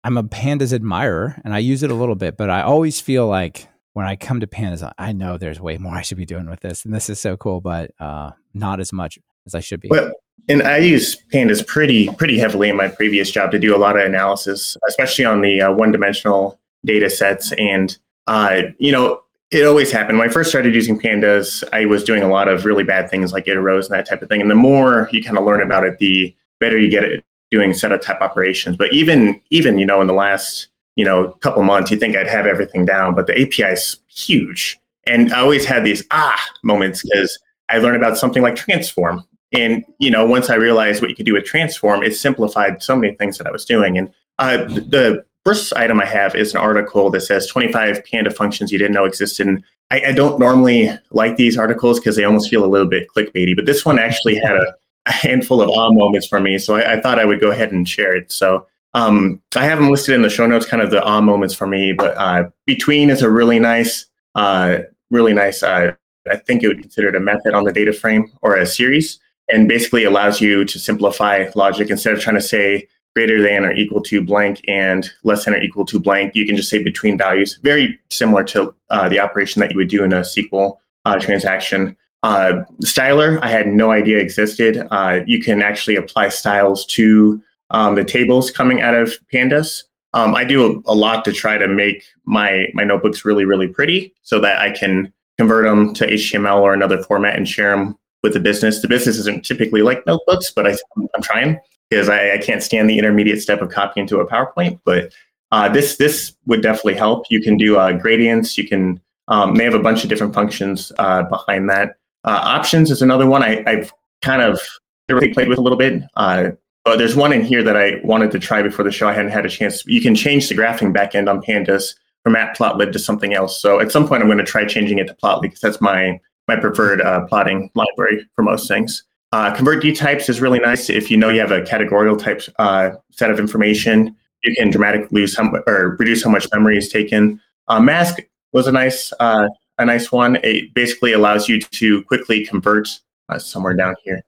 I'm 0.03 0.17
a 0.17 0.23
pandas 0.23 0.73
admirer 0.73 1.41
and 1.45 1.53
I 1.53 1.59
use 1.59 1.83
it 1.83 1.91
a 1.91 1.93
little 1.93 2.15
bit, 2.15 2.37
but 2.37 2.49
I 2.49 2.61
always 2.61 2.99
feel 2.99 3.27
like 3.27 3.69
when 3.93 4.05
I 4.05 4.15
come 4.15 4.39
to 4.39 4.47
pandas, 4.47 4.91
I 4.97 5.13
know 5.13 5.37
there's 5.37 5.61
way 5.61 5.77
more 5.77 5.95
I 5.95 6.01
should 6.01 6.17
be 6.17 6.25
doing 6.25 6.49
with 6.49 6.59
this, 6.61 6.83
and 6.83 6.93
this 6.93 7.09
is 7.09 7.19
so 7.19 7.37
cool, 7.37 7.61
but 7.61 7.91
uh, 7.99 8.31
not 8.53 8.79
as 8.79 8.91
much 8.91 9.19
as 9.45 9.55
I 9.55 9.59
should 9.59 9.79
be. 9.79 9.87
Well, 9.89 10.11
and 10.49 10.63
I 10.63 10.77
use 10.77 11.15
pandas 11.31 11.65
pretty 11.65 12.09
pretty 12.15 12.37
heavily 12.37 12.69
in 12.69 12.75
my 12.75 12.89
previous 12.89 13.31
job 13.31 13.51
to 13.51 13.59
do 13.59 13.75
a 13.75 13.77
lot 13.77 13.97
of 13.97 14.03
analysis, 14.03 14.75
especially 14.87 15.25
on 15.25 15.41
the 15.41 15.61
uh, 15.61 15.71
one 15.71 15.91
dimensional 15.91 16.59
data 16.83 17.09
sets. 17.09 17.53
And 17.53 17.97
uh, 18.27 18.63
you 18.79 18.91
know, 18.91 19.21
it 19.51 19.65
always 19.65 19.91
happened 19.91 20.17
when 20.17 20.27
I 20.27 20.33
first 20.33 20.49
started 20.49 20.75
using 20.75 20.99
pandas. 20.99 21.63
I 21.71 21.85
was 21.85 22.03
doing 22.03 22.23
a 22.23 22.27
lot 22.27 22.47
of 22.47 22.65
really 22.65 22.83
bad 22.83 23.09
things 23.09 23.31
like 23.31 23.45
iterrows 23.45 23.85
and 23.85 23.93
that 23.93 24.09
type 24.09 24.21
of 24.21 24.27
thing. 24.27 24.41
And 24.41 24.51
the 24.51 24.55
more 24.55 25.07
you 25.13 25.23
kind 25.23 25.37
of 25.37 25.45
learn 25.45 25.61
about 25.61 25.85
it, 25.85 25.99
the 25.99 26.35
better 26.59 26.77
you 26.77 26.89
get 26.89 27.03
it 27.03 27.23
doing 27.53 27.73
setup 27.73 28.01
type 28.01 28.19
operations. 28.19 28.75
But 28.75 28.91
even 28.91 29.39
even 29.51 29.77
you 29.77 29.85
know 29.85 30.01
in 30.01 30.07
the 30.07 30.13
last 30.13 30.67
you 30.95 31.05
know 31.05 31.29
couple 31.41 31.63
months, 31.63 31.91
you 31.91 31.97
think 31.97 32.15
I'd 32.17 32.27
have 32.27 32.47
everything 32.47 32.85
down, 32.85 33.15
but 33.15 33.27
the 33.27 33.39
API 33.41 33.73
is 33.73 33.97
huge, 34.07 34.79
and 35.05 35.31
I 35.33 35.39
always 35.39 35.65
had 35.65 35.83
these 35.83 36.03
ah 36.11 36.43
moments 36.63 37.03
because 37.03 37.39
I 37.69 37.77
learned 37.77 37.97
about 37.97 38.17
something 38.17 38.43
like 38.43 38.55
transform, 38.55 39.23
And 39.51 39.83
you 39.99 40.11
know, 40.11 40.25
once 40.25 40.49
I 40.49 40.55
realized 40.55 41.01
what 41.01 41.09
you 41.09 41.15
could 41.15 41.25
do 41.25 41.33
with 41.33 41.45
transform, 41.45 42.03
it 42.03 42.15
simplified 42.15 42.83
so 42.83 42.95
many 42.95 43.15
things 43.15 43.37
that 43.37 43.47
I 43.47 43.51
was 43.51 43.65
doing. 43.65 43.97
And 43.97 44.13
uh, 44.39 44.57
the 44.65 45.23
first 45.45 45.73
item 45.75 45.99
I 45.99 46.05
have 46.05 46.35
is 46.35 46.53
an 46.53 46.61
article 46.61 47.09
that 47.11 47.21
says 47.21 47.47
25 47.47 48.03
Panda 48.05 48.31
functions 48.31 48.71
you 48.71 48.77
didn't 48.77 48.93
know 48.93 49.05
existed. 49.05 49.47
And 49.47 49.63
I, 49.91 50.01
I 50.07 50.11
don't 50.11 50.39
normally 50.39 50.89
like 51.11 51.37
these 51.37 51.57
articles 51.57 51.99
because 51.99 52.15
they 52.15 52.23
almost 52.23 52.49
feel 52.49 52.65
a 52.65 52.67
little 52.67 52.87
bit 52.87 53.07
clickbaity, 53.15 53.55
but 53.55 53.65
this 53.65 53.85
one 53.85 53.99
actually 53.99 54.35
had 54.35 54.55
a, 54.55 54.73
a 55.05 55.11
handful 55.11 55.61
of 55.61 55.69
ah 55.69 55.91
moments 55.91 56.27
for 56.27 56.39
me. 56.39 56.57
So 56.57 56.75
I, 56.75 56.93
I, 56.93 57.01
thought 57.01 57.19
I 57.19 57.25
would 57.25 57.41
go 57.41 57.51
ahead 57.51 57.71
and 57.71 57.87
share 57.87 58.15
it. 58.15 58.31
So 58.31 58.65
um, 58.93 59.41
I 59.55 59.65
have 59.65 59.79
them 59.79 59.89
listed 59.89 60.15
in 60.15 60.21
the 60.21 60.29
show 60.29 60.47
notes, 60.47 60.65
kind 60.65 60.81
of 60.81 60.91
the 60.91 61.03
ah 61.03 61.21
moments 61.21 61.53
for 61.53 61.67
me, 61.67 61.93
but 61.93 62.15
uh, 62.17 62.49
between 62.65 63.09
is 63.09 63.21
a 63.21 63.29
really 63.29 63.59
nice, 63.59 64.05
uh, 64.35 64.79
really 65.11 65.33
nice, 65.33 65.63
uh, 65.63 65.93
I 66.29 66.37
think 66.37 66.63
it 66.63 66.67
would 66.67 66.77
be 66.77 66.83
considered 66.83 67.15
a 67.15 67.19
method 67.19 67.53
on 67.53 67.63
the 67.65 67.73
data 67.73 67.91
frame 67.91 68.31
or 68.41 68.55
a 68.55 68.65
series 68.65 69.19
and 69.49 69.67
basically 69.67 70.05
allows 70.05 70.39
you 70.39 70.63
to 70.65 70.79
simplify 70.79 71.49
logic 71.55 71.89
instead 71.89 72.13
of 72.13 72.21
trying 72.21 72.37
to 72.37 72.41
say 72.41 72.87
greater 73.15 73.41
than 73.41 73.65
or 73.65 73.71
equal 73.73 74.01
to 74.01 74.21
blank 74.21 74.61
and 74.67 75.11
less 75.23 75.45
than 75.45 75.53
or 75.53 75.61
equal 75.61 75.85
to 75.85 75.99
blank. 75.99 76.35
You 76.35 76.45
can 76.45 76.55
just 76.55 76.69
say 76.69 76.81
between 76.81 77.17
values, 77.17 77.59
very 77.61 77.99
similar 78.09 78.43
to 78.45 78.73
uh, 78.89 79.09
the 79.09 79.19
operation 79.19 79.59
that 79.59 79.71
you 79.71 79.77
would 79.77 79.89
do 79.89 80.03
in 80.03 80.13
a 80.13 80.21
SQL 80.21 80.77
uh, 81.05 81.19
transaction. 81.19 81.95
Uh, 82.23 82.63
styler, 82.83 83.37
I 83.41 83.49
had 83.49 83.67
no 83.67 83.91
idea 83.91 84.17
existed. 84.17 84.87
Uh, 84.91 85.19
you 85.25 85.41
can 85.41 85.61
actually 85.61 85.97
apply 85.97 86.29
styles 86.29 86.85
to 86.87 87.41
um, 87.69 87.95
the 87.95 88.05
tables 88.05 88.49
coming 88.49 88.81
out 88.81 88.95
of 88.95 89.13
pandas. 89.31 89.83
Um, 90.13 90.33
I 90.33 90.45
do 90.45 90.83
a, 90.85 90.91
a, 90.91 90.95
lot 90.95 91.25
to 91.25 91.33
try 91.33 91.57
to 91.57 91.67
make 91.67 92.05
my 92.25 92.67
my 92.73 92.83
notebooks 92.83 93.25
really 93.25 93.45
really 93.45 93.67
pretty, 93.67 94.13
so 94.21 94.39
that 94.39 94.59
I 94.59 94.71
can 94.71 95.11
convert 95.37 95.65
them 95.65 95.93
to 95.95 96.07
HTML 96.07 96.61
or 96.61 96.73
another 96.73 97.01
format 97.03 97.35
and 97.35 97.49
share 97.49 97.71
them 97.71 97.97
with 98.21 98.33
the 98.33 98.39
business. 98.39 98.81
The 98.81 98.87
business 98.87 99.17
isn't 99.17 99.43
typically 99.43 99.81
like 99.81 100.05
notebooks, 100.05 100.51
but 100.51 100.67
I, 100.67 100.77
I'm 101.15 101.21
trying 101.21 101.59
because 101.89 102.09
I, 102.09 102.33
I, 102.33 102.37
can't 102.37 102.63
stand 102.63 102.89
the 102.89 102.97
intermediate 102.97 103.41
step 103.41 103.61
of 103.61 103.69
copying 103.69 104.07
to 104.07 104.19
a 104.19 104.27
PowerPoint. 104.27 104.79
But 104.85 105.11
uh, 105.51 105.67
this 105.69 105.97
this 105.97 106.35
would 106.45 106.61
definitely 106.61 106.95
help. 106.95 107.25
You 107.29 107.41
can 107.41 107.57
do 107.57 107.77
uh, 107.77 107.93
gradients. 107.93 108.57
You 108.57 108.67
can 108.67 109.01
um, 109.27 109.55
they 109.55 109.63
have 109.63 109.73
a 109.73 109.79
bunch 109.79 110.03
of 110.03 110.09
different 110.09 110.33
functions 110.33 110.91
uh, 110.99 111.23
behind 111.23 111.69
that. 111.69 111.95
Uh, 112.25 112.39
options 112.43 112.91
is 112.91 113.01
another 113.01 113.27
one 113.27 113.43
I, 113.43 113.63
have 113.67 113.91
kind 114.21 114.41
of 114.41 114.59
played 115.07 115.49
with 115.49 115.57
a 115.57 115.61
little 115.61 115.77
bit. 115.77 116.03
Uh, 116.15 116.51
but 116.85 116.97
there's 116.97 117.15
one 117.15 117.31
in 117.31 117.41
here 117.41 117.63
that 117.63 117.77
I 117.77 118.01
wanted 118.03 118.31
to 118.31 118.39
try 118.39 118.61
before 118.61 118.83
the 118.83 118.91
show. 118.91 119.07
I 119.07 119.13
hadn't 119.13 119.31
had 119.31 119.45
a 119.45 119.49
chance. 119.49 119.85
You 119.85 120.01
can 120.01 120.15
change 120.15 120.49
the 120.49 120.55
graphing 120.55 120.93
backend 120.93 121.29
on 121.29 121.41
Pandas 121.41 121.95
from 122.23 122.33
Matplotlib 122.35 122.91
to 122.91 122.99
something 122.99 123.33
else. 123.33 123.61
So 123.61 123.79
at 123.79 123.91
some 123.91 124.07
point, 124.07 124.21
I'm 124.21 124.27
going 124.27 124.37
to 124.37 124.43
try 124.43 124.65
changing 124.65 124.97
it 124.99 125.07
to 125.07 125.13
Plotly 125.13 125.43
because 125.43 125.59
that's 125.59 125.81
my 125.81 126.19
my 126.47 126.57
preferred 126.57 127.01
uh, 127.01 127.25
plotting 127.27 127.71
library 127.73 128.27
for 128.35 128.43
most 128.43 128.67
things. 128.67 129.03
Uh, 129.31 129.53
convert 129.55 129.81
dtypes 129.81 130.29
is 130.29 130.41
really 130.41 130.59
nice. 130.59 130.89
If 130.89 131.09
you 131.09 131.15
know 131.15 131.29
you 131.29 131.39
have 131.39 131.51
a 131.51 131.61
categorical 131.61 132.17
type 132.17 132.41
uh, 132.59 132.91
set 133.11 133.31
of 133.31 133.39
information, 133.39 134.15
you 134.43 134.53
can 134.55 134.69
dramatically 134.69 135.21
lose 135.21 135.39
or 135.39 135.95
reduce 135.97 136.23
how 136.23 136.29
much 136.29 136.47
memory 136.51 136.77
is 136.77 136.89
taken. 136.89 137.39
Uh, 137.69 137.79
mask 137.79 138.19
was 138.51 138.67
a 138.67 138.71
nice 138.71 139.13
uh, 139.19 139.47
a 139.77 139.85
nice 139.85 140.11
one. 140.11 140.37
It 140.43 140.73
basically 140.73 141.13
allows 141.13 141.49
you 141.49 141.59
to 141.59 142.03
quickly 142.03 142.45
convert 142.45 142.89
uh, 143.29 143.39
somewhere 143.39 143.73
down 143.73 143.95
here. 144.03 144.21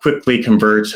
quickly 0.00 0.42
convert 0.42 0.88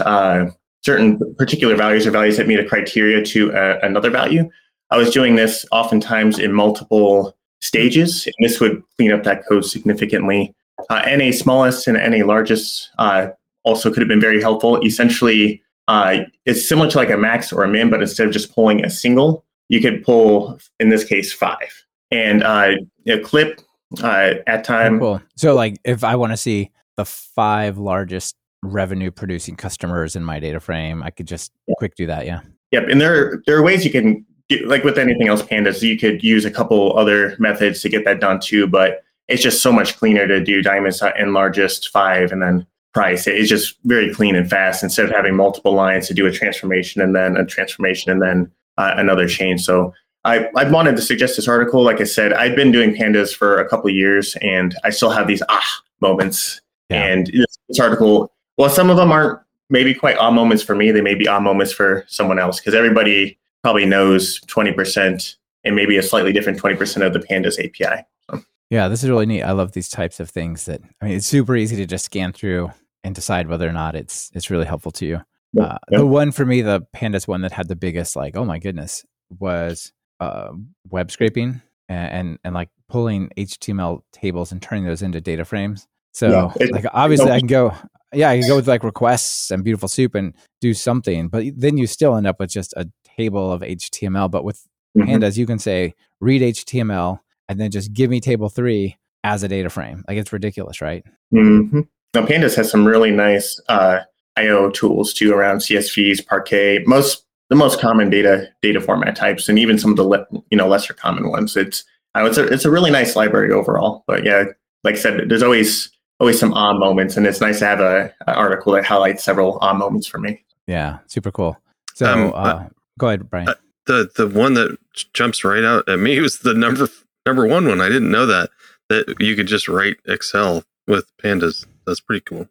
certain 0.82 1.34
particular 1.36 1.74
values 1.74 2.06
or 2.06 2.10
values 2.10 2.36
that 2.36 2.46
meet 2.46 2.60
a 2.60 2.64
criteria 2.64 3.24
to 3.24 3.50
another 3.82 4.10
value. 4.10 4.48
I 4.90 4.96
was 4.96 5.10
doing 5.10 5.36
this 5.36 5.66
oftentimes 5.70 6.38
in 6.38 6.52
multiple 6.52 7.36
stages, 7.60 8.26
and 8.26 8.34
this 8.40 8.60
would 8.60 8.82
clean 8.96 9.12
up 9.12 9.24
that 9.24 9.46
code 9.46 9.64
significantly. 9.64 10.54
Uh, 10.90 11.02
nsmallest 11.02 11.86
and 11.86 11.96
nlargest 11.96 12.88
uh, 12.98 13.28
also 13.64 13.90
could 13.90 14.00
have 14.00 14.08
been 14.08 14.20
very 14.20 14.40
helpful. 14.40 14.82
Essentially, 14.84 15.62
uh, 15.88 16.20
it's 16.46 16.68
similar 16.68 16.90
to 16.90 16.98
like 16.98 17.10
a 17.10 17.16
max 17.16 17.52
or 17.52 17.64
a 17.64 17.68
min, 17.68 17.90
but 17.90 18.00
instead 18.00 18.26
of 18.26 18.32
just 18.32 18.54
pulling 18.54 18.84
a 18.84 18.90
single, 18.90 19.44
you 19.68 19.80
could 19.80 20.02
pull, 20.02 20.58
in 20.80 20.88
this 20.88 21.04
case, 21.04 21.32
five. 21.32 21.84
And 22.10 22.42
uh, 22.42 22.76
a 23.06 23.18
clip 23.18 23.60
uh, 24.02 24.34
at 24.46 24.64
time. 24.64 24.96
Oh, 24.96 24.98
cool. 24.98 25.22
So, 25.36 25.54
like, 25.54 25.78
if 25.84 26.04
I 26.04 26.16
want 26.16 26.32
to 26.32 26.36
see 26.36 26.70
the 26.96 27.04
five 27.04 27.78
largest 27.78 28.36
revenue 28.62 29.10
producing 29.10 29.56
customers 29.56 30.16
in 30.16 30.24
my 30.24 30.40
data 30.40 30.60
frame, 30.60 31.02
I 31.02 31.10
could 31.10 31.26
just 31.26 31.52
yeah. 31.66 31.74
quick 31.78 31.94
do 31.94 32.06
that. 32.06 32.26
Yeah. 32.26 32.40
Yep. 32.72 32.88
And 32.88 33.00
there, 33.00 33.42
there 33.46 33.56
are 33.56 33.62
ways 33.62 33.84
you 33.84 33.90
can 33.90 34.26
like 34.64 34.84
with 34.84 34.98
anything 34.98 35.28
else 35.28 35.42
pandas 35.42 35.82
you 35.82 35.98
could 35.98 36.22
use 36.22 36.44
a 36.44 36.50
couple 36.50 36.96
other 36.96 37.36
methods 37.38 37.82
to 37.82 37.88
get 37.88 38.04
that 38.04 38.20
done 38.20 38.40
too 38.40 38.66
but 38.66 39.02
it's 39.28 39.42
just 39.42 39.62
so 39.62 39.70
much 39.70 39.96
cleaner 39.96 40.26
to 40.26 40.42
do 40.42 40.62
diamonds 40.62 41.00
nlargest 41.00 41.88
five 41.90 42.32
and 42.32 42.40
then 42.40 42.66
price 42.94 43.26
it's 43.26 43.48
just 43.48 43.76
very 43.84 44.12
clean 44.12 44.34
and 44.34 44.48
fast 44.48 44.82
instead 44.82 45.04
of 45.04 45.10
having 45.10 45.36
multiple 45.36 45.74
lines 45.74 46.08
to 46.08 46.14
do 46.14 46.26
a 46.26 46.32
transformation 46.32 47.02
and 47.02 47.14
then 47.14 47.36
a 47.36 47.44
transformation 47.44 48.10
and 48.10 48.22
then 48.22 48.50
uh, 48.78 48.94
another 48.96 49.28
change 49.28 49.62
so 49.62 49.92
I, 50.28 50.50
I 50.56 50.70
wanted 50.70 50.96
to 50.96 51.02
suggest 51.02 51.36
this 51.36 51.48
article 51.48 51.82
like 51.82 52.00
i 52.00 52.04
said 52.04 52.32
i've 52.32 52.54
been 52.54 52.70
doing 52.70 52.94
pandas 52.94 53.34
for 53.34 53.58
a 53.58 53.68
couple 53.68 53.90
years 53.90 54.36
and 54.42 54.74
i 54.84 54.90
still 54.90 55.10
have 55.10 55.26
these 55.26 55.42
ah 55.48 55.82
moments 56.00 56.60
yeah. 56.90 57.04
and 57.04 57.26
this, 57.28 57.58
this 57.68 57.80
article 57.80 58.32
well 58.56 58.70
some 58.70 58.90
of 58.90 58.96
them 58.96 59.10
aren't 59.10 59.40
maybe 59.70 59.94
quite 59.94 60.16
ah 60.18 60.30
moments 60.30 60.62
for 60.62 60.74
me 60.74 60.90
they 60.90 61.00
may 61.00 61.14
be 61.14 61.26
ah 61.26 61.40
moments 61.40 61.72
for 61.72 62.04
someone 62.08 62.38
else 62.38 62.58
because 62.58 62.74
everybody 62.74 63.38
probably 63.62 63.84
knows 63.84 64.40
20% 64.42 65.36
and 65.64 65.74
maybe 65.74 65.96
a 65.96 66.02
slightly 66.02 66.32
different 66.32 66.60
20% 66.60 67.04
of 67.04 67.12
the 67.12 67.18
pandas 67.18 67.58
api 67.58 68.04
so. 68.30 68.42
yeah 68.70 68.88
this 68.88 69.02
is 69.02 69.10
really 69.10 69.26
neat 69.26 69.42
i 69.42 69.52
love 69.52 69.72
these 69.72 69.88
types 69.88 70.20
of 70.20 70.30
things 70.30 70.66
that 70.66 70.80
i 71.00 71.06
mean 71.06 71.14
it's 71.14 71.26
super 71.26 71.56
easy 71.56 71.76
to 71.76 71.86
just 71.86 72.04
scan 72.04 72.32
through 72.32 72.70
and 73.02 73.14
decide 73.14 73.48
whether 73.48 73.68
or 73.68 73.72
not 73.72 73.94
it's 73.94 74.30
it's 74.34 74.50
really 74.50 74.66
helpful 74.66 74.92
to 74.92 75.06
you 75.06 75.16
uh, 75.58 75.78
yeah. 75.90 75.98
the 75.98 76.06
one 76.06 76.30
for 76.30 76.44
me 76.44 76.60
the 76.60 76.82
pandas 76.94 77.26
one 77.26 77.40
that 77.40 77.52
had 77.52 77.68
the 77.68 77.76
biggest 77.76 78.14
like 78.14 78.36
oh 78.36 78.44
my 78.44 78.58
goodness 78.58 79.04
was 79.38 79.92
uh, 80.20 80.50
web 80.90 81.10
scraping 81.10 81.60
and, 81.88 82.12
and, 82.12 82.38
and 82.44 82.54
like 82.54 82.70
pulling 82.88 83.30
html 83.36 84.00
tables 84.12 84.52
and 84.52 84.62
turning 84.62 84.84
those 84.84 85.02
into 85.02 85.20
data 85.20 85.44
frames 85.44 85.86
so 86.12 86.28
yeah, 86.30 86.52
it, 86.64 86.72
like 86.72 86.84
obviously 86.92 87.30
I 87.30 87.38
can 87.38 87.46
go 87.46 87.72
yeah, 88.12 88.30
I 88.30 88.38
can 88.38 88.48
go 88.48 88.56
with 88.56 88.68
like 88.68 88.84
requests 88.84 89.50
and 89.50 89.62
beautiful 89.62 89.88
soup 89.88 90.14
and 90.14 90.34
do 90.60 90.74
something, 90.74 91.28
but 91.28 91.44
then 91.56 91.76
you 91.76 91.86
still 91.86 92.16
end 92.16 92.26
up 92.26 92.40
with 92.40 92.50
just 92.50 92.72
a 92.74 92.88
table 93.16 93.52
of 93.52 93.60
HTML. 93.60 94.30
But 94.30 94.44
with 94.44 94.66
mm-hmm. 94.96 95.08
pandas, 95.08 95.36
you 95.36 95.46
can 95.46 95.58
say 95.58 95.94
read 96.20 96.42
HTML 96.42 97.20
and 97.48 97.60
then 97.60 97.70
just 97.70 97.92
give 97.92 98.10
me 98.10 98.20
table 98.20 98.48
three 98.48 98.96
as 99.24 99.42
a 99.42 99.48
data 99.48 99.68
frame. 99.68 100.04
Like 100.08 100.16
it's 100.16 100.32
ridiculous, 100.32 100.80
right? 100.80 101.04
Mm-hmm. 101.34 101.80
Now, 102.14 102.26
pandas 102.26 102.56
has 102.56 102.70
some 102.70 102.86
really 102.86 103.10
nice 103.10 103.60
uh, 103.68 104.00
I/O 104.36 104.70
tools 104.70 105.12
too 105.12 105.32
around 105.32 105.58
CSVs, 105.58 106.26
Parquet, 106.26 106.84
most 106.86 107.24
the 107.48 107.56
most 107.56 107.80
common 107.80 108.10
data 108.10 108.48
data 108.62 108.80
format 108.80 109.16
types, 109.16 109.48
and 109.48 109.58
even 109.58 109.78
some 109.78 109.90
of 109.90 109.96
the 109.96 110.04
le- 110.04 110.26
you 110.50 110.56
know 110.56 110.68
lesser 110.68 110.94
common 110.94 111.30
ones. 111.30 111.56
It's 111.56 111.84
uh, 112.14 112.24
it's 112.24 112.38
a 112.38 112.46
it's 112.46 112.64
a 112.64 112.70
really 112.70 112.90
nice 112.90 113.16
library 113.16 113.52
overall. 113.52 114.04
But 114.06 114.24
yeah, 114.24 114.44
like 114.84 114.94
I 114.94 114.98
said, 114.98 115.28
there's 115.28 115.42
always 115.42 115.90
always 116.20 116.38
some 116.38 116.52
on 116.54 116.78
moments, 116.78 117.16
and 117.16 117.26
it's 117.26 117.40
nice 117.40 117.60
to 117.60 117.66
have 117.66 117.80
a, 117.80 118.12
a 118.26 118.34
article 118.34 118.72
that 118.72 118.84
highlights 118.84 119.24
several 119.24 119.58
on 119.58 119.78
moments 119.78 120.06
for 120.06 120.18
me. 120.18 120.44
Yeah, 120.66 120.98
super 121.06 121.30
cool. 121.30 121.56
So 121.94 122.06
um, 122.06 122.32
uh, 122.34 122.64
Go 122.98 123.08
ahead, 123.08 123.30
Brian. 123.30 123.48
Uh, 123.48 123.54
the 123.86 124.10
the 124.16 124.28
one 124.28 124.54
that 124.54 124.76
jumps 125.14 125.44
right 125.44 125.64
out 125.64 125.88
at 125.88 125.98
me 125.98 126.20
was 126.20 126.40
the 126.40 126.54
number 126.54 126.88
number 127.26 127.46
one 127.46 127.66
one. 127.66 127.80
I 127.80 127.88
didn't 127.88 128.10
know 128.10 128.26
that 128.26 128.50
that 128.88 129.14
you 129.20 129.36
could 129.36 129.46
just 129.46 129.68
write 129.68 129.96
Excel 130.06 130.64
with 130.86 131.10
pandas. 131.18 131.66
That's 131.86 132.00
pretty 132.00 132.22
cool. 132.22 132.46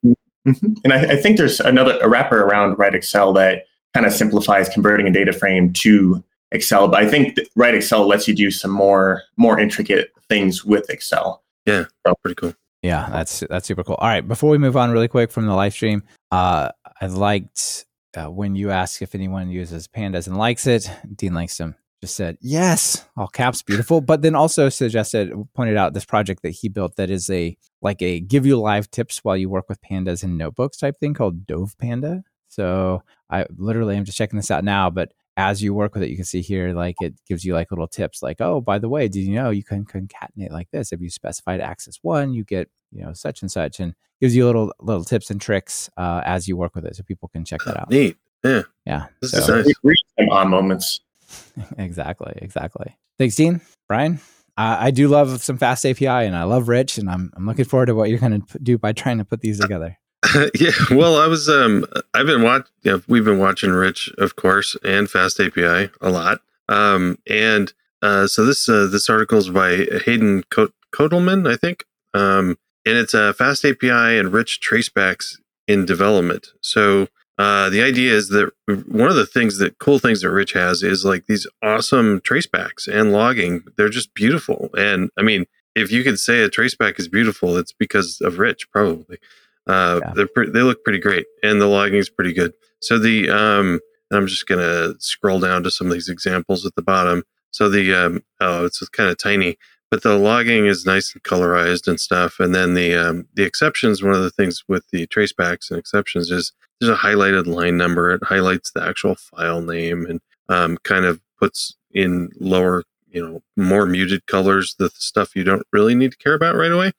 Mm-hmm. 0.48 0.74
And 0.84 0.94
I, 0.94 1.14
I, 1.14 1.16
think 1.18 1.38
there's 1.38 1.60
another 1.60 2.00
a 2.02 2.08
wrapper 2.08 2.42
around 2.42 2.80
Write 2.80 2.96
Excel 2.96 3.34
that 3.34 3.66
kind 3.98 4.06
of 4.06 4.14
simplifies 4.14 4.70
converting 4.70 5.08
a 5.08 5.12
data 5.12 5.34
frame 5.34 5.74
to 5.74 6.24
Excel. 6.52 6.88
But 6.88 7.04
I 7.04 7.10
think 7.10 7.40
Write 7.56 7.74
Excel 7.74 8.06
lets 8.06 8.28
you 8.28 8.36
do 8.36 8.52
some 8.52 8.70
more 8.70 9.24
more 9.38 9.60
intricate 9.60 10.12
things 10.30 10.64
with 10.64 10.88
Excel. 10.92 11.44
Yeah, 11.66 11.86
so, 12.06 12.14
pretty 12.22 12.36
cool. 12.36 12.54
Yeah, 12.84 13.10
that's 13.12 13.44
that's 13.50 13.68
super 13.68 13.84
cool. 13.84 13.96
All 13.96 14.08
right, 14.08 14.26
before 14.26 14.52
we 14.52 14.60
move 14.60 14.78
on 14.78 14.92
really 14.92 15.08
quick 15.08 15.32
from 15.32 15.48
the 15.48 15.56
live 15.56 15.74
stream, 15.74 16.04
uh, 16.32 16.70
I 17.02 17.08
liked 17.08 17.88
uh, 18.16 18.26
when 18.26 18.56
you 18.56 18.70
asked 18.70 19.02
if 19.02 19.16
anyone 19.16 19.50
uses 19.50 19.88
pandas 19.88 20.28
and 20.28 20.38
likes 20.38 20.68
it, 20.68 20.88
Dean 21.16 21.32
Langsam 21.32 21.74
just 22.00 22.16
said 22.16 22.38
yes, 22.40 23.04
all 23.18 23.28
caps, 23.28 23.64
beautiful. 23.64 24.00
But 24.00 24.22
then 24.22 24.36
also 24.36 24.70
suggested, 24.70 25.34
pointed 25.56 25.76
out 25.76 25.96
this 25.96 26.06
project 26.06 26.44
that 26.44 26.52
he 26.52 26.70
built 26.70 26.98
that 26.98 27.10
is 27.10 27.32
a 27.32 27.58
like 27.82 28.04
a 28.04 28.20
give 28.20 28.46
you 28.46 28.60
live 28.60 28.92
tips 28.92 29.24
while 29.24 29.36
you 29.36 29.50
work 29.50 29.68
with 29.68 29.82
pandas 29.82 30.24
and 30.24 30.38
notebooks 30.38 30.78
type 30.78 31.00
thing 31.00 31.16
called 31.16 31.48
dovpanda. 31.48 32.22
So 32.50 33.04
I 33.30 33.46
literally 33.58 33.96
am 33.96 34.06
just 34.06 34.18
checking 34.18 34.38
this 34.38 34.52
out 34.52 34.64
now, 34.64 34.90
but 34.90 35.12
as 35.38 35.62
you 35.62 35.74
work 35.74 35.94
with 35.94 36.04
it, 36.04 36.10
you 36.10 36.16
can 36.16 36.26
see 36.26 36.42
here, 36.42 36.74
like 36.74 36.96
it 37.00 37.14
gives 37.28 37.46
you 37.46 37.54
like 37.54 37.70
little 37.72 37.88
tips, 37.88 38.24
like, 38.24 38.42
oh, 38.42 38.60
by 38.60 38.80
the 38.80 38.90
way, 38.90 39.08
did 39.08 39.20
you 39.20 39.36
know 39.36 39.52
you 39.52 39.64
can 39.64 39.86
concatenate 39.86 40.52
like 40.52 40.70
this? 40.72 40.92
If 40.92 41.00
you 41.00 41.12
specified 41.12 41.62
access 41.62 42.00
one, 42.02 42.34
you 42.34 42.44
get 42.44 42.70
you 42.92 43.04
know 43.04 43.14
such 43.14 43.44
and 43.44 43.52
such, 43.52 43.80
and 43.80 43.94
gives 44.20 44.36
you 44.36 44.46
little 44.46 44.74
little 44.80 45.04
tips 45.04 45.30
and 45.30 45.40
tricks 45.40 45.92
uh, 45.96 46.24
as 46.26 46.48
you 46.48 46.58
work 46.58 46.74
with 46.74 46.86
it, 46.86 46.96
so 46.96 47.04
people 47.04 47.30
can 47.30 47.46
check 47.46 47.62
that 47.66 47.80
out. 47.80 47.90
Neat, 47.92 48.18
yeah, 48.44 48.64
yeah. 48.86 49.06
This 49.22 49.32
so, 49.32 49.58
is 49.58 49.76
nice. 49.84 49.98
on 50.32 50.50
moments. 50.50 51.02
exactly, 51.78 52.34
exactly. 52.38 52.98
Thanks, 53.20 53.36
Dean. 53.36 53.62
Brian. 53.88 54.20
I 54.60 54.90
do 54.90 55.08
love 55.08 55.44
some 55.44 55.60
fast 55.60 55.86
API, 55.86 56.08
and 56.08 56.36
I 56.36 56.46
love 56.46 56.68
Rich, 56.68 56.98
and 56.98 57.08
I'm 57.08 57.32
I'm 57.36 57.46
looking 57.46 57.66
forward 57.66 57.86
to 57.88 57.94
what 57.94 58.10
you're 58.10 58.18
going 58.18 58.42
to 58.42 58.58
do 58.58 58.80
by 58.80 58.92
trying 58.92 59.20
to 59.20 59.24
put 59.24 59.42
these 59.42 59.60
together. 59.60 60.00
yeah, 60.60 60.72
well, 60.92 61.18
I 61.18 61.28
was 61.28 61.50
um 61.50 61.86
I've 62.13 62.26
been 62.26 62.42
watching 62.44 62.68
you 62.84 62.92
know, 62.92 63.02
we've 63.08 63.26
been 63.26 63.40
watching 63.40 63.72
Rich, 63.72 64.12
of 64.18 64.36
course, 64.36 64.76
and 64.84 65.10
Fast 65.10 65.40
API 65.40 65.90
a 66.02 66.10
lot. 66.10 66.42
Um 66.70 67.18
and 67.28 67.74
uh 68.02 68.28
so 68.28 68.46
this 68.46 68.68
uh, 68.68 68.88
this 68.88 69.10
article 69.10 69.38
is 69.38 69.50
by 69.50 69.88
Hayden 70.06 70.44
Kotelman, 70.44 71.52
I 71.52 71.56
think. 71.56 71.86
Um 72.13 72.58
and 72.86 72.98
it's 72.98 73.13
a 73.13 73.34
Fast 73.34 73.66
API 73.66 74.18
and 74.18 74.32
Rich 74.32 74.60
tracebacks 74.62 75.38
in 75.68 75.86
development. 75.86 76.48
So 76.62 77.08
uh, 77.38 77.70
the 77.70 77.84
idea 77.84 78.13
is 78.13 78.30
that 78.30 78.52
one 78.88 79.10
of 79.10 79.16
the 79.16 79.26
things 79.26 79.60
that 79.60 79.78
cool 79.78 80.00
things 80.00 80.22
that 80.22 80.32
Rich 80.32 80.54
has 80.54 80.82
is 80.82 81.06
like 81.06 81.28
these 81.28 81.46
awesome 81.62 82.20
tracebacks 82.22 82.88
and 82.88 83.12
logging. 83.12 83.63
They're 83.76 83.90
just 83.90 84.13
beautiful. 84.16 84.70
And 84.76 85.12
I 85.18 85.22
mean, 85.22 85.46
if 85.76 85.92
you 85.92 86.04
could 86.04 86.20
say 86.20 86.42
a 86.42 86.50
traceback 86.50 87.00
is 87.00 87.08
beautiful, 87.08 87.58
it's 87.58 87.74
because 87.74 88.20
of 88.22 88.40
Rich, 88.40 88.72
probably. 88.72 89.20
Uh, 89.68 90.00
yeah. 90.02 90.14
They're 90.16 90.28
pre- 90.28 90.50
they 90.50 90.62
look 90.62 90.84
pretty 90.84 91.00
great, 91.00 91.26
and 91.44 91.62
the 91.62 91.68
logging 91.68 92.00
is 92.00 92.10
pretty 92.10 92.34
good. 92.34 92.54
So 92.82 92.98
the 92.98 93.30
um, 93.30 93.80
I'm 94.12 94.28
just 94.28 94.48
gonna 94.48 94.94
scroll 95.00 95.40
down 95.40 95.64
to 95.64 95.72
some 95.72 95.88
of 95.88 95.94
these 95.94 96.10
examples 96.10 96.66
at 96.66 96.76
the 96.76 96.82
bottom. 96.82 97.24
So 97.52 97.70
the 97.70 97.94
um, 97.94 98.24
oh, 98.40 98.66
it's 98.66 98.80
kind 98.90 99.10
of 99.10 99.18
tiny, 99.18 99.58
but 99.90 100.04
the 100.04 100.18
logging 100.18 100.68
is 100.68 100.86
nice 100.86 101.14
and 101.14 101.24
colorized 101.24 101.88
and 101.88 102.00
stuff. 102.00 102.40
And 102.40 102.54
then 102.54 102.74
the 102.74 102.96
um, 102.96 103.28
the 103.34 103.44
exceptions. 103.44 104.04
One 104.04 104.14
of 104.14 104.24
the 104.24 104.32
things 104.32 104.64
with 104.68 104.86
the 104.92 105.08
tracebacks 105.08 105.70
and 105.70 105.80
exceptions 105.80 106.32
is 106.32 106.54
there's 106.80 106.92
a 106.92 107.02
highlighted 107.02 107.48
line 107.48 107.78
number. 107.78 108.12
It 108.12 108.24
highlights 108.24 108.72
the 108.72 108.84
actual 108.84 109.16
file 109.16 109.62
name 109.62 110.06
and 110.06 110.22
um, 110.50 110.78
kind 110.84 111.06
of 111.06 111.22
puts 111.40 111.76
in 111.92 112.30
lower, 112.40 112.84
you 113.08 113.26
know, 113.26 113.42
more 113.56 113.86
muted 113.86 114.26
colors 114.28 114.76
the 114.78 114.90
stuff 114.94 115.36
you 115.36 115.44
don't 115.44 115.66
really 115.72 115.96
need 115.96 116.12
to 116.12 116.18
care 116.18 116.36
about 116.36 116.56
right 116.56 116.72
away. 116.72 116.92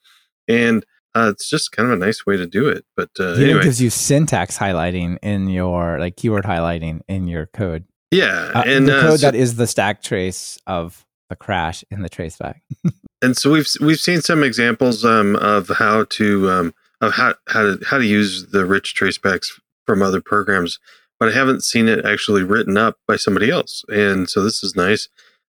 And 0.49 0.85
uh, 1.15 1.31
it's 1.31 1.49
just 1.49 1.73
kind 1.73 1.91
of 1.91 2.01
a 2.01 2.05
nice 2.05 2.27
way 2.27 2.37
to 2.37 2.47
do 2.47 2.69
it. 2.69 2.85
But 2.97 3.11
uh, 3.19 3.33
it 3.33 3.45
anyway. 3.45 3.63
gives 3.63 3.81
you 3.81 3.91
syntax 3.91 4.59
highlighting 4.59 5.19
in 5.23 5.49
your 5.49 5.99
like 5.99 6.17
keyword 6.17 6.45
highlighting 6.45 7.01
in 7.09 7.27
your 7.27 7.47
code. 7.47 7.85
Yeah, 8.11 8.53
uh, 8.55 8.63
and 8.67 8.89
the 8.89 8.99
uh, 8.99 9.03
code 9.03 9.21
so, 9.21 9.27
that 9.27 9.35
is 9.35 9.57
the 9.57 9.67
stack 9.67 10.03
trace 10.03 10.59
of 10.67 11.05
the 11.29 11.37
crash 11.37 11.85
in 11.91 12.03
the 12.03 12.09
traceback. 12.09 12.61
and 13.23 13.37
so 13.37 13.51
we've 13.51 13.69
we've 13.81 14.01
seen 14.01 14.21
some 14.21 14.43
examples 14.43 15.05
um, 15.05 15.37
of 15.37 15.69
how 15.69 16.05
to 16.11 16.51
um, 16.51 16.75
of 17.01 17.13
how 17.13 17.35
how 17.49 17.63
to 17.63 17.79
how 17.87 17.99
to 17.99 18.07
use 18.07 18.47
the 18.47 18.65
rich 18.65 18.95
tracebacks 18.99 19.49
from 19.87 20.03
other 20.03 20.21
programs, 20.21 20.79
but 21.19 21.29
I 21.29 21.33
haven't 21.33 21.65
seen 21.65 21.89
it 21.89 22.05
actually 22.05 22.43
written 22.43 22.77
up 22.77 22.97
by 23.07 23.17
somebody 23.17 23.51
else. 23.51 23.85
And 23.89 24.29
so 24.29 24.43
this 24.43 24.63
is 24.63 24.77
nice. 24.77 25.09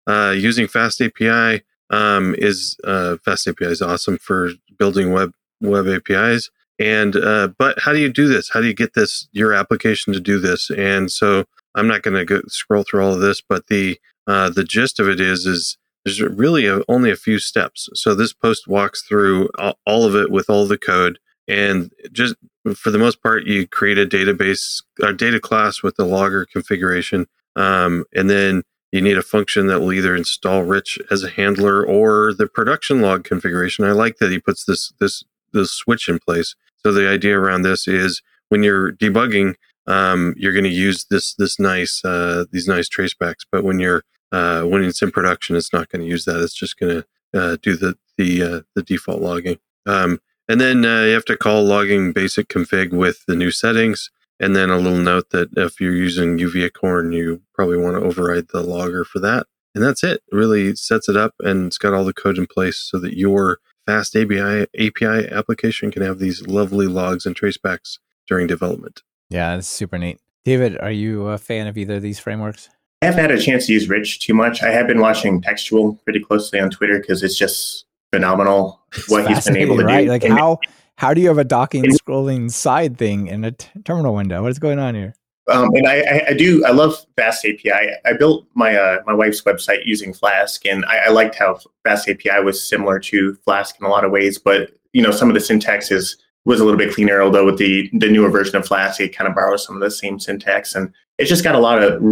Uh, 0.07 0.35
using 0.37 0.69
Fast 0.69 1.01
API 1.01 1.63
um, 1.91 2.35
is 2.39 2.77
uh, 2.85 3.17
Fast 3.25 3.49
API 3.49 3.67
is 3.67 3.83
awesome 3.83 4.19
for 4.19 4.51
building 4.79 5.13
web 5.13 5.33
web 5.61 5.87
APIs. 5.89 6.51
And 6.79 7.17
uh, 7.17 7.49
but 7.59 7.79
how 7.81 7.93
do 7.93 7.99
you 7.99 8.13
do 8.13 8.29
this? 8.29 8.51
How 8.53 8.61
do 8.61 8.67
you 8.67 8.75
get 8.75 8.95
this 8.95 9.29
your 9.33 9.55
application 9.55 10.13
to 10.13 10.21
do 10.21 10.39
this? 10.39 10.71
And 10.71 11.11
so 11.11 11.45
I'm 11.75 11.89
not 11.89 12.03
going 12.03 12.27
to 12.27 12.43
scroll 12.49 12.83
through 12.83 13.05
all 13.05 13.15
of 13.15 13.21
this, 13.21 13.41
but 13.41 13.69
the 13.69 13.99
uh, 14.27 14.51
the 14.51 14.65
gist 14.65 15.01
of 15.01 15.09
it 15.09 15.21
is 15.21 15.47
is 15.47 15.79
there's 16.05 16.21
really 16.21 16.67
a, 16.67 16.81
only 16.89 17.11
a 17.11 17.17
few 17.17 17.39
steps. 17.39 17.89
So 17.95 18.15
this 18.15 18.33
post 18.33 18.69
walks 18.69 19.03
through 19.03 19.49
all, 19.87 20.05
of 20.05 20.15
it 20.15 20.31
with 20.31 20.49
all 20.49 20.67
the 20.67 20.79
code, 20.79 21.19
and 21.49 21.91
just 22.13 22.37
for 22.77 22.91
the 22.91 22.99
most 22.99 23.23
part, 23.23 23.47
you 23.47 23.67
create 23.67 23.99
a 23.99 24.07
database, 24.07 24.83
a 25.03 25.13
data 25.13 25.41
class 25.41 25.83
with 25.83 25.97
the 25.97 26.05
logger 26.05 26.45
configuration, 26.45 27.27
um, 27.57 28.05
and 28.15 28.31
then 28.31 28.63
you 28.93 29.01
need 29.01 29.19
a 29.19 29.23
function 29.23 29.67
that 29.67 29.81
will 29.81 29.93
either 29.93 30.15
install 30.15 30.63
Rich 30.63 30.99
as 31.11 31.25
a 31.25 31.31
handler 31.31 31.85
or 31.85 32.33
the 32.33 32.47
production 32.47 33.01
log 33.01 33.25
configuration. 33.25 33.85
I 33.85 33.93
like 33.93 34.19
that 34.19 34.31
he 34.31 34.39
puts 34.39 34.65
this 34.65 34.93
this 35.01 35.25
this 35.53 35.73
switch 35.73 36.09
in 36.09 36.19
place. 36.19 36.55
So 36.79 36.93
the 36.93 37.09
idea 37.09 37.39
around 37.39 37.63
this 37.63 37.89
is 37.89 38.23
when 38.49 38.63
you're 38.63 38.93
debugging, 38.93 39.55
um, 39.87 40.35
you're 40.37 40.53
going 40.53 40.65
to 40.65 40.71
use 40.71 41.07
this 41.11 41.35
this 41.35 41.59
nice 41.59 42.05
uh, 42.05 42.45
these 42.51 42.69
nice 42.69 42.89
tracebacks, 42.89 43.45
but 43.51 43.65
when 43.65 43.79
you're 43.79 44.03
uh, 44.33 44.63
when 44.63 44.85
it's 44.85 45.03
in 45.03 45.11
production, 45.11 45.57
it's 45.57 45.73
not 45.73 45.89
going 45.89 46.03
to 46.03 46.09
use 46.09 46.25
that. 46.25 46.43
It's 46.43 46.55
just 46.55 46.79
going 46.79 47.03
to 47.03 47.41
uh, 47.41 47.57
do 47.63 47.77
the 47.77 47.97
the 48.19 48.43
uh, 48.43 48.61
the 48.75 48.83
default 48.83 49.21
logging. 49.21 49.59
Um, 49.87 50.21
and 50.49 50.61
then 50.61 50.85
uh, 50.85 51.03
you 51.03 51.13
have 51.13 51.25
to 51.27 51.37
call 51.37 51.65
logging 51.65 52.13
basic 52.13 52.49
config 52.49 52.93
with 52.93 53.25
the 53.27 53.37
new 53.37 53.51
settings. 53.51 54.11
And 54.39 54.55
then 54.55 54.71
a 54.71 54.77
little 54.77 54.99
note 54.99 55.31
that 55.31 55.49
if 55.57 55.81
you're 55.81 55.97
using 55.97 56.39
Uvicorn, 56.39 57.15
you 57.15 57.43
probably 57.55 57.79
want 57.79 57.97
to 57.97 58.07
override 58.07 58.49
the 58.49 58.63
logger 58.63 59.05
for 59.05 59.19
that. 59.21 59.47
And 59.75 59.83
that's 59.83 60.05
it. 60.05 60.23
it. 60.31 60.37
Really 60.37 60.75
sets 60.77 61.09
it 61.09 61.17
up 61.17 61.35
and 61.41 61.67
it's 61.67 61.79
got 61.79 61.95
all 61.95 62.05
the 62.05 62.13
code 62.13 62.39
in 62.39 62.47
place 62.47 62.79
so 62.79 62.99
that 62.99 63.17
your 63.17 63.59
fast 63.87 64.17
API 64.17 64.67
API 64.79 65.29
application 65.31 65.91
can 65.91 66.03
have 66.03 66.19
these 66.19 66.47
lovely 66.47 66.87
logs 66.87 67.27
and 67.27 67.37
tracebacks 67.37 67.99
during 68.27 68.47
development. 68.47 69.03
Yeah, 69.31 69.55
that's 69.55 69.69
super 69.69 69.99
neat. 69.99 70.21
David, 70.45 70.79
are 70.79 70.91
you 70.91 71.29
a 71.29 71.39
fan 71.39 71.67
of 71.67 71.77
either 71.77 71.97
of 71.97 72.03
these 72.03 72.19
frameworks? 72.19 72.69
I 73.03 73.07
haven't 73.07 73.21
had 73.21 73.31
a 73.31 73.41
chance 73.41 73.67
to 73.67 73.73
use 73.73 73.89
Rich 73.89 74.21
too 74.21 74.35
much. 74.35 74.63
I 74.63 74.71
have 74.71 74.87
been 74.87 75.01
watching 75.01 75.43
Textual 75.43 75.95
pretty 76.05 76.21
closely 76.21 76.61
on 76.61 76.71
Twitter 76.71 76.99
because 76.99 77.23
it's 77.23 77.37
just 77.37 77.85
phenomenal 78.13 78.81
it's 78.93 79.09
what 79.09 79.29
he's 79.29 79.45
been 79.45 79.57
able 79.57 79.77
to 79.77 79.85
right? 79.85 80.05
do. 80.05 80.11
Like 80.11 80.25
and 80.25 80.35
how 80.35 80.59
how 80.97 81.13
do 81.13 81.21
you 81.21 81.29
have 81.29 81.39
a 81.39 81.45
docking 81.45 81.85
and, 81.85 81.93
scrolling 81.93 82.51
side 82.51 82.97
thing 82.97 83.27
in 83.27 83.45
a 83.45 83.53
t- 83.53 83.69
terminal 83.85 84.15
window? 84.15 84.43
What 84.43 84.51
is 84.51 84.59
going 84.59 84.79
on 84.79 84.95
here? 84.95 85.15
Um, 85.49 85.69
and 85.75 85.87
I, 85.87 86.25
I, 86.29 86.33
do 86.33 86.65
I 86.65 86.73
love 86.73 86.97
Fast 87.17 87.45
API. 87.45 87.71
I 88.05 88.13
built 88.19 88.47
my 88.55 88.77
uh, 88.77 89.03
my 89.07 89.13
wife's 89.13 89.43
website 89.43 89.85
using 89.85 90.13
Flask, 90.13 90.67
and 90.67 90.85
I, 90.87 91.07
I, 91.07 91.09
liked 91.11 91.37
how 91.37 91.61
Fast 91.85 92.09
API 92.09 92.43
was 92.43 92.67
similar 92.67 92.99
to 92.99 93.35
Flask 93.45 93.77
in 93.79 93.87
a 93.87 93.89
lot 93.89 94.05
of 94.05 94.11
ways. 94.11 94.39
But 94.39 94.73
you 94.93 95.03
know, 95.03 95.13
some 95.13 95.29
of 95.29 95.35
the 95.35 95.41
syntax 95.41 95.93
is 95.93 96.17
was 96.47 96.59
a 96.59 96.65
little 96.65 96.79
bit 96.79 96.93
cleaner. 96.93 97.23
Although 97.23 97.47
with 97.47 97.59
the 97.59 97.89
the 97.93 98.09
newer 98.09 98.29
version 98.29 98.57
of 98.57 98.67
Flask, 98.67 99.01
it 99.01 99.15
kind 99.15 99.29
of 99.29 99.37
borrows 99.37 99.65
some 99.65 99.77
of 99.77 99.83
the 99.83 99.91
same 99.91 100.19
syntax, 100.19 100.75
and 100.75 100.93
it's 101.19 101.29
just 101.29 101.45
got 101.45 101.55
a 101.55 101.61
lot 101.61 101.81
of 101.81 102.03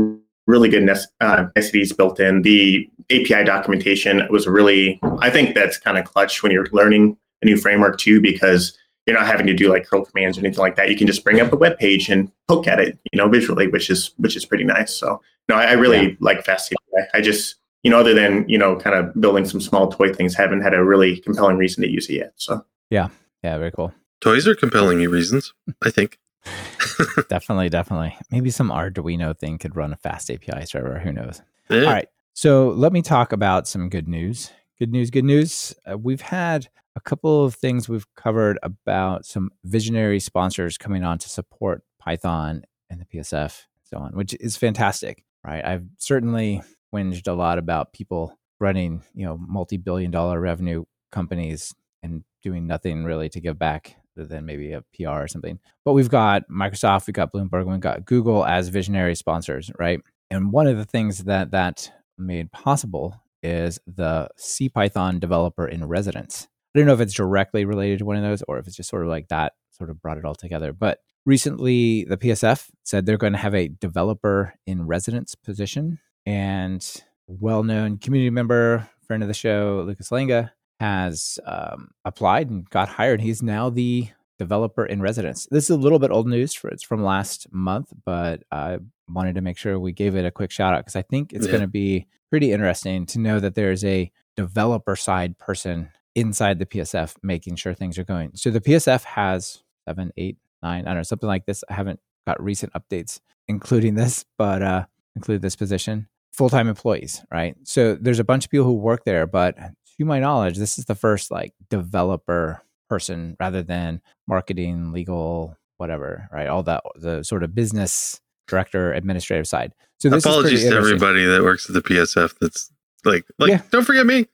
really 0.47 0.68
good 0.68 0.88
uh, 1.20 1.47
niceties 1.57 1.92
built 1.92 2.20
in. 2.20 2.42
The 2.42 2.88
API 3.11 3.44
documentation 3.44 4.27
was 4.31 4.47
really, 4.47 5.01
I 5.20 5.31
think 5.31 5.55
that's 5.55 5.79
kind 5.79 5.99
of 5.99 6.05
clutch 6.05 6.42
when 6.42 6.53
you're 6.53 6.68
learning 6.73 7.16
a 7.42 7.47
new 7.47 7.57
framework 7.57 7.99
too, 7.99 8.20
because 8.20 8.77
you're 9.07 9.17
not 9.17 9.27
having 9.27 9.47
to 9.47 9.55
do 9.55 9.69
like 9.69 9.87
curl 9.87 10.05
commands 10.05 10.38
or 10.38 10.40
anything 10.40 10.61
like 10.61 10.77
that. 10.77 10.90
You 10.90 10.97
can 10.97 11.07
just 11.07 11.25
bring 11.25 11.40
up 11.40 11.53
a 11.53 11.57
web 11.57 11.79
page 11.79 12.09
and 12.09 12.31
poke 12.49 12.67
at 12.67 12.81
it, 12.81 12.99
you 13.12 13.19
know, 13.19 13.29
visually, 13.29 13.69
which 13.69 13.90
is 13.90 14.12
which 14.17 14.37
is 14.37 14.45
pretty 14.45 14.64
nice. 14.64 14.95
So 14.95 15.21
no, 15.49 15.57
I, 15.57 15.64
I 15.64 15.73
really 15.73 16.09
yeah. 16.09 16.17
like 16.21 16.45
Fast 16.45 16.73
API. 16.73 17.09
I 17.12 17.21
just, 17.21 17.57
you 17.83 17.90
know, 17.90 18.01
other 18.01 18.14
than 18.14 18.49
you 18.49 18.59
know, 18.59 18.77
kind 18.77 18.97
of 18.97 19.21
building 19.21 19.45
some 19.45 19.61
small 19.61 19.90
toy 19.90 20.12
things, 20.12 20.35
haven't 20.35 20.62
had 20.62 20.75
a 20.75 20.83
really 20.83 21.19
compelling 21.19 21.57
reason 21.57 21.83
to 21.83 21.88
use 21.88 22.09
it 22.09 22.14
yet. 22.14 22.33
So 22.37 22.64
yeah, 22.90 23.09
yeah, 23.43 23.59
very 23.59 23.73
cool. 23.73 23.93
Toys 24.21 24.49
are 24.49 24.55
compelling 24.55 24.99
reasons, 25.01 25.53
I 25.83 25.90
think. 25.90 26.19
definitely, 27.29 27.69
definitely. 27.69 28.17
Maybe 28.31 28.51
some 28.51 28.71
Arduino 28.71 29.37
thing 29.37 29.59
could 29.59 29.77
run 29.77 29.93
a 29.93 29.97
fast 29.97 30.31
API 30.31 30.64
server. 30.67 30.99
Who 30.99 31.12
knows? 31.12 31.43
Yeah. 31.69 31.81
All 31.81 31.93
right. 31.93 32.09
So 32.33 32.71
let 32.71 32.93
me 32.93 33.03
talk 33.03 33.33
about 33.33 33.69
some 33.69 33.88
good 33.88 34.09
news. 34.09 34.51
Good 34.79 34.90
news, 34.90 35.11
good 35.11 35.25
news. 35.25 35.75
Uh, 35.88 35.97
we've 35.97 36.21
had 36.21 36.69
a 36.96 37.00
couple 37.00 37.44
of 37.44 37.54
things 37.54 37.88
we've 37.88 38.07
covered 38.14 38.59
about 38.62 39.26
some 39.26 39.50
visionary 39.64 40.20
sponsors 40.20 40.78
coming 40.78 41.04
on 41.04 41.18
to 41.18 41.28
support 41.28 41.83
Python 41.98 42.62
and 42.90 43.00
the 43.00 43.04
PSF 43.04 43.33
and 43.42 43.85
so 43.85 43.98
on, 43.98 44.12
which 44.12 44.35
is 44.40 44.57
fantastic, 44.57 45.24
right? 45.44 45.64
I've 45.64 45.85
certainly 45.98 46.62
whinged 46.94 47.26
a 47.26 47.33
lot 47.33 47.59
about 47.59 47.92
people 47.92 48.38
running, 48.61 49.02
you 49.14 49.26
know, 49.26 49.37
multi-billion 49.37 50.11
dollar 50.11 50.40
revenue 50.40 50.85
companies 51.11 51.74
and 52.02 52.22
doing 52.42 52.66
nothing 52.66 53.04
really 53.04 53.28
to 53.30 53.40
give 53.40 53.59
back 53.59 53.96
other 54.16 54.26
than 54.26 54.46
maybe 54.46 54.72
a 54.72 54.85
PR 54.94 55.11
or 55.11 55.28
something. 55.28 55.59
But 55.85 55.94
we've 55.94 56.09
got 56.09 56.48
Microsoft, 56.48 57.07
we've 57.07 57.14
got 57.14 57.33
Bloomberg, 57.33 57.66
we've 57.66 57.80
got 57.80 58.04
Google 58.04 58.44
as 58.44 58.68
visionary 58.68 59.14
sponsors, 59.16 59.70
right? 59.78 60.00
And 60.30 60.52
one 60.52 60.66
of 60.66 60.76
the 60.76 60.85
things 60.85 61.24
that 61.24 61.50
that 61.50 61.90
made 62.16 62.52
possible 62.52 63.20
is 63.42 63.78
the 63.87 64.28
CPython 64.38 65.20
developer 65.20 65.66
in 65.66 65.85
residence. 65.85 66.48
I 66.74 66.78
don't 66.78 66.87
know 66.87 66.94
if 66.94 67.00
it's 67.00 67.14
directly 67.14 67.64
related 67.64 68.00
to 68.00 68.04
one 68.04 68.16
of 68.16 68.22
those 68.22 68.42
or 68.48 68.58
if 68.58 68.66
it's 68.66 68.76
just 68.76 68.90
sort 68.90 69.02
of 69.02 69.08
like 69.08 69.28
that 69.28 69.52
sort 69.70 69.90
of 69.90 70.02
brought 70.02 70.18
it 70.18 70.24
all 70.24 70.34
together. 70.34 70.72
But 70.72 70.98
recently, 71.24 72.04
the 72.04 72.16
PSF 72.16 72.68
said 72.82 73.06
they're 73.06 73.16
going 73.16 73.32
to 73.32 73.38
have 73.38 73.54
a 73.54 73.68
developer 73.68 74.54
in 74.66 74.87
residence 74.87 75.34
position. 75.34 75.98
And 76.26 76.84
well 77.26 77.62
known 77.62 77.98
community 77.98 78.30
member, 78.30 78.88
friend 79.06 79.22
of 79.22 79.28
the 79.28 79.34
show, 79.34 79.84
Łukasz 79.87 80.10
Langa, 80.10 80.50
has 80.80 81.38
um, 81.46 81.90
applied 82.04 82.50
and 82.50 82.68
got 82.70 82.88
hired. 82.88 83.20
He's 83.20 83.42
now 83.42 83.70
the 83.70 84.08
developer 84.38 84.84
in 84.84 85.00
residence. 85.00 85.46
This 85.50 85.64
is 85.64 85.70
a 85.70 85.76
little 85.76 85.98
bit 85.98 86.10
old 86.10 86.26
news 86.26 86.54
for 86.54 86.68
it's 86.68 86.82
from 86.82 87.04
last 87.04 87.46
month, 87.52 87.92
but 88.04 88.42
I 88.50 88.78
wanted 89.08 89.37
to 89.37 89.42
make 89.42 89.58
sure 89.58 89.78
we 89.78 89.92
gave 89.92 90.16
it 90.16 90.24
a 90.24 90.30
quick 90.30 90.50
shout 90.50 90.74
out 90.74 90.80
because 90.80 90.96
I 90.96 91.02
think 91.02 91.32
it's 91.32 91.46
yeah. 91.46 91.52
going 91.52 91.62
to 91.62 91.68
be 91.68 92.06
pretty 92.30 92.52
interesting 92.52 93.06
to 93.06 93.20
know 93.20 93.38
that 93.38 93.54
there's 93.54 93.84
a 93.84 94.10
developer 94.37 94.96
side 94.96 95.38
person 95.38 95.90
inside 96.14 96.59
the 96.59 96.66
PSF 96.66 97.16
making 97.22 97.57
sure 97.57 97.74
things 97.74 97.98
are 97.98 98.05
going. 98.05 98.33
So 98.35 98.50
the 98.50 98.61
PSF 98.61 99.05
has 99.05 99.62
seven, 99.88 100.12
eight, 100.16 100.38
nine, 100.62 100.83
I 100.83 100.90
don't 100.90 100.96
know, 100.96 101.03
something 101.03 101.29
like 101.29 101.46
this. 101.46 101.64
I 101.68 101.74
haven't 101.74 102.00
got 102.27 102.42
recent 102.42 102.72
updates 102.72 103.20
including 103.48 103.94
this, 104.03 104.24
but 104.38 104.62
uh 104.62 104.87
include 105.16 105.42
this 105.42 105.57
position. 105.57 106.09
Full-time 106.33 106.66
employees, 106.66 107.22
right? 107.31 107.55
So 107.62 107.94
there's 107.94 108.18
a 108.18 108.24
bunch 108.24 108.44
of 108.44 108.50
people 108.50 108.66
who 108.66 108.74
work 108.74 109.05
there, 109.05 109.27
but 109.27 109.57
to 109.57 110.05
my 110.05 110.18
knowledge, 110.18 110.57
this 110.57 110.79
is 110.79 110.87
the 110.87 110.96
first 110.96 111.31
like 111.31 111.53
developer 111.70 112.62
person 112.88 113.37
rather 113.38 113.62
than 113.62 114.00
marketing, 114.27 114.92
legal, 114.92 115.57
whatever, 115.77 116.29
right? 116.33 116.48
All 116.48 116.62
that 116.64 116.83
the 116.96 117.22
sort 117.22 117.42
of 117.42 117.55
business 117.55 118.20
director, 118.48 118.92
administrative 118.92 119.46
side. 119.46 119.74
So 119.98 120.14
apologies 120.14 120.64
to 120.64 120.77
everybody 120.77 121.24
that 121.24 121.42
works 121.42 121.68
at 121.68 121.74
the 121.74 121.83
PSF. 121.83 122.35
That's 122.40 122.70
like, 123.05 123.24
like, 123.38 123.50
yeah. 123.50 123.62
don't 123.70 123.85
forget 123.85 124.07
me. 124.07 124.27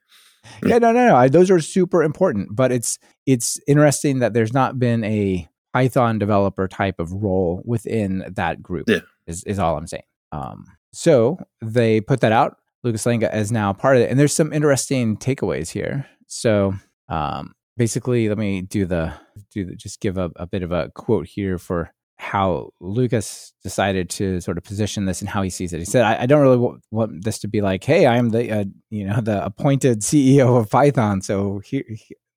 Yeah, 0.64 0.78
no, 0.78 0.92
no, 0.92 1.06
no. 1.06 1.16
I, 1.16 1.28
those 1.28 1.50
are 1.50 1.60
super 1.60 2.02
important, 2.02 2.54
but 2.54 2.72
it's 2.72 2.98
it's 3.26 3.58
interesting 3.66 4.20
that 4.20 4.32
there's 4.32 4.52
not 4.52 4.78
been 4.78 5.04
a 5.04 5.48
Python 5.72 6.18
developer 6.18 6.68
type 6.68 6.98
of 6.98 7.12
role 7.12 7.62
within 7.64 8.24
that 8.34 8.62
group. 8.62 8.88
Yeah, 8.88 9.00
is 9.26 9.44
is 9.44 9.58
all 9.58 9.76
I'm 9.76 9.86
saying. 9.86 10.04
Um, 10.32 10.66
so 10.92 11.38
they 11.62 12.00
put 12.00 12.20
that 12.20 12.32
out. 12.32 12.56
Łukasz 12.84 13.06
Langa 13.06 13.34
is 13.34 13.52
now 13.52 13.72
part 13.72 13.96
of 13.96 14.02
it, 14.02 14.10
and 14.10 14.18
there's 14.18 14.34
some 14.34 14.52
interesting 14.52 15.16
takeaways 15.16 15.70
here. 15.70 16.06
So 16.26 16.74
um, 17.08 17.54
basically, 17.76 18.28
let 18.28 18.38
me 18.38 18.62
do 18.62 18.86
the 18.86 19.12
do 19.50 19.64
the, 19.64 19.74
just 19.76 20.00
give 20.00 20.16
a, 20.16 20.30
a 20.36 20.46
bit 20.46 20.62
of 20.62 20.72
a 20.72 20.90
quote 20.94 21.26
here 21.26 21.58
for 21.58 21.92
how 22.20 22.70
Lucas 22.80 23.54
decided 23.62 24.10
to 24.10 24.42
sort 24.42 24.58
of 24.58 24.62
position 24.62 25.06
this 25.06 25.22
and 25.22 25.28
how 25.28 25.40
he 25.40 25.48
sees 25.48 25.72
it. 25.72 25.78
He 25.78 25.86
said, 25.86 26.02
"I, 26.02 26.22
I 26.22 26.26
don't 26.26 26.42
really 26.42 26.58
w- 26.58 26.80
want 26.90 27.24
this 27.24 27.38
to 27.40 27.48
be 27.48 27.62
like, 27.62 27.82
hey, 27.82 28.04
I 28.04 28.18
am 28.18 28.28
the 28.28 28.50
uh, 28.52 28.64
you 28.90 29.06
know 29.06 29.20
the 29.22 29.42
appointed 29.42 30.00
CEO 30.02 30.60
of 30.60 30.68
Python, 30.68 31.22
so 31.22 31.60
here, 31.60 31.82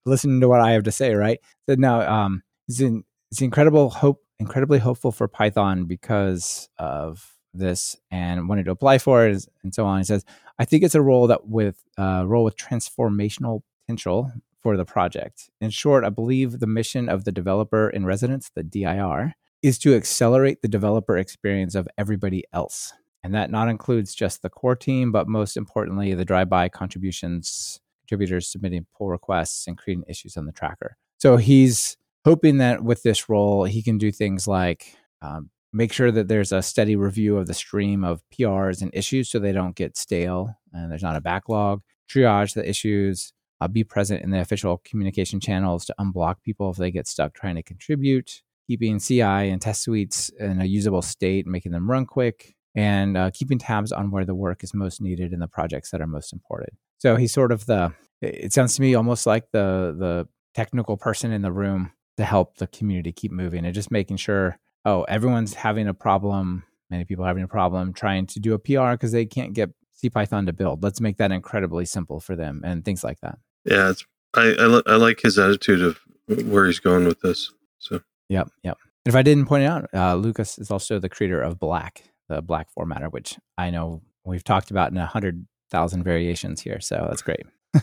listen 0.06 0.40
to 0.40 0.48
what 0.48 0.62
I 0.62 0.72
have 0.72 0.84
to 0.84 0.92
say." 0.92 1.14
Right? 1.14 1.40
He 1.68 1.76
now, 1.76 2.00
um, 2.02 2.44
it's, 2.70 2.80
in, 2.80 3.04
it's 3.30 3.42
incredible 3.42 3.90
hope, 3.90 4.24
incredibly 4.40 4.80
hopeful 4.80 5.12
for 5.12 5.28
Python 5.28 5.84
because 5.84 6.70
of 6.78 7.34
this, 7.54 7.98
and 8.10 8.48
wanted 8.48 8.66
to 8.66 8.72
apply 8.72 9.00
for 9.00 9.28
it, 9.28 9.46
and 9.64 9.76
so 9.76 9.86
on." 9.86 10.00
He 10.00 10.06
says, 10.06 10.24
"I 10.58 10.64
think 10.64 10.84
it's 10.84 10.96
a 10.96 11.02
role 11.02 11.28
that 11.28 11.46
with 11.46 11.84
uh, 11.98 12.24
role 12.26 12.46
with 12.46 12.56
transformational 12.56 13.64
potential." 13.86 14.32
For 14.64 14.78
the 14.78 14.86
project. 14.86 15.50
In 15.60 15.72
short, 15.72 16.06
I 16.06 16.10
believe 16.10 16.62
the 16.62 16.68
mission 16.68 17.10
of 17.10 17.26
the 17.26 17.34
developer 17.34 17.90
in 17.90 18.06
residence, 18.06 18.50
the 18.56 18.64
DIR, 18.64 19.36
is 19.64 19.80
to 19.80 19.96
accelerate 19.96 20.62
the 20.62 20.68
developer 20.68 21.18
experience 21.18 21.74
of 21.74 21.88
everybody 21.98 22.44
else. 22.54 22.94
And 23.24 23.34
that 23.34 23.50
not 23.50 23.70
includes 23.70 24.14
just 24.14 24.42
the 24.42 24.50
core 24.50 24.76
team, 24.76 25.12
but 25.12 25.30
most 25.30 25.56
importantly, 25.56 26.14
the 26.14 26.26
drive-by 26.26 26.70
contributions, 26.70 27.80
contributors 28.02 28.52
submitting 28.52 28.86
pull 28.96 29.08
requests 29.08 29.66
and 29.66 29.78
creating 29.78 30.04
issues 30.10 30.36
on 30.36 30.46
the 30.46 30.52
tracker. 30.52 30.98
So 31.18 31.38
he's 31.38 31.96
hoping 32.26 32.58
that 32.58 32.84
with 32.84 33.04
this 33.04 33.30
role, 33.30 33.64
he 33.64 33.82
can 33.82 33.98
do 33.98 34.12
things 34.12 34.46
like 34.46 34.98
um, 35.22 35.50
make 35.72 35.94
sure 35.94 36.12
that 36.12 36.28
there's 36.28 36.52
a 36.52 36.62
steady 36.62 36.98
review 36.98 37.38
of 37.38 37.48
the 37.48 37.54
stream 37.54 38.04
of 38.04 38.22
PRs 38.30 38.82
and 38.82 38.92
issues 38.94 39.30
so 39.30 39.40
they 39.40 39.54
don't 39.54 39.76
get 39.76 39.98
stale 39.98 40.56
and 40.74 40.92
there's 40.92 41.02
not 41.02 41.16
a 41.16 41.22
backlog, 41.22 41.82
triage 42.10 42.54
the 42.54 42.68
issues, 42.68 43.32
uh, 43.62 43.68
be 43.70 43.86
present 43.86 44.22
in 44.22 44.32
the 44.32 44.40
official 44.40 44.82
communication 44.84 45.40
channels 45.40 45.86
to 45.86 45.96
unblock 46.00 46.36
people 46.44 46.70
if 46.70 46.78
they 46.78 46.92
get 46.92 47.08
stuck 47.08 47.34
trying 47.34 47.56
to 47.56 47.64
contribute, 47.64 48.42
keeping 48.68 49.00
CI 49.00 49.22
and 49.22 49.62
test 49.62 49.84
suites 49.84 50.30
in 50.40 50.62
a 50.62 50.66
usable 50.66 51.02
state, 51.02 51.46
making 51.46 51.72
them 51.72 51.90
run 51.90 52.06
quick, 52.06 52.56
and 52.76 53.18
uh, 53.18 53.32
keeping 53.34 53.60
tabs 53.60 53.92
on 53.92 54.12
where 54.12 54.26
the 54.26 54.36
work 54.36 54.64
is 54.64 54.74
most 54.74 55.02
needed 55.02 55.34
in 55.34 55.40
the 55.40 55.48
projects 55.48 55.92
that 55.92 56.02
are 56.02 56.08
most 56.08 56.34
important. 56.34 56.74
So 56.98 57.16
he's 57.16 57.34
sort 57.34 57.52
of 57.52 57.66
the. 57.66 57.94
It 58.22 58.54
sounds 58.54 58.76
to 58.76 58.82
me 58.82 58.96
almost 58.96 59.26
like 59.26 59.52
the 59.52 59.96
the 59.98 60.28
technical 60.54 60.98
person 60.98 61.32
in 61.32 61.42
the 61.42 61.52
room 61.52 61.92
to 62.18 62.24
help 62.24 62.58
the 62.58 62.68
community 62.68 63.12
keep 63.12 63.32
moving 63.32 63.66
and 63.66 63.74
just 63.74 63.92
making 63.92 64.18
sure. 64.18 64.58
Oh, 64.86 65.04
everyone's 65.04 65.54
having 65.54 65.88
a 65.88 65.94
problem. 65.94 66.64
Many 66.90 67.06
people 67.06 67.26
having 67.26 67.44
a 67.44 67.48
problem 67.48 67.94
trying 67.94 68.28
to 68.28 68.40
do 68.40 68.54
a 68.54 68.60
PR 68.60 68.92
because 68.92 69.12
they 69.12 69.26
can't 69.26 69.54
get 69.54 69.70
CPython 70.04 70.46
to 70.46 70.54
build. 70.54 70.84
Let's 70.84 71.02
make 71.02 71.18
that 71.18 71.32
incredibly 71.32 71.86
simple 71.86 72.20
for 72.20 72.36
them 72.36 72.62
and 72.64 72.84
things 72.84 73.04
like 73.04 73.20
that. 73.22 73.38
Yeah, 73.66 73.94
I, 74.34 74.56
I, 74.60 74.82
I 74.86 74.96
like 74.98 75.22
his 75.22 75.40
attitude 75.40 75.82
of 75.82 76.00
where 76.46 76.66
he's 76.66 76.80
going 76.80 77.06
with 77.06 77.22
this. 77.22 77.52
So 77.80 78.02
Yep, 78.30 78.50
yep. 78.64 78.78
If 79.06 79.16
I 79.16 79.22
didn't 79.22 79.46
point 79.46 79.64
it 79.64 79.68
out, 79.68 79.90
uh, 79.94 80.16
Lucas 80.16 80.58
is 80.58 80.72
also 80.72 81.00
the 81.00 81.10
creator 81.10 81.42
of 81.42 81.60
Black, 81.60 82.04
the 82.30 82.42
Black 82.42 82.68
formatter, 82.78 83.12
which 83.12 83.38
I 83.58 83.70
know 83.70 84.02
we've 84.24 84.44
talked 84.44 84.72
about 84.72 84.92
in 84.92 84.98
a 84.98 85.06
hundred 85.06 85.46
thousand 85.70 86.04
variations 86.04 86.62
here. 86.62 86.80
So 86.80 87.06
that's 87.10 87.22
great. 87.22 87.46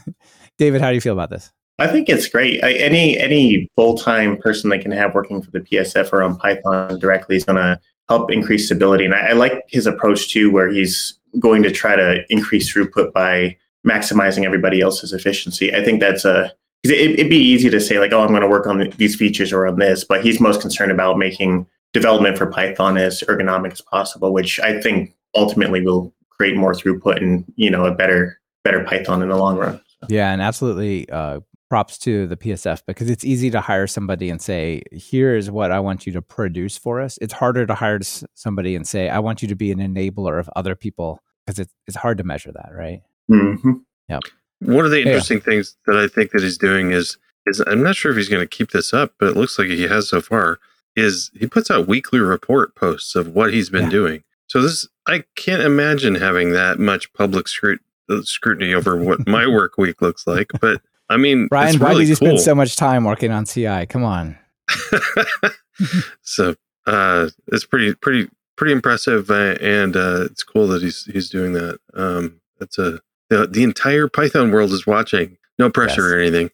David, 0.59 0.81
how 0.81 0.89
do 0.89 0.95
you 0.95 1.01
feel 1.01 1.13
about 1.13 1.31
this? 1.31 1.53
I 1.79 1.89
think 1.89 2.09
it's 2.09 2.29
great. 2.29 2.63
I, 2.63 2.73
any 2.73 3.19
any 3.19 3.69
full 3.75 3.97
time 3.97 4.37
person 4.37 4.71
they 4.71 4.79
can 4.79 4.93
have 4.93 5.15
working 5.15 5.43
for 5.43 5.51
the 5.51 5.61
PSF 5.61 6.13
or 6.13 6.23
on 6.23 6.37
Python 6.37 6.99
directly 6.99 7.37
is 7.37 7.45
going 7.45 7.57
to 7.57 7.81
help 8.09 8.31
increase 8.31 8.67
stability. 8.67 9.05
And 9.05 9.15
I, 9.15 9.29
I 9.29 9.33
like 9.33 9.65
his 9.69 9.87
approach 9.87 10.31
too, 10.31 10.51
where 10.51 10.69
he's 10.69 11.19
going 11.39 11.63
to 11.63 11.71
try 11.71 11.97
to 11.97 12.23
increase 12.29 12.73
throughput 12.73 13.13
by 13.13 13.57
maximizing 13.87 14.45
everybody 14.45 14.81
else's 14.81 15.13
efficiency. 15.13 15.75
I 15.75 15.83
think 15.83 16.01
that's 16.01 16.25
a 16.25 16.53
it, 16.85 17.19
would 17.19 17.31
be 17.31 17.37
easy 17.37 17.69
to 17.71 17.81
say 17.81 17.99
like, 17.99 18.13
oh, 18.13 18.23
I'm 18.23 18.29
going 18.29 18.43
to 18.43 18.49
work 18.49 18.67
on 18.67 18.91
these 18.97 19.17
features 19.17 19.53
or 19.53 19.67
on 19.67 19.79
this, 19.79 20.05
but 20.05 20.25
he's 20.25 20.41
most 20.41 20.61
concerned 20.61 20.93
about 20.93 21.19
making 21.19 21.67
development 21.93 22.39
for 22.39 22.47
Python 22.47 22.97
as 22.97 23.23
ergonomic 23.29 23.73
as 23.73 23.81
possible, 23.81 24.33
which 24.33 24.61
I 24.61 24.81
think 24.81 25.15
ultimately 25.35 25.85
will 25.85 26.13
create 26.31 26.57
more 26.57 26.73
throughput 26.73 27.19
and 27.19 27.45
you 27.57 27.71
know 27.71 27.85
a 27.85 27.95
better 27.95 28.41
better 28.65 28.83
Python 28.85 29.23
in 29.23 29.29
the 29.29 29.37
long 29.37 29.59
run. 29.59 29.81
So. 30.01 30.07
Yeah, 30.09 30.33
and 30.33 30.41
absolutely. 30.41 31.09
Uh, 31.11 31.41
props 31.69 31.97
to 31.99 32.27
the 32.27 32.37
PSF 32.37 32.83
because 32.85 33.09
it's 33.09 33.25
easy 33.25 33.49
to 33.49 33.61
hire 33.61 33.87
somebody 33.87 34.29
and 34.29 34.43
say, 34.43 34.83
"Here's 34.91 35.51
what 35.51 35.71
I 35.71 35.79
want 35.79 36.05
you 36.07 36.13
to 36.15 36.23
produce 36.23 36.77
for 36.77 37.01
us." 37.01 37.17
It's 37.21 37.33
harder 37.33 37.65
to 37.65 37.75
hire 37.75 38.01
somebody 38.35 38.75
and 38.75 38.87
say, 38.87 39.09
"I 39.09 39.21
want 39.21 39.41
you 39.41 39.49
to 39.49 39.55
be 39.55 39.71
an 39.71 39.79
enabler 39.79 40.41
of 40.41 40.51
other 40.57 40.75
people," 40.75 41.21
because 41.47 41.61
it's 41.61 41.73
it's 41.87 41.97
hard 41.97 42.19
to 42.19 42.25
measure 42.25 42.53
that, 42.53 42.71
right? 42.75 43.03
Mm-hmm. 43.31 43.73
Yep. 44.09 44.23
One 44.61 44.85
of 44.85 44.91
the 44.91 45.01
interesting 45.01 45.39
yeah. 45.39 45.45
things 45.45 45.77
that 45.87 45.97
I 45.97 46.07
think 46.07 46.33
that 46.33 46.43
he's 46.43 46.59
doing 46.59 46.93
is 46.93 47.17
is 47.47 47.63
I'm 47.67 47.83
not 47.83 47.97
sure 47.97 48.11
if 48.11 48.17
he's 48.17 48.29
going 48.29 48.47
to 48.47 48.57
keep 48.57 48.71
this 48.71 48.93
up, 48.93 49.15
but 49.19 49.31
it 49.31 49.37
looks 49.37 49.59
like 49.59 49.69
he 49.69 49.85
has 49.85 50.09
so 50.09 50.21
far. 50.21 50.59
Is 50.97 51.31
he 51.35 51.47
puts 51.47 51.71
out 51.71 51.89
weekly 51.89 52.21
report 52.21 52.75
posts 52.75 53.15
of 53.15 53.29
what 53.29 53.53
he's 53.53 53.71
been 53.71 53.85
yeah. 53.85 53.91
doing? 53.91 54.25
So 54.47 54.61
this 54.61 54.87
I 55.07 55.25
can't 55.37 55.63
imagine 55.63 56.17
having 56.17 56.53
that 56.53 56.79
much 56.79 57.13
public 57.13 57.47
scrut- 57.47 57.81
scrutiny 58.23 58.75
over 58.75 58.97
what 58.97 59.27
my 59.27 59.47
work 59.47 59.79
week 59.79 60.03
looks 60.03 60.27
like. 60.27 60.51
But 60.61 60.83
I 61.09 61.17
mean, 61.17 61.47
Brian, 61.49 61.79
why 61.79 61.91
really 61.91 62.05
did 62.05 62.11
you 62.11 62.17
cool. 62.17 62.29
spend 62.29 62.41
so 62.41 62.55
much 62.55 62.77
time 62.77 63.05
working 63.05 63.31
on 63.31 63.45
CI? 63.45 63.87
Come 63.87 64.05
on. 64.05 64.39
so 66.23 66.55
uh, 66.87 67.29
it's 67.49 67.65
pretty 67.65 67.95
pretty 67.95 68.29
pretty 68.57 68.73
impressive, 68.73 69.31
uh, 69.31 69.57
and 69.61 69.97
uh, 69.97 70.25
it's 70.25 70.43
cool 70.43 70.67
that 70.69 70.83
he's 70.83 71.05
he's 71.07 71.31
doing 71.31 71.53
that. 71.55 71.79
Um, 71.95 72.41
that's 72.59 72.79
a 72.79 73.01
the, 73.31 73.47
the 73.47 73.63
entire 73.63 74.09
Python 74.09 74.51
world 74.51 74.73
is 74.73 74.87
watching. 74.87 75.39
No 75.59 75.71
pressure 75.71 76.03
yes. 76.03 76.13
or 76.13 76.21
anything. 76.21 76.51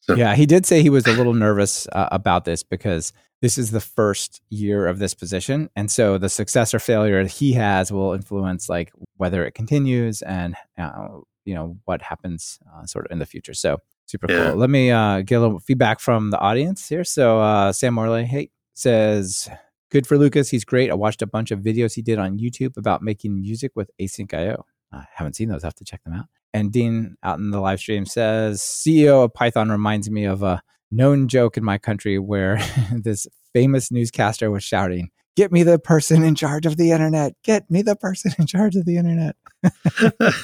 So. 0.00 0.14
Yeah, 0.14 0.34
he 0.34 0.46
did 0.46 0.64
say 0.64 0.82
he 0.82 0.90
was 0.90 1.06
a 1.06 1.12
little 1.12 1.34
nervous 1.34 1.86
uh, 1.92 2.08
about 2.10 2.46
this 2.46 2.62
because 2.62 3.12
this 3.42 3.58
is 3.58 3.70
the 3.70 3.80
first 3.80 4.40
year 4.48 4.86
of 4.86 4.98
this 4.98 5.12
position, 5.14 5.68
and 5.76 5.90
so 5.90 6.18
the 6.18 6.30
success 6.30 6.72
or 6.72 6.78
failure 6.78 7.24
he 7.26 7.52
has 7.52 7.92
will 7.92 8.14
influence 8.14 8.68
like 8.68 8.90
whether 9.18 9.44
it 9.44 9.52
continues 9.52 10.22
and 10.22 10.56
uh, 10.78 11.08
you 11.44 11.54
know 11.54 11.76
what 11.84 12.00
happens 12.00 12.58
uh, 12.74 12.86
sort 12.86 13.04
of 13.04 13.12
in 13.12 13.18
the 13.18 13.26
future. 13.26 13.54
So 13.54 13.78
super 14.06 14.26
yeah. 14.30 14.50
cool. 14.50 14.56
Let 14.56 14.70
me 14.70 14.90
uh, 14.90 15.20
get 15.20 15.36
a 15.36 15.40
little 15.40 15.60
feedback 15.60 16.00
from 16.00 16.30
the 16.30 16.38
audience 16.38 16.88
here. 16.88 17.04
So 17.04 17.40
uh, 17.40 17.72
Sam 17.72 17.94
Morley, 17.94 18.24
hey, 18.24 18.50
says 18.74 19.48
good 19.90 20.06
for 20.06 20.16
Lucas. 20.16 20.48
He's 20.48 20.64
great. 20.64 20.90
I 20.90 20.94
watched 20.94 21.22
a 21.22 21.26
bunch 21.26 21.50
of 21.50 21.60
videos 21.60 21.94
he 21.94 22.02
did 22.02 22.18
on 22.18 22.38
YouTube 22.38 22.76
about 22.76 23.02
making 23.02 23.34
music 23.34 23.72
with 23.74 23.90
asyncio. 24.00 24.62
I 24.92 25.04
haven't 25.14 25.34
seen 25.34 25.48
those. 25.48 25.64
I 25.64 25.66
have 25.68 25.74
to 25.76 25.84
check 25.84 26.02
them 26.04 26.14
out. 26.14 26.26
And 26.54 26.72
Dean 26.72 27.16
out 27.22 27.38
in 27.38 27.50
the 27.50 27.60
live 27.60 27.78
stream 27.78 28.06
says, 28.06 28.60
CEO 28.60 29.24
of 29.24 29.34
Python 29.34 29.70
reminds 29.70 30.10
me 30.10 30.24
of 30.24 30.42
a 30.42 30.62
known 30.90 31.28
joke 31.28 31.56
in 31.56 31.64
my 31.64 31.78
country 31.78 32.18
where 32.18 32.58
this 32.92 33.26
famous 33.52 33.90
newscaster 33.90 34.50
was 34.50 34.64
shouting, 34.64 35.10
Get 35.36 35.52
me 35.52 35.62
the 35.62 35.78
person 35.78 36.24
in 36.24 36.34
charge 36.34 36.66
of 36.66 36.76
the 36.76 36.90
internet. 36.90 37.32
Get 37.44 37.70
me 37.70 37.82
the 37.82 37.94
person 37.94 38.32
in 38.40 38.46
charge 38.48 38.74
of 38.74 38.86
the 38.86 38.96
internet. 38.96 39.36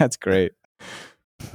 That's 0.00 0.16
great. 0.16 0.50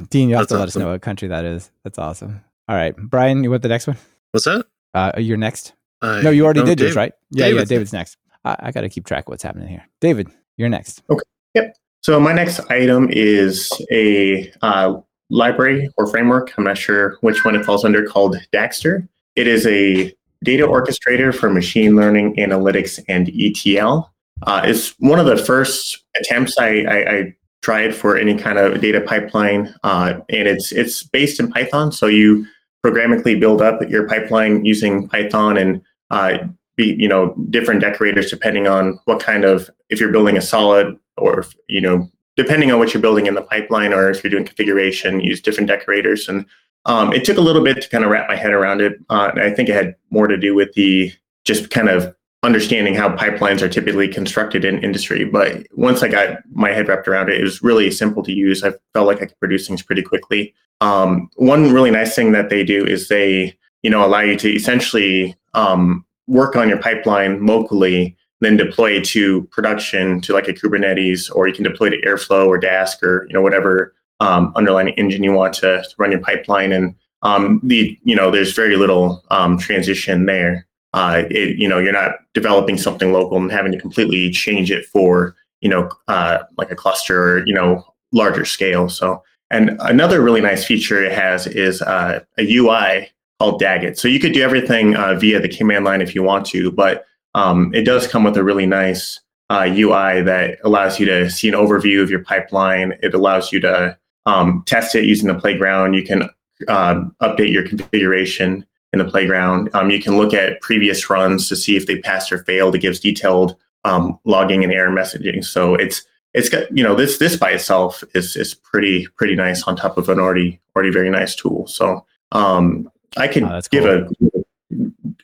Dean, 0.10 0.30
you 0.30 0.36
have 0.36 0.44
That's 0.44 0.52
to 0.52 0.58
let 0.58 0.68
awesome. 0.70 0.82
us 0.82 0.86
know 0.86 0.92
what 0.92 1.02
country 1.02 1.28
that 1.28 1.44
is. 1.44 1.70
That's 1.84 2.00
awesome. 2.00 2.42
All 2.70 2.76
right. 2.78 2.96
Brian, 2.96 3.44
you 3.44 3.52
want 3.52 3.64
the 3.64 3.68
next 3.68 3.88
one? 3.88 3.98
What's 4.32 4.46
that? 4.46 4.66
Uh, 4.94 5.12
you're 5.18 5.36
next. 5.36 5.74
I, 6.02 6.22
no, 6.22 6.30
you 6.30 6.46
already 6.46 6.62
did 6.62 6.78
David, 6.78 6.80
yours, 6.80 6.96
right? 6.96 7.14
Yeah, 7.32 7.48
David's 7.48 7.70
yeah. 7.70 7.76
David's 7.76 7.94
next. 7.94 8.18
I, 8.46 8.56
I 8.60 8.72
got 8.72 8.82
to 8.82 8.90
keep 8.90 9.06
track 9.06 9.26
of 9.26 9.32
what's 9.32 9.44
happening 9.44 9.68
here. 9.68 9.86
David, 10.00 10.30
you're 10.56 10.70
next. 10.70 11.04
Okay. 11.10 11.24
Yep. 11.56 11.76
So 12.02 12.20
my 12.20 12.34
next 12.34 12.60
item 12.72 13.10
is 13.12 13.72
a 13.92 14.52
uh, 14.64 14.96
library 15.30 15.90
or 15.98 16.08
framework. 16.08 16.52
I'm 16.58 16.64
not 16.64 16.78
sure 16.78 17.18
which 17.22 17.46
one 17.46 17.56
it 17.56 17.64
falls 17.64 17.86
under 17.86 18.04
called 18.06 18.38
Dagster. 18.52 19.08
It 19.36 19.48
is 19.48 19.68
a 19.68 20.14
data 20.44 20.66
orchestrator 20.66 21.34
for 21.34 21.52
machine 21.52 21.96
learning, 21.96 22.38
analytics, 22.38 23.00
and 23.08 23.30
ETL. 23.30 24.12
Uh, 24.44 24.62
it's 24.66 24.96
one 25.00 25.20
of 25.20 25.28
the 25.28 25.38
first 25.38 26.04
attempts 26.20 26.58
I, 26.58 26.82
I, 26.82 27.12
I, 27.12 27.36
tried 27.62 27.94
for 27.94 28.18
any 28.18 28.36
kind 28.36 28.58
of 28.58 28.82
data 28.82 29.00
pipeline, 29.00 29.72
uh, 29.84 30.16
and 30.30 30.48
it's 30.48 30.72
it's 30.72 31.04
based 31.04 31.40
in 31.40 31.52
Python. 31.52 31.92
So 31.92 32.08
you 32.08 32.48
programmatically 32.84 33.40
build 33.40 33.62
up 33.62 33.88
your 33.88 34.08
pipeline 34.08 34.66
using 34.66 35.08
Python 35.08 35.58
and 35.58 35.80
uh, 36.10 36.40
be 36.76 36.96
you 36.98 37.08
know 37.08 37.36
different 37.52 37.82
decorators 37.82 38.32
depending 38.32 38.68
on 38.68 39.00
what 39.06 39.20
kind 39.20 39.44
of 39.44 39.70
if 39.90 40.00
you're 40.00 40.12
building 40.12 40.38
a 40.38 40.42
solid 40.42 40.98
or 41.18 41.46
you 41.68 41.82
know 41.82 42.10
depending 42.38 42.72
on 42.72 42.80
what 42.80 42.94
you're 42.94 43.02
building 43.02 43.26
in 43.26 43.36
the 43.36 43.42
pipeline 43.42 43.94
or 43.94 44.10
if 44.10 44.24
you're 44.24 44.32
doing 44.32 44.46
configuration 44.46 45.20
use 45.20 45.42
different 45.42 45.68
decorators 45.68 46.28
and 46.30 46.46
um, 46.86 47.14
it 47.14 47.24
took 47.24 47.38
a 47.38 47.42
little 47.42 47.64
bit 47.64 47.82
to 47.82 47.90
kind 47.90 48.04
of 48.04 48.10
wrap 48.10 48.28
my 48.28 48.36
head 48.36 48.52
around 48.52 48.82
it. 48.82 49.00
Uh, 49.10 49.32
I 49.36 49.52
think 49.52 49.70
it 49.70 49.76
had 49.76 49.96
more 50.10 50.28
to 50.28 50.38
do 50.38 50.56
with 50.56 50.74
the 50.74 51.12
just 51.44 51.70
kind 51.70 51.90
of 51.90 52.16
understanding 52.44 52.96
how 52.96 53.16
pipelines 53.16 53.62
are 53.62 53.70
typically 53.70 54.08
constructed 54.08 54.66
in 54.66 54.84
industry. 54.84 55.26
But 55.26 55.68
once 55.74 56.02
I 56.02 56.08
got 56.08 56.40
my 56.52 56.72
head 56.72 56.88
wrapped 56.88 57.08
around 57.08 57.30
it, 57.30 57.40
it 57.40 57.44
was 57.44 57.62
really 57.62 57.92
simple 57.92 58.24
to 58.24 58.32
use. 58.32 58.64
I 58.64 58.74
felt 58.94 59.08
like 59.08 59.22
I 59.22 59.28
could 59.28 59.40
produce 59.40 59.68
things 59.68 59.84
pretty 59.84 60.02
quickly. 60.02 60.54
Um, 60.82 61.30
one 61.36 61.72
really 61.72 61.92
nice 61.92 62.16
thing 62.16 62.32
that 62.32 62.50
they 62.50 62.64
do 62.64 62.84
is 62.84 63.08
they, 63.08 63.56
you 63.84 63.92
know, 63.92 64.04
allow 64.04 64.22
you 64.22 64.36
to 64.38 64.50
essentially 64.50 65.36
um, 65.54 66.04
work 66.26 66.56
on 66.56 66.68
your 66.68 66.80
pipeline 66.80 67.46
locally, 67.46 68.18
then 68.42 68.58
deploy 68.58 69.02
to 69.02 69.44
production 69.46 70.22
to 70.22 70.34
like 70.34 70.48
a 70.48 70.54
Kubernetes, 70.54 71.34
or 71.34 71.48
you 71.48 71.54
can 71.54 71.64
deploy 71.64 71.90
to 71.90 72.02
Airflow 72.02 72.48
or 72.48 72.60
Dask 72.60 73.02
or 73.02 73.26
you 73.28 73.34
know 73.34 73.42
whatever 73.42 73.96
um, 74.20 74.52
underlying 74.56 74.90
engine 74.90 75.24
you 75.24 75.32
want 75.32 75.54
to 75.56 75.84
run 75.98 76.12
your 76.12 76.22
pipeline. 76.22 76.72
And 76.72 76.96
um, 77.22 77.62
the 77.64 77.98
you 78.04 78.16
know 78.16 78.30
there's 78.30 78.54
very 78.54 78.76
little 78.76 79.24
um, 79.32 79.58
transition 79.58 80.26
there 80.26 80.68
uh, 80.94 81.24
it, 81.30 81.58
you 81.58 81.68
know, 81.68 81.80
you're 81.80 81.94
not 81.94 82.16
developing 82.34 82.78
something 82.78 83.14
local 83.14 83.38
and 83.38 83.52
having 83.52 83.72
to 83.72 83.80
completely 83.80 84.30
change 84.30 84.72
it 84.72 84.86
for, 84.86 85.36
you 85.62 85.70
know, 85.70 85.90
uh, 86.08 86.40
like 86.58 86.72
a 86.72 86.76
cluster 86.76 87.38
or, 87.38 87.48
you 87.48 87.54
know, 87.54 87.84
larger 88.12 88.44
scale. 88.44 88.90
So, 88.90 89.24
and 89.50 89.78
another 89.82 90.22
really 90.22 90.42
nice 90.42 90.66
feature 90.66 91.04
it 91.04 91.14
has 91.14 91.48
is 91.48 91.82
uh, 91.82 92.22
a 92.38 92.56
UI 92.56 93.10
called 93.40 93.62
Dagit. 93.62 93.98
So 93.98 94.08
you 94.08 94.20
could 94.20 94.34
do 94.34 94.42
everything 94.42 94.96
uh, 94.96 95.16
via 95.16 95.40
the 95.40 95.50
command 95.50 95.86
line 95.86 96.02
if 96.02 96.14
you 96.14 96.24
want 96.24 96.46
to, 96.48 96.72
but 96.72 97.06
um, 97.36 97.74
it 97.74 97.84
does 97.84 98.08
come 98.08 98.24
with 98.24 98.38
a 98.38 98.44
really 98.44 98.66
nice 98.66 99.20
UI 99.52 100.20
uh, 100.20 100.24
that 100.24 100.60
allows 100.64 101.00
you 101.00 101.06
to 101.06 101.30
see 101.30 101.50
an 101.50 101.56
overview 101.56 102.02
of 102.02 102.10
your 102.10 102.24
pipeline. 102.24 102.98
It 103.02 103.14
allows 103.14 103.52
you 103.52 103.60
to 103.62 103.98
um, 104.26 104.64
test 104.66 104.96
it 104.96 105.06
using 105.06 105.28
the 105.28 105.40
playground. 105.40 105.94
You 105.94 106.04
can 106.04 106.24
um, 106.68 107.16
update 107.22 107.52
your 107.52 107.68
configuration 107.68 108.66
in 108.94 109.00
the 109.00 109.06
playground. 109.06 109.70
Um, 109.74 109.90
you 109.90 110.02
can 110.02 110.18
look 110.18 110.34
at 110.34 110.62
previous 110.62 111.10
runs 111.10 111.48
to 111.50 111.56
see 111.56 111.76
if 111.76 111.86
they 111.86 112.00
passed 112.00 112.32
or 112.32 112.44
failed. 112.44 112.76
It 112.76 112.80
gives 112.80 113.00
detailed 113.00 113.56
um, 113.84 114.20
logging 114.26 114.64
and 114.64 114.72
error 114.72 114.92
messaging. 114.92 115.44
So 115.44 115.76
it's 115.76 116.04
it's 116.34 116.50
got 116.50 116.76
you 116.76 116.84
know 116.84 116.96
this 116.96 117.18
this 117.18 117.36
by 117.36 117.52
itself 117.52 118.04
is 118.14 118.36
is 118.36 118.54
pretty 118.54 119.08
pretty 119.18 119.36
nice 119.36 119.64
on 119.64 119.76
top 119.76 119.98
of 119.98 120.08
an 120.08 120.20
already 120.20 120.60
already 120.76 120.92
very 120.92 121.10
nice 121.10 121.36
tool. 121.36 121.68
So 121.68 122.06
um, 122.32 122.92
I 123.18 123.28
can 123.28 123.46
oh, 123.46 123.60
give 123.70 123.86
a 123.86 124.08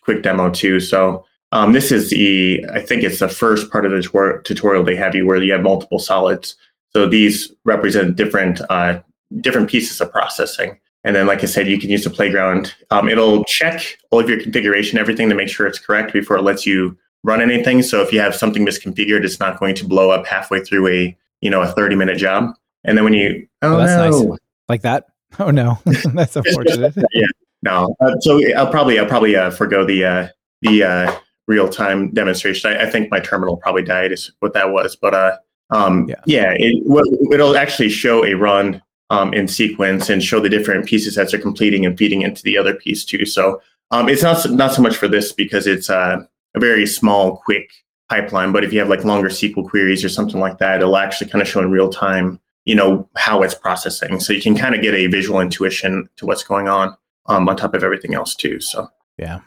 quick 0.02 0.24
demo 0.24 0.50
too. 0.50 0.80
So 0.80 1.26
um, 1.52 1.74
this 1.74 1.92
is 1.92 2.10
the 2.10 2.66
I 2.74 2.82
think 2.82 3.04
it's 3.04 3.20
the 3.20 3.30
first 3.30 3.72
part 3.72 3.86
of 3.86 3.92
the 3.92 4.42
tutorial 4.44 4.84
they 4.84 4.96
have 4.96 5.16
you 5.16 5.26
where 5.26 5.42
you 5.42 5.54
have 5.54 5.62
multiple 5.62 6.00
solids. 6.00 6.56
So 6.92 7.08
these 7.08 7.52
represent 7.64 8.16
different 8.16 8.62
uh, 8.70 9.00
different 9.42 9.70
pieces 9.70 10.02
of 10.02 10.12
processing. 10.12 10.80
And 11.04 11.16
then, 11.16 11.26
like 11.28 11.42
I 11.44 11.46
said, 11.46 11.68
you 11.68 11.80
can 11.80 11.90
use 11.90 12.04
the 12.04 12.10
playground. 12.10 12.76
Um, 12.92 13.08
it'll 13.08 13.46
check 13.46 13.98
all 14.12 14.20
of 14.20 14.28
your 14.28 14.42
configuration, 14.42 14.98
everything 14.98 15.30
to 15.30 15.36
make 15.36 15.48
sure 15.48 15.66
it's 15.66 15.80
correct 15.80 16.12
before 16.12 16.38
it 16.38 16.42
lets 16.42 16.66
you 16.66 16.98
run 17.24 17.42
anything. 17.42 17.82
So 17.82 18.02
if 18.02 18.12
you 18.12 18.20
have 18.20 18.36
something 18.36 18.66
misconfigured, 18.66 19.24
it's 19.24 19.40
not 19.40 19.60
going 19.60 19.76
to 19.76 19.86
blow 19.86 20.10
up 20.12 20.26
halfway 20.26 20.62
through 20.62 20.88
a 20.88 21.18
you 21.42 21.50
know 21.50 21.62
a 21.62 21.68
30 21.68 21.96
minute 21.96 22.18
job. 22.18 22.54
And 22.84 22.98
then 22.98 23.06
when 23.06 23.14
you 23.14 23.48
oh, 23.62 23.76
oh 23.76 23.78
that's 23.78 23.92
no. 23.92 24.28
nice 24.30 24.40
like 24.68 24.82
that. 24.82 25.06
Oh 25.40 25.52
no, 25.52 25.80
that's 26.14 26.36
unfortunate. 26.36 26.94
yeah, 27.14 27.28
no. 27.62 27.96
Uh, 28.00 28.20
so 28.20 28.42
I'll 28.56 28.72
probably 28.72 29.00
I'll 29.00 29.06
probably 29.06 29.36
uh, 29.36 29.52
forego 29.52 29.86
the 29.86 30.04
uh, 30.04 30.28
the 30.62 30.84
uh, 30.84 31.16
real 31.48 31.70
time 31.70 32.12
demonstration. 32.12 32.72
I, 32.72 32.84
I, 32.84 32.90
think 32.90 33.10
my 33.10 33.20
terminal 33.20 33.58
probably 33.58 33.84
died 33.84 34.12
is 34.12 34.32
what 34.40 34.54
that 34.54 34.72
was. 34.72 34.96
But 34.96 35.14
uh, 35.14 35.38
um, 35.70 36.08
yeah, 36.08 36.16
yeah 36.26 36.52
it, 36.56 36.84
it'll 37.32 37.58
actually 37.58 37.90
show 37.90 38.26
a 38.26 38.34
run 38.34 38.82
um, 39.10 39.34
in 39.34 39.48
sequence 39.48 40.10
and 40.10 40.24
show 40.24 40.40
the 40.40 40.50
different 40.50 40.86
pieces 40.86 41.18
as 41.18 41.32
they're 41.32 41.42
completing 41.42 41.86
and 41.86 41.98
feeding 41.98 42.22
into 42.22 42.44
the 42.44 42.58
other 42.58 42.74
piece 42.74 43.06
too. 43.06 43.26
So 43.26 43.62
um, 43.92 44.10
it's 44.10 44.24
not 44.24 44.50
not 44.52 44.74
so 44.74 44.82
much 44.82 44.98
for 44.98 45.08
this 45.08 45.32
because 45.32 45.66
it's 45.66 45.90
uh, 45.90 46.24
a 46.56 46.60
very 46.60 46.86
small, 46.86 47.38
quick 47.38 47.72
pipeline. 48.10 48.52
But 48.52 48.64
if 48.64 48.74
you 48.74 48.80
have 48.80 48.90
like 48.90 49.04
longer 49.06 49.30
SQL 49.30 49.68
queries 49.68 50.04
or 50.04 50.10
something 50.10 50.40
like 50.40 50.58
that, 50.60 50.82
it'll 50.82 50.98
actually 50.98 51.30
kind 51.30 51.42
of 51.42 51.48
show 51.48 51.62
in 51.62 51.72
real 51.72 51.90
time, 51.90 52.40
you 52.66 52.76
know, 52.76 53.08
how 53.16 53.44
it's 53.44 53.56
processing. 53.56 54.20
So 54.20 54.34
you 54.34 54.42
can 54.42 54.58
kind 54.58 54.76
of 54.76 54.82
get 54.82 54.94
a 54.94 55.08
visual 55.08 55.40
intuition 55.40 56.10
to 56.18 56.26
what's 56.26 56.44
going 56.44 56.68
on 56.68 56.96
um, 57.28 57.48
on 57.48 57.56
top 57.56 57.74
of 57.74 57.84
everything 57.84 58.14
else 58.14 58.36
too. 58.36 58.60
So 58.60 58.90
yeah. 59.18 59.40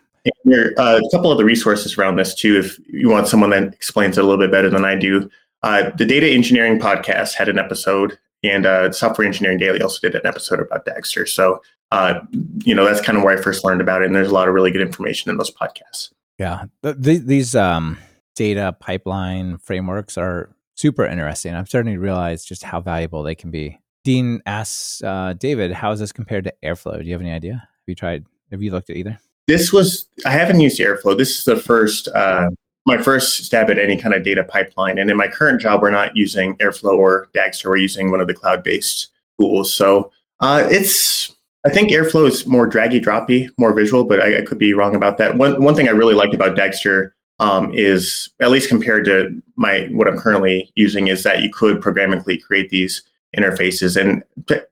There 0.44 0.72
are 0.78 0.80
uh, 0.80 0.98
a 0.98 1.11
couple 1.11 1.33
of 1.33 1.38
the 1.38 1.44
resources 1.44 1.96
around 1.96 2.16
this 2.16 2.35
too. 2.35 2.59
If 2.59 2.78
you 2.88 3.09
want 3.09 3.28
someone 3.28 3.50
that 3.50 3.74
explains 3.74 4.18
it 4.18 4.24
a 4.24 4.24
little 4.24 4.42
bit 4.42 4.50
better 4.50 4.68
than 4.68 4.85
I 4.85 4.94
do, 4.94 5.30
uh, 5.62 5.90
the 5.96 6.04
Data 6.04 6.28
Engineering 6.28 6.78
Podcast 6.78 7.35
had 7.35 7.48
an 7.48 7.59
episode 7.59 8.18
and 8.42 8.66
uh, 8.66 8.92
Software 8.92 9.26
Engineering 9.26 9.59
Daily 9.59 9.83
also 9.83 10.00
did 10.00 10.14
an 10.14 10.26
episode 10.26 10.61
about 10.61 10.87
Dagster. 10.87 11.28
So, 11.28 11.62
uh, 11.90 12.20
you 12.64 12.74
know, 12.74 12.85
that's 12.85 13.00
kind 13.00 13.18
of 13.18 13.24
where 13.24 13.37
I 13.37 13.40
first 13.40 13.64
learned 13.64 13.80
about 13.80 14.02
it. 14.02 14.06
And 14.06 14.14
there's 14.14 14.30
a 14.30 14.35
lot 14.35 14.48
of 14.48 14.54
really 14.54 14.70
good 14.70 14.80
information 14.80 15.30
in 15.30 15.37
those 15.37 15.50
podcasts. 15.50 16.11
Yeah. 16.38 16.64
these 16.83 17.54
um, 17.54 17.98
data 18.35 18.74
pipeline 18.80 19.59
frameworks 19.59 20.16
are 20.16 20.54
super 20.74 21.04
interesting. 21.04 21.54
I'm 21.54 21.66
starting 21.66 21.92
to 21.92 22.00
realize 22.00 22.44
just 22.44 22.62
how 22.62 22.80
valuable 22.80 23.22
they 23.22 23.35
can 23.35 23.50
be. 23.50 23.78
Dean 24.04 24.40
asks 24.46 25.02
uh, 25.02 25.35
David, 25.37 25.72
how 25.72 25.92
is 25.92 26.00
this 26.00 26.12
compared 26.12 26.44
to 26.44 26.54
Airflow? 26.64 26.98
Do 26.98 27.04
you 27.04 27.12
have 27.12 27.20
any 27.20 27.33
idea? 27.33 27.52
Have 27.52 27.85
you 27.87 27.94
tried, 27.94 28.24
have 28.50 28.62
you 28.62 28.70
looked 28.70 28.88
at 28.88 28.96
either? 28.96 29.20
This 29.50 29.72
was, 29.72 30.06
I 30.24 30.30
haven't 30.30 30.60
used 30.60 30.78
Airflow. 30.78 31.18
This 31.18 31.36
is 31.36 31.44
the 31.44 31.56
first 31.56 32.06
uh, 32.06 32.50
my 32.86 32.98
first 32.98 33.44
stab 33.44 33.68
at 33.68 33.80
any 33.80 33.96
kind 33.96 34.14
of 34.14 34.22
data 34.22 34.44
pipeline. 34.44 34.96
And 34.96 35.10
in 35.10 35.16
my 35.16 35.26
current 35.26 35.60
job, 35.60 35.82
we're 35.82 35.90
not 35.90 36.16
using 36.16 36.54
Airflow 36.58 36.96
or 36.96 37.28
Dagster. 37.34 37.64
We're 37.64 37.78
using 37.78 38.12
one 38.12 38.20
of 38.20 38.28
the 38.28 38.34
cloud-based 38.34 39.08
tools. 39.40 39.74
So 39.74 40.12
uh, 40.38 40.68
it's 40.70 41.34
I 41.66 41.70
think 41.70 41.90
Airflow 41.90 42.28
is 42.28 42.46
more 42.46 42.64
draggy, 42.64 43.00
droppy, 43.00 43.48
more 43.58 43.74
visual, 43.74 44.04
but 44.04 44.20
I, 44.20 44.38
I, 44.38 44.42
could 44.42 44.58
be 44.58 44.72
wrong 44.72 44.94
about 44.94 45.18
that. 45.18 45.36
One 45.36 45.60
one 45.60 45.74
thing 45.74 45.88
I 45.88 45.92
really 45.92 46.14
liked 46.14 46.32
about 46.32 46.56
Dagster 46.56 47.10
um, 47.40 47.74
is, 47.74 48.30
at 48.38 48.52
least 48.52 48.68
compared 48.68 49.04
to 49.06 49.42
my 49.56 49.88
what 49.90 50.06
I'm 50.06 50.16
currently 50.16 50.70
using, 50.76 51.08
is 51.08 51.24
that 51.24 51.42
you 51.42 51.50
could 51.52 51.80
programmatically 51.80 52.40
create 52.40 52.70
these 52.70 53.02
interfaces. 53.36 54.00
And 54.00 54.22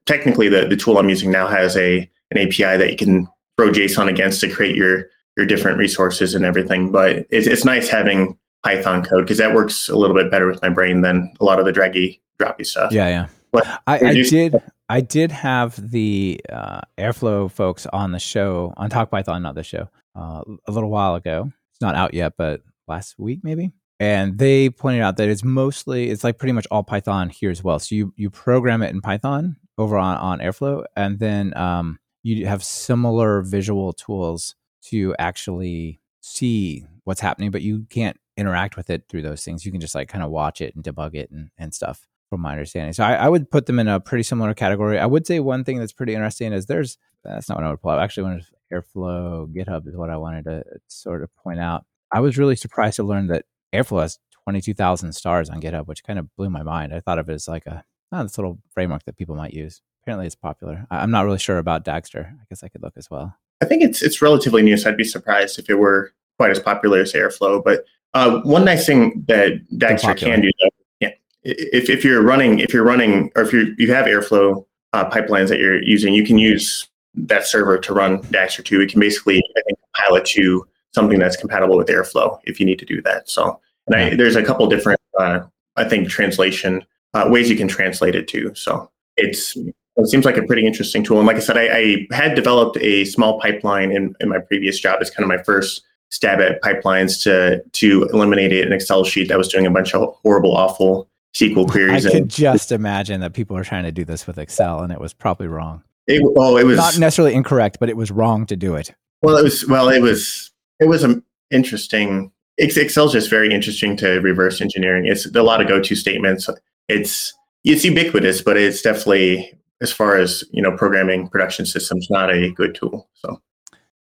technically, 0.06 0.48
the, 0.48 0.68
the 0.68 0.76
tool 0.76 0.98
I'm 0.98 1.08
using 1.08 1.32
now 1.32 1.48
has 1.48 1.76
a 1.76 2.08
an 2.30 2.38
API 2.38 2.76
that 2.76 2.92
you 2.92 2.96
can 2.96 3.28
throw 3.58 3.70
JSON 3.70 4.08
against 4.08 4.40
to 4.40 4.48
create 4.50 4.76
your 4.76 5.06
your 5.36 5.46
different 5.46 5.78
resources 5.78 6.34
and 6.34 6.44
everything. 6.44 6.90
But 6.90 7.26
it's, 7.30 7.46
it's 7.46 7.64
nice 7.64 7.88
having 7.88 8.38
Python 8.64 9.04
code 9.04 9.24
because 9.24 9.38
that 9.38 9.54
works 9.54 9.88
a 9.88 9.96
little 9.96 10.16
bit 10.16 10.30
better 10.30 10.46
with 10.46 10.62
my 10.62 10.68
brain 10.68 11.02
than 11.02 11.32
a 11.40 11.44
lot 11.44 11.58
of 11.58 11.64
the 11.64 11.72
draggy, 11.72 12.22
droppy 12.40 12.66
stuff. 12.66 12.92
Yeah, 12.92 13.08
yeah. 13.08 13.26
But 13.52 13.66
I, 13.86 13.98
I 13.98 14.12
did. 14.14 14.56
I 14.90 15.00
did 15.02 15.30
have 15.32 15.90
the 15.90 16.40
uh, 16.50 16.80
Airflow 16.96 17.50
folks 17.50 17.86
on 17.86 18.12
the 18.12 18.18
show 18.18 18.72
on 18.76 18.88
Talk 18.88 19.10
Python, 19.10 19.42
not 19.42 19.54
the 19.54 19.62
show, 19.62 19.88
uh, 20.14 20.42
a 20.66 20.72
little 20.72 20.90
while 20.90 21.14
ago. 21.14 21.52
It's 21.72 21.80
not 21.80 21.94
out 21.94 22.14
yet, 22.14 22.34
but 22.38 22.62
last 22.86 23.18
week 23.18 23.40
maybe. 23.42 23.72
And 24.00 24.38
they 24.38 24.70
pointed 24.70 25.02
out 25.02 25.16
that 25.16 25.28
it's 25.28 25.44
mostly 25.44 26.08
it's 26.08 26.24
like 26.24 26.38
pretty 26.38 26.52
much 26.52 26.66
all 26.70 26.84
Python 26.84 27.28
here 27.28 27.50
as 27.50 27.62
well. 27.62 27.78
So 27.78 27.94
you 27.94 28.14
you 28.16 28.30
program 28.30 28.82
it 28.82 28.90
in 28.90 29.00
Python 29.00 29.56
over 29.76 29.98
on 29.98 30.16
on 30.18 30.38
Airflow, 30.38 30.84
and 30.96 31.18
then 31.18 31.56
um, 31.56 31.98
you 32.22 32.46
have 32.46 32.64
similar 32.64 33.42
visual 33.42 33.92
tools 33.92 34.54
to 34.86 35.14
actually 35.18 36.00
see 36.20 36.86
what's 37.04 37.20
happening, 37.20 37.50
but 37.50 37.62
you 37.62 37.86
can't 37.90 38.18
interact 38.36 38.76
with 38.76 38.90
it 38.90 39.04
through 39.08 39.22
those 39.22 39.44
things. 39.44 39.64
You 39.64 39.72
can 39.72 39.80
just 39.80 39.94
like 39.94 40.08
kind 40.08 40.24
of 40.24 40.30
watch 40.30 40.60
it 40.60 40.74
and 40.74 40.84
debug 40.84 41.14
it 41.14 41.30
and, 41.30 41.50
and 41.58 41.74
stuff 41.74 42.06
from 42.28 42.40
my 42.40 42.52
understanding. 42.52 42.92
So 42.92 43.04
I, 43.04 43.14
I, 43.14 43.28
would 43.28 43.50
put 43.50 43.66
them 43.66 43.78
in 43.78 43.88
a 43.88 44.00
pretty 44.00 44.22
similar 44.22 44.52
category. 44.54 44.98
I 44.98 45.06
would 45.06 45.26
say 45.26 45.40
one 45.40 45.64
thing 45.64 45.78
that's 45.78 45.92
pretty 45.92 46.14
interesting 46.14 46.52
is 46.52 46.66
there's, 46.66 46.98
that's 47.24 47.48
not 47.48 47.58
what 47.58 47.64
I 47.64 47.70
would 47.70 47.80
pull 47.80 47.90
up. 47.90 48.00
Actually, 48.00 48.24
when 48.24 48.42
Airflow, 48.72 49.52
GitHub 49.52 49.88
is 49.88 49.96
what 49.96 50.10
I 50.10 50.16
wanted 50.16 50.44
to 50.44 50.62
sort 50.88 51.22
of 51.22 51.34
point 51.36 51.60
out. 51.60 51.84
I 52.12 52.20
was 52.20 52.38
really 52.38 52.56
surprised 52.56 52.96
to 52.96 53.02
learn 53.02 53.28
that 53.28 53.46
Airflow 53.74 54.02
has 54.02 54.18
22,000 54.44 55.12
stars 55.12 55.50
on 55.50 55.60
GitHub, 55.60 55.86
which 55.86 56.04
kind 56.04 56.18
of 56.18 56.34
blew 56.36 56.50
my 56.50 56.62
mind. 56.62 56.94
I 56.94 57.00
thought 57.00 57.18
of 57.18 57.28
it 57.28 57.34
as 57.34 57.48
like 57.48 57.66
a, 57.66 57.84
oh, 58.12 58.22
this 58.22 58.38
little 58.38 58.58
framework 58.70 59.04
that 59.04 59.16
people 59.16 59.34
might 59.34 59.52
use. 59.52 59.80
Apparently 60.02 60.26
it's 60.26 60.34
popular. 60.34 60.86
I, 60.90 60.98
I'm 60.98 61.10
not 61.10 61.24
really 61.24 61.38
sure 61.38 61.58
about 61.58 61.84
Dagster. 61.84 62.32
I 62.32 62.44
guess 62.48 62.62
I 62.62 62.68
could 62.68 62.82
look 62.82 62.94
as 62.96 63.10
well. 63.10 63.36
I 63.60 63.64
think 63.64 63.82
it's 63.82 64.02
it's 64.02 64.22
relatively 64.22 64.62
new, 64.62 64.76
so 64.76 64.90
I'd 64.90 64.96
be 64.96 65.04
surprised 65.04 65.58
if 65.58 65.68
it 65.68 65.74
were 65.74 66.12
quite 66.38 66.50
as 66.50 66.60
popular 66.60 67.00
as 67.00 67.12
Airflow. 67.12 67.62
But 67.62 67.84
uh, 68.14 68.40
one 68.42 68.64
nice 68.64 68.86
thing 68.86 69.24
that 69.28 69.68
Dagster 69.74 70.16
can 70.16 70.40
do, 70.40 70.50
though, 70.60 70.68
yeah, 71.00 71.10
if, 71.42 71.90
if 71.90 72.04
you're 72.04 72.22
running 72.22 72.60
if 72.60 72.72
you're 72.72 72.84
running 72.84 73.30
or 73.36 73.42
if 73.42 73.52
you 73.52 73.74
you 73.78 73.92
have 73.92 74.06
Airflow 74.06 74.64
uh, 74.92 75.10
pipelines 75.10 75.48
that 75.48 75.58
you're 75.58 75.82
using, 75.82 76.14
you 76.14 76.24
can 76.24 76.38
use 76.38 76.88
that 77.14 77.46
server 77.46 77.78
to 77.78 77.92
run 77.92 78.22
Dagster 78.24 78.64
too. 78.64 78.80
It 78.80 78.90
can 78.90 79.00
basically 79.00 79.42
I 79.56 79.62
think 79.66 79.78
compile 79.94 80.16
it 80.16 80.26
to 80.26 80.66
something 80.94 81.18
that's 81.18 81.36
compatible 81.36 81.76
with 81.76 81.88
Airflow 81.88 82.38
if 82.44 82.60
you 82.60 82.66
need 82.66 82.78
to 82.78 82.86
do 82.86 83.02
that. 83.02 83.28
So 83.28 83.60
I, 83.92 84.14
there's 84.14 84.36
a 84.36 84.42
couple 84.42 84.66
different 84.68 85.00
uh, 85.18 85.40
I 85.76 85.84
think 85.84 86.08
translation 86.08 86.84
uh, 87.14 87.26
ways 87.28 87.50
you 87.50 87.56
can 87.56 87.68
translate 87.68 88.14
it 88.14 88.28
to. 88.28 88.54
So 88.54 88.90
it's 89.16 89.56
it 89.98 90.08
seems 90.08 90.24
like 90.24 90.36
a 90.36 90.42
pretty 90.42 90.66
interesting 90.66 91.02
tool. 91.02 91.18
And 91.18 91.26
like 91.26 91.36
I 91.36 91.40
said, 91.40 91.56
I, 91.56 92.06
I 92.12 92.14
had 92.14 92.34
developed 92.34 92.76
a 92.78 93.04
small 93.04 93.40
pipeline 93.40 93.90
in, 93.90 94.14
in 94.20 94.28
my 94.28 94.38
previous 94.38 94.78
job 94.78 94.98
as 95.00 95.10
kind 95.10 95.24
of 95.24 95.28
my 95.28 95.42
first 95.42 95.82
stab 96.10 96.40
at 96.40 96.62
pipelines 96.62 97.22
to 97.22 97.62
to 97.72 98.04
eliminate 98.12 98.52
an 98.52 98.72
Excel 98.72 99.04
sheet 99.04 99.28
that 99.28 99.36
was 99.36 99.48
doing 99.48 99.66
a 99.66 99.70
bunch 99.70 99.94
of 99.94 100.14
horrible, 100.22 100.56
awful 100.56 101.08
SQL 101.34 101.68
queries. 101.68 102.06
I 102.06 102.12
could 102.12 102.28
just 102.28 102.72
imagine 102.72 103.20
that 103.20 103.34
people 103.34 103.56
are 103.56 103.64
trying 103.64 103.84
to 103.84 103.92
do 103.92 104.04
this 104.04 104.26
with 104.26 104.38
Excel, 104.38 104.80
and 104.80 104.92
it 104.92 105.00
was 105.00 105.12
probably 105.12 105.48
wrong. 105.48 105.82
It, 106.06 106.22
oh, 106.36 106.56
it 106.56 106.64
was 106.64 106.78
not 106.78 106.98
necessarily 106.98 107.34
incorrect, 107.34 107.78
but 107.80 107.90
it 107.90 107.96
was 107.96 108.10
wrong 108.10 108.46
to 108.46 108.56
do 108.56 108.76
it. 108.76 108.94
Well, 109.20 109.36
it 109.36 109.42
was 109.42 109.66
well, 109.66 109.88
it 109.88 110.00
was 110.00 110.50
it 110.80 110.88
was 110.88 111.02
an 111.02 111.22
interesting. 111.50 112.32
Excel's 112.60 113.12
just 113.12 113.30
very 113.30 113.52
interesting 113.52 113.96
to 113.98 114.18
reverse 114.20 114.60
engineering. 114.60 115.06
It's 115.06 115.26
a 115.32 115.42
lot 115.44 115.60
of 115.60 115.68
go-to 115.68 115.94
statements. 115.94 116.48
It's 116.88 117.34
it's 117.62 117.84
ubiquitous, 117.84 118.42
but 118.42 118.56
it's 118.56 118.82
definitely 118.82 119.58
as 119.80 119.92
far 119.92 120.16
as 120.16 120.44
you 120.50 120.62
know, 120.62 120.76
programming 120.76 121.28
production 121.28 121.66
systems, 121.66 122.08
not 122.10 122.30
a 122.30 122.50
good 122.50 122.74
tool. 122.74 123.08
So 123.14 123.40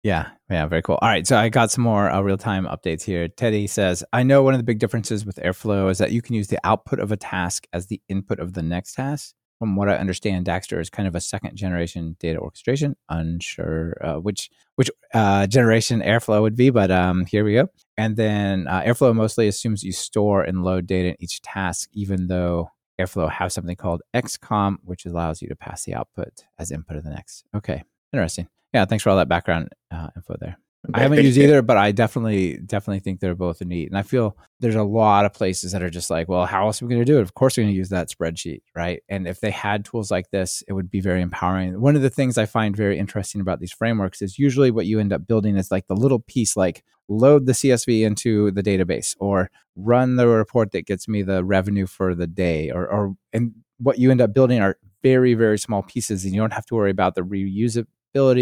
yeah, 0.04 0.30
yeah, 0.50 0.66
very 0.68 0.82
cool. 0.82 0.98
All 1.02 1.10
right, 1.10 1.28
so 1.28 1.38
I 1.38 1.50
got 1.50 1.72
some 1.72 1.84
more 1.84 2.10
uh, 2.10 2.22
real 2.22 2.38
time 2.38 2.66
updates 2.66 3.04
here. 3.04 3.28
Teddy 3.28 3.68
says, 3.68 4.04
I 4.14 4.24
know 4.24 4.44
one 4.44 4.54
of 4.54 4.60
the 4.60 4.64
big 4.64 4.80
differences 4.80 5.26
with 5.26 5.38
Airflow 5.38 5.90
is 5.90 5.98
that 5.98 6.12
you 6.12 6.22
can 6.22 6.36
use 6.36 6.48
the 6.48 6.60
output 6.64 7.00
of 7.00 7.12
a 7.12 7.18
task 7.18 7.68
as 7.74 7.88
the 7.88 8.02
input 8.08 8.40
of 8.40 8.54
the 8.54 8.62
next 8.62 8.94
task. 8.94 9.34
From 9.60 9.76
what 9.76 9.90
I 9.90 9.98
understand, 9.98 10.46
Dagster 10.46 10.80
is 10.80 10.92
kind 10.92 11.08
of 11.08 11.16
a 11.16 11.20
second 11.20 11.56
generation 11.56 12.16
data 12.20 12.38
orchestration. 12.38 12.96
Unsure 13.10 13.98
uh, 14.02 14.20
which 14.20 14.52
which 14.76 14.92
uh, 15.16 15.48
generation 15.48 16.02
Airflow 16.02 16.44
would 16.44 16.56
be, 16.56 16.70
but 16.70 16.92
um, 16.92 17.26
here 17.26 17.44
we 17.44 17.56
go. 17.56 17.68
And 17.98 18.16
then 18.16 18.68
uh, 18.68 18.84
Airflow 18.84 19.16
mostly 19.16 19.48
assumes 19.48 19.84
you 19.84 19.92
store 19.92 20.44
and 20.44 20.64
load 20.64 20.86
data 20.86 21.10
in 21.10 21.16
each 21.20 21.42
task, 21.42 21.90
even 21.94 22.28
though 22.28 22.70
Airflow 23.00 23.32
have 23.32 23.52
something 23.52 23.76
called 23.76 24.02
XCOM, 24.14 24.78
which 24.84 25.06
allows 25.06 25.42
you 25.42 25.48
to 25.50 25.56
pass 25.56 25.84
the 25.84 25.94
output 25.94 26.46
as 26.58 26.72
input 26.72 26.98
of 26.98 27.04
the 27.04 27.12
next. 27.12 27.46
Okay, 27.56 27.84
interesting 28.12 28.48
yeah, 28.74 28.86
thanks 28.86 29.04
for 29.04 29.10
all 29.10 29.18
that 29.18 29.30
background 29.30 29.70
uh, 29.92 30.10
info 30.16 30.36
there. 30.40 30.58
I 30.94 31.00
haven't 31.02 31.24
used 31.24 31.38
either, 31.38 31.62
but 31.62 31.78
I 31.78 31.92
definitely 31.92 32.58
definitely 32.58 33.00
think 33.00 33.20
they're 33.20 33.36
both 33.36 33.62
neat. 33.62 33.90
And 33.90 33.98
I 33.98 34.04
feel 34.04 34.38
there's 34.60 34.76
a 34.76 34.84
lot 34.84 35.26
of 35.26 35.34
places 35.34 35.72
that 35.72 35.84
are 35.84 35.90
just 35.90 36.10
like, 36.10 36.28
well, 36.28 36.46
how 36.46 36.66
else 36.66 36.82
are 36.82 36.86
we 36.86 36.94
going 36.94 37.02
to 37.02 37.12
do 37.12 37.20
it? 37.20 37.22
Of 37.22 37.34
course, 37.34 37.58
we're 37.58 37.64
going 37.64 37.74
to 37.74 37.78
use 37.78 37.90
that 37.90 38.10
spreadsheet, 38.10 38.62
right? 38.76 39.02
And 39.10 39.28
if 39.28 39.40
they 39.40 39.52
had 39.52 39.86
tools 39.86 40.12
like 40.12 40.30
this, 40.32 40.64
it 40.68 40.74
would 40.74 40.90
be 40.90 41.02
very 41.02 41.22
empowering. 41.22 41.80
One 41.82 41.96
of 41.96 42.02
the 42.02 42.10
things 42.10 42.38
I 42.38 42.46
find 42.46 42.76
very 42.76 42.98
interesting 42.98 43.42
about 43.42 43.60
these 43.60 43.72
frameworks 43.72 44.22
is 44.22 44.40
usually 44.40 44.72
what 44.72 44.86
you 44.86 45.00
end 45.00 45.14
up 45.14 45.28
building 45.28 45.58
is 45.58 45.72
like 45.72 45.88
the 45.88 45.96
little 45.96 46.20
piece, 46.20 46.56
like 46.56 46.84
load 47.08 47.46
the 47.46 47.54
CSV 47.54 48.06
into 48.06 48.52
the 48.52 48.64
database 48.64 49.16
or 49.20 49.50
run 49.76 50.16
the 50.16 50.28
report 50.28 50.72
that 50.72 50.86
gets 50.86 51.08
me 51.08 51.22
the 51.22 51.44
revenue 51.44 51.88
for 51.88 52.16
the 52.16 52.28
day, 52.28 52.72
or 52.72 52.88
or 52.88 53.16
and 53.34 53.54
what 53.80 54.00
you 54.00 54.12
end 54.12 54.22
up 54.22 54.34
building 54.34 54.60
are 54.60 54.78
very 55.04 55.34
very 55.34 55.60
small 55.60 55.84
pieces, 55.84 56.24
and 56.24 56.34
you 56.34 56.42
don't 56.42 56.54
have 56.54 56.66
to 56.66 56.76
worry 56.76 56.92
about 56.92 57.16
the 57.16 57.22
reusability 57.22 57.86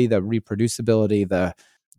the 0.10 0.22
reproducibility, 0.22 1.28
the 1.28 1.54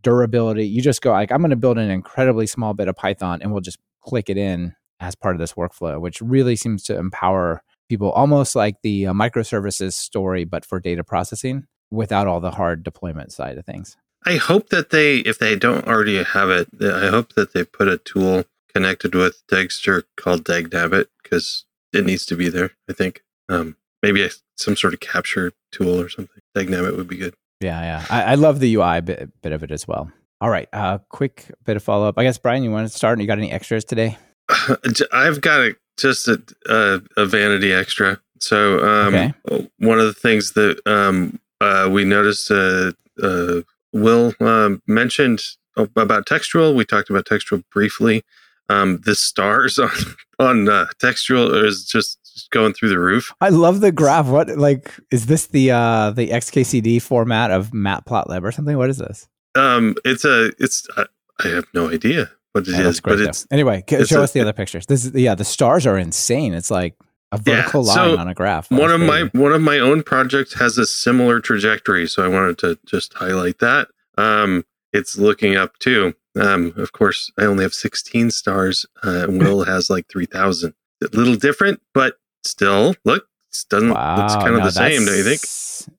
durability. 0.07 0.65
You 0.65 0.83
just 0.83 1.03
go 1.03 1.11
like, 1.11 1.33
I'm 1.33 1.41
going 1.41 1.51
to 1.51 1.57
build 1.57 1.79
an 1.79 1.91
incredibly 1.91 2.47
small 2.47 2.75
bit 2.75 2.87
of 2.87 2.95
Python 2.95 3.41
and 3.43 3.51
we'll 3.51 3.61
just 3.61 3.79
click 4.03 4.31
it 4.31 4.37
in 4.37 4.73
as 5.01 5.17
part 5.17 5.35
of 5.35 5.41
this 5.41 5.55
workflow, 5.55 6.01
which 6.01 6.21
really 6.21 6.55
seems 6.55 6.85
to 6.85 6.97
empower 6.97 7.61
people 7.89 8.13
almost 8.13 8.55
like 8.55 8.77
the 8.85 9.09
uh, 9.09 9.13
microservices 9.13 9.95
story, 9.95 10.45
but 10.45 10.65
for 10.65 10.79
data 10.79 11.03
processing 11.03 11.67
without 11.91 12.29
all 12.29 12.39
the 12.39 12.53
hard 12.53 12.85
deployment 12.85 13.33
side 13.33 13.59
of 13.59 13.67
things. 13.67 13.97
I 14.25 14.37
hope 14.37 14.69
that 14.69 14.91
they, 14.91 15.17
if 15.19 15.41
they 15.41 15.57
don't 15.57 15.89
already 15.89 16.23
have 16.23 16.51
it, 16.51 16.69
I 16.81 17.09
hope 17.09 17.35
that 17.35 17.53
they 17.53 17.65
put 17.65 17.89
a 17.89 17.99
tool 17.99 18.45
connected 18.73 19.13
with 19.13 19.43
Dagster 19.51 20.05
called 20.17 20.45
DagNabbit 20.45 21.07
because 21.21 21.65
it 21.93 22.07
needs 22.07 22.25
to 22.27 22.37
be 22.37 22.49
there. 22.49 22.71
I 22.89 22.93
think 22.93 23.25
um, 23.49 23.77
maybe 24.05 24.23
a, 24.23 24.31
some 24.57 24.77
sort 24.77 24.95
of 24.95 25.01
capture 25.01 25.51
tool 25.73 26.01
or 26.01 26.09
something. 26.09 26.43
DagNabbit 26.57 26.97
would 26.97 27.09
be 27.09 27.17
good. 27.17 27.35
Yeah, 27.61 27.81
yeah. 27.81 28.05
I, 28.11 28.33
I 28.33 28.35
love 28.35 28.61
the 28.61 28.75
UI 28.75 29.01
bit, 29.01 29.31
bit 29.43 29.53
of 29.53 29.63
it 29.63 29.71
as 29.71 29.89
well. 29.89 30.11
All 30.41 30.51
right. 30.51 30.69
Uh, 30.73 30.99
quick 31.09 31.51
bit 31.65 31.77
of 31.77 31.83
follow 31.83 32.09
up. 32.09 32.19
I 32.19 32.23
guess, 32.23 32.39
Brian, 32.39 32.63
you 32.63 32.71
want 32.71 32.91
to 32.91 32.97
start? 32.97 33.21
You 33.21 33.27
got 33.27 33.39
any 33.39 33.53
extras 33.53 33.85
today? 33.85 34.19
I've 35.13 35.41
got 35.41 35.61
a, 35.61 35.77
just 35.97 36.29
a, 36.29 36.43
a, 36.69 37.01
a, 37.17 37.27
vanity 37.27 37.73
extra. 37.73 38.21
So, 38.39 38.85
um, 38.87 39.15
okay. 39.15 39.69
one 39.79 39.99
of 39.99 40.07
the 40.07 40.13
things 40.13 40.53
that 40.53 40.79
um, 40.87 41.41
uh, 41.61 41.89
we 41.91 42.05
noticed, 42.05 42.51
uh, 42.51 42.93
uh, 43.23 43.63
Will 43.93 44.35
um, 44.41 44.83
mentioned 44.87 45.41
about 45.77 46.27
textual. 46.27 46.75
We 46.75 46.85
talked 46.85 47.09
about 47.09 47.25
textual 47.25 47.63
briefly. 47.73 48.23
Um, 48.69 49.01
the 49.05 49.15
stars 49.15 49.79
on 49.79 49.91
on 50.39 50.69
uh, 50.69 50.87
textual 50.99 51.55
is 51.65 51.85
just 51.85 52.19
going 52.51 52.75
through 52.75 52.91
the 52.91 52.99
roof. 52.99 53.33
I 53.41 53.49
love 53.49 53.81
the 53.81 53.93
graph. 53.93 54.27
What 54.27 54.49
like 54.57 54.93
is 55.11 55.27
this 55.27 55.47
the 55.49 55.71
uh 55.71 56.11
the 56.11 56.29
XKCD 56.29 57.01
format 57.01 57.51
of 57.51 57.71
Matplotlib 57.71 58.43
or 58.43 58.53
something? 58.53 58.77
What 58.77 58.91
is 58.91 58.99
this? 58.99 59.29
Um, 59.55 59.95
it's 60.05 60.25
a 60.25 60.53
it's 60.59 60.87
uh, 60.97 61.05
I 61.45 61.49
have 61.49 61.67
no 61.75 61.91
idea 61.91 62.31
what 62.53 62.69
it 62.69 62.75
oh, 62.75 62.89
is, 62.89 63.01
but 63.01 63.21
it's 63.21 63.47
anyway. 63.51 63.85
It's 63.89 64.11
show 64.11 64.21
a, 64.21 64.25
us 64.25 64.33
the 64.33 64.41
other 64.41 64.53
pictures. 64.53 64.87
This 64.87 65.05
is 65.05 65.15
yeah, 65.15 65.35
the 65.35 65.45
stars 65.45 65.87
are 65.87 65.99
insane. 65.99 66.55
It's 66.55 66.71
like 66.71 66.97
a 67.33 67.39
vertical 67.39 67.85
yeah, 67.87 67.95
so 67.95 68.11
line 68.11 68.21
on 68.21 68.29
a 68.29 68.35
graph. 68.35 68.71
One 68.71 68.91
of 68.91 69.01
crazy. 69.01 69.31
my 69.33 69.41
one 69.41 69.53
of 69.53 69.63
my 69.63 69.79
own 69.79 70.03
projects 70.03 70.55
has 70.55 70.79
a 70.79 70.87
similar 70.87 71.41
trajectory, 71.41 72.07
so 72.07 72.25
I 72.25 72.29
wanted 72.29 72.59
to 72.59 72.79
just 72.87 73.15
highlight 73.15 73.59
that. 73.59 73.89
Um, 74.19 74.65
it's 74.93 75.19
looking 75.19 75.57
up 75.57 75.79
too. 75.79 76.15
Um, 76.37 76.73
of 76.77 76.93
course, 76.93 77.31
I 77.39 77.45
only 77.45 77.65
have 77.65 77.75
16 77.75 78.31
stars. 78.31 78.87
Uh, 79.03 79.27
Will 79.29 79.65
has 79.67 79.91
like 79.91 80.07
3,000. 80.09 80.75
A 81.03 81.17
little 81.17 81.37
different, 81.37 81.81
but 81.93 82.17
still, 82.43 82.95
look, 83.05 83.25
it 83.53 83.65
doesn't 83.69 83.91
wow, 83.91 84.17
looks 84.17 84.35
kind 84.35 84.55
of 84.55 84.63
the 84.63 84.71
same, 84.71 85.05
don't 85.05 85.17
you 85.17 85.25
think? 85.25 85.43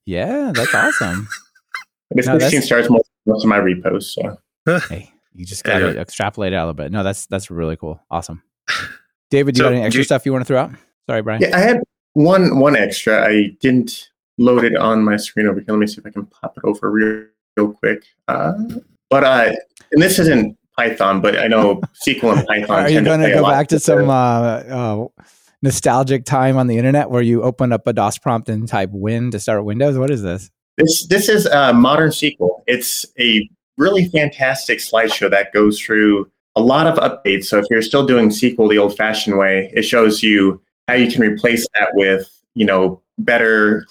Yeah, 0.05 0.51
that's 0.53 0.73
awesome. 0.73 1.27
This 2.11 2.25
no, 2.25 2.39
16 2.39 2.61
stars 2.61 2.89
most, 2.89 3.09
most 3.25 3.43
of 3.43 3.49
my 3.49 3.57
reposts. 3.57 4.15
So. 4.15 4.39
hey, 4.87 5.11
you 5.33 5.45
just 5.45 5.65
got 5.65 5.79
to 5.79 5.99
extrapolate 5.99 6.53
it 6.53 6.55
out 6.55 6.61
a 6.61 6.67
little 6.67 6.73
bit. 6.73 6.89
No, 6.89 7.03
that's 7.03 7.25
that's 7.25 7.51
really 7.51 7.75
cool. 7.75 7.99
Awesome. 8.09 8.41
David, 9.29 9.55
do 9.55 9.59
you 9.59 9.63
so, 9.65 9.69
got 9.69 9.75
any 9.75 9.83
extra 9.83 9.99
you, 9.99 10.05
stuff 10.05 10.25
you 10.25 10.31
want 10.31 10.43
to 10.43 10.45
throw 10.45 10.59
out? 10.59 10.71
Sorry, 11.09 11.21
Brian. 11.21 11.41
Yeah, 11.41 11.53
I 11.53 11.59
had 11.59 11.81
one 12.13 12.59
one 12.59 12.77
extra. 12.77 13.27
I 13.27 13.57
didn't 13.59 14.09
load 14.37 14.63
it 14.63 14.77
on 14.77 15.03
my 15.03 15.17
screen 15.17 15.47
over 15.47 15.59
here. 15.59 15.67
Let 15.67 15.79
me 15.79 15.87
see 15.87 15.99
if 15.99 16.05
I 16.05 16.11
can 16.11 16.25
pop 16.27 16.57
it 16.57 16.63
over 16.63 16.89
real, 16.89 17.25
real 17.57 17.73
quick. 17.73 18.05
Uh, 18.29 18.53
but 19.09 19.23
uh, 19.23 19.53
and 19.91 20.01
this 20.01 20.19
isn't 20.19 20.57
Python, 20.77 21.21
but 21.21 21.37
I 21.37 21.47
know 21.47 21.81
SQL 22.07 22.37
and 22.37 22.47
Python. 22.47 22.83
Are 22.83 22.89
you 22.89 23.01
going 23.01 23.21
to 23.21 23.29
go 23.29 23.43
back 23.43 23.67
to 23.69 23.79
some 23.79 24.09
uh, 24.09 24.13
uh, 24.13 25.07
nostalgic 25.61 26.25
time 26.25 26.57
on 26.57 26.67
the 26.67 26.77
internet 26.77 27.09
where 27.09 27.21
you 27.21 27.43
open 27.43 27.73
up 27.73 27.87
a 27.87 27.93
DOS 27.93 28.17
prompt 28.17 28.49
and 28.49 28.67
type 28.67 28.91
"win" 28.91 29.31
to 29.31 29.39
start 29.39 29.63
Windows? 29.65 29.97
What 29.97 30.11
is 30.11 30.21
this? 30.21 30.49
This 30.77 31.07
this 31.07 31.29
is 31.29 31.47
uh, 31.47 31.73
modern 31.73 32.11
SQL. 32.11 32.61
It's 32.67 33.05
a 33.19 33.49
really 33.77 34.07
fantastic 34.09 34.79
slideshow 34.79 35.29
that 35.29 35.53
goes 35.53 35.79
through 35.79 36.29
a 36.55 36.61
lot 36.61 36.87
of 36.87 36.97
updates. 36.97 37.45
So 37.45 37.59
if 37.59 37.65
you're 37.69 37.81
still 37.81 38.05
doing 38.05 38.29
SQL 38.29 38.69
the 38.69 38.79
old-fashioned 38.79 39.37
way, 39.37 39.71
it 39.75 39.83
shows 39.83 40.23
you 40.23 40.61
how 40.87 40.95
you 40.95 41.11
can 41.11 41.21
replace 41.21 41.67
that 41.75 41.89
with 41.93 42.27
you 42.53 42.65
know 42.65 43.01
better, 43.17 43.85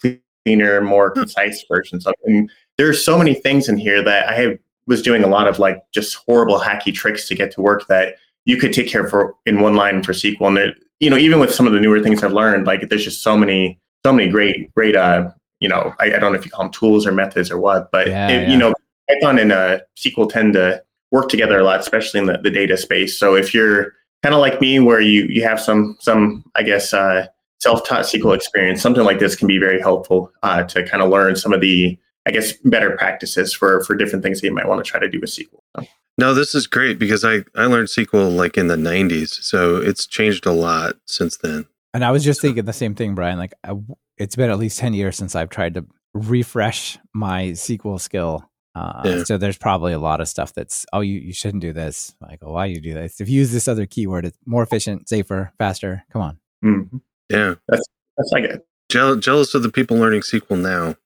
cleaner, 0.45 0.81
more 0.81 1.11
concise 1.11 1.65
versions 1.69 2.07
of 2.07 2.15
it. 2.23 2.31
And 2.31 2.51
there's 2.79 3.05
so 3.05 3.19
many 3.19 3.35
things 3.35 3.69
in 3.69 3.77
here 3.77 4.03
that 4.03 4.29
I 4.29 4.35
have, 4.35 4.59
was 4.87 5.03
doing 5.03 5.25
a 5.25 5.29
lot 5.29 5.49
of 5.49 5.59
like 5.59 5.83
just 5.93 6.15
horrible 6.27 6.59
hacky 6.59 6.95
tricks 6.95 7.27
to 7.29 7.35
get 7.35 7.51
to 7.53 7.61
work 7.61 7.87
that 7.89 8.17
you 8.45 8.57
could 8.57 8.73
take 8.73 8.89
care 8.89 9.05
of 9.05 9.11
for 9.11 9.35
in 9.45 9.61
one 9.61 9.75
line 9.75 10.03
for 10.03 10.13
SQL. 10.13 10.49
And 10.49 10.59
it, 10.59 10.77
you 11.01 11.11
know, 11.11 11.17
even 11.17 11.41
with 11.41 11.53
some 11.53 11.67
of 11.67 11.73
the 11.73 11.81
newer 11.81 12.01
things 12.01 12.23
I've 12.23 12.33
learned, 12.33 12.67
like 12.67 12.89
there's 12.89 13.05
just 13.05 13.23
so 13.23 13.37
many, 13.37 13.79
so 14.05 14.13
many 14.13 14.31
great, 14.31 14.73
great, 14.75 14.97
uh, 14.97 15.31
you 15.61 15.69
know, 15.69 15.95
I, 15.99 16.07
I 16.07 16.19
don't 16.19 16.33
know 16.33 16.39
if 16.39 16.45
you 16.45 16.51
call 16.51 16.65
them 16.65 16.73
tools 16.73 17.07
or 17.07 17.13
methods 17.13 17.51
or 17.51 17.59
what, 17.59 17.91
but 17.91 18.07
yeah, 18.07 18.29
it, 18.29 18.43
yeah. 18.43 18.51
you 18.51 18.57
know, 18.57 18.73
Python 19.09 19.39
and 19.39 19.53
uh, 19.53 19.81
SQL 19.97 20.31
tend 20.31 20.55
to 20.55 20.83
work 21.11 21.29
together 21.29 21.59
a 21.59 21.65
lot, 21.65 21.81
especially 21.81 22.21
in 22.21 22.27
the, 22.27 22.39
the 22.39 22.51
data 22.51 22.77
space. 22.77 23.19
So 23.19 23.35
if 23.35 23.55
you're 23.55 23.93
kind 24.23 24.35
of 24.35 24.41
like 24.41 24.61
me, 24.61 24.79
where 24.81 25.01
you 25.01 25.25
you 25.25 25.43
have 25.45 25.61
some 25.61 25.97
some, 26.01 26.45
I 26.57 26.63
guess, 26.63 26.93
uh, 26.93 27.27
self-taught 27.59 28.05
SQL 28.05 28.35
experience, 28.35 28.83
something 28.83 29.05
like 29.05 29.19
this 29.19 29.35
can 29.35 29.49
be 29.49 29.59
very 29.59 29.81
helpful 29.81 30.31
uh, 30.43 30.63
to 30.65 30.87
kind 30.87 31.03
of 31.03 31.11
learn 31.11 31.37
some 31.37 31.53
of 31.53 31.61
the, 31.61 31.99
I 32.27 32.31
guess, 32.31 32.53
better 32.65 32.97
practices 32.97 33.53
for 33.53 33.83
for 33.85 33.95
different 33.95 34.23
things 34.23 34.41
that 34.41 34.47
you 34.47 34.55
might 34.55 34.67
want 34.67 34.85
to 34.85 34.91
try 34.91 35.01
to 35.01 35.09
do 35.09 35.21
with 35.21 35.31
SQL. 35.31 35.61
So. 35.77 35.87
No, 36.19 36.33
this 36.33 36.55
is 36.55 36.67
great 36.67 36.99
because 36.99 37.25
I, 37.25 37.45
I 37.55 37.67
learned 37.67 37.89
SQL 37.89 38.35
like 38.35 38.57
in 38.57 38.69
the 38.69 38.77
90s. 38.77 39.43
So 39.43 39.77
it's 39.77 40.07
changed 40.07 40.47
a 40.47 40.53
lot 40.53 40.97
since 41.07 41.37
then. 41.37 41.67
And 41.93 42.05
I 42.05 42.11
was 42.11 42.25
just 42.25 42.41
thinking 42.41 42.65
the 42.65 42.73
same 42.73 42.95
thing, 42.95 43.15
Brian. 43.15 43.39
Like, 43.39 43.55
I, 43.65 43.75
it's 44.17 44.37
been 44.37 44.51
at 44.51 44.59
least 44.59 44.79
10 44.79 44.95
years 44.95 45.17
since 45.17 45.35
I've 45.35 45.51
tried 45.51 45.75
to 45.75 45.85
refresh 46.15 46.99
my 47.15 47.45
SQL 47.49 48.01
skill. 48.01 48.49
Uh, 48.75 49.03
yeah. 49.05 49.25
So 49.25 49.39
there's 49.39 49.59
probably 49.59 49.93
a 49.93 49.99
lot 49.99 50.21
of 50.21 50.29
stuff 50.29 50.53
that's, 50.55 50.85
oh, 50.93 51.01
you, 51.01 51.19
you 51.21 51.33
shouldn't 51.33 51.63
do 51.63 51.73
this. 51.73 52.15
Like, 52.21 52.41
oh, 52.43 52.53
why 52.53 52.67
you 52.67 52.81
do 52.81 52.95
this? 52.95 53.21
If 53.21 53.29
you 53.29 53.39
use 53.39 53.53
this 53.53 53.69
other 53.69 53.87
keyword, 53.87 54.27
it's 54.27 54.39
more 54.47 54.63
efficient, 54.63 55.09
safer, 55.09 55.53
faster. 55.59 56.05
Come 56.13 56.23
on. 56.23 56.39
Mm-hmm. 56.65 56.97
Yeah. 57.31 57.55
That's, 57.69 57.87
that's 58.17 58.31
like 58.33 58.45
it. 58.45 58.67
Je- 58.91 59.21
jealous 59.21 59.55
of 59.55 59.63
the 59.63 59.71
people 59.71 59.97
learning 59.97 60.21
SQL 60.21 60.61
now. 60.61 60.97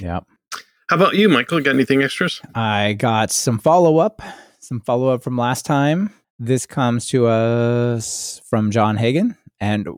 Yeah. 0.00 0.20
How 0.88 0.94
about 0.96 1.16
you, 1.16 1.28
Michael? 1.28 1.60
Got 1.60 1.74
anything 1.74 2.02
extras? 2.04 2.40
I 2.54 2.92
got 2.92 3.32
some 3.32 3.58
follow 3.58 3.98
up, 3.98 4.22
some 4.60 4.80
follow 4.80 5.08
up 5.08 5.24
from 5.24 5.36
last 5.36 5.66
time. 5.66 6.12
This 6.38 6.64
comes 6.64 7.08
to 7.08 7.26
us 7.26 8.40
from 8.48 8.70
John 8.70 8.96
Hagen, 8.96 9.36
and 9.58 9.88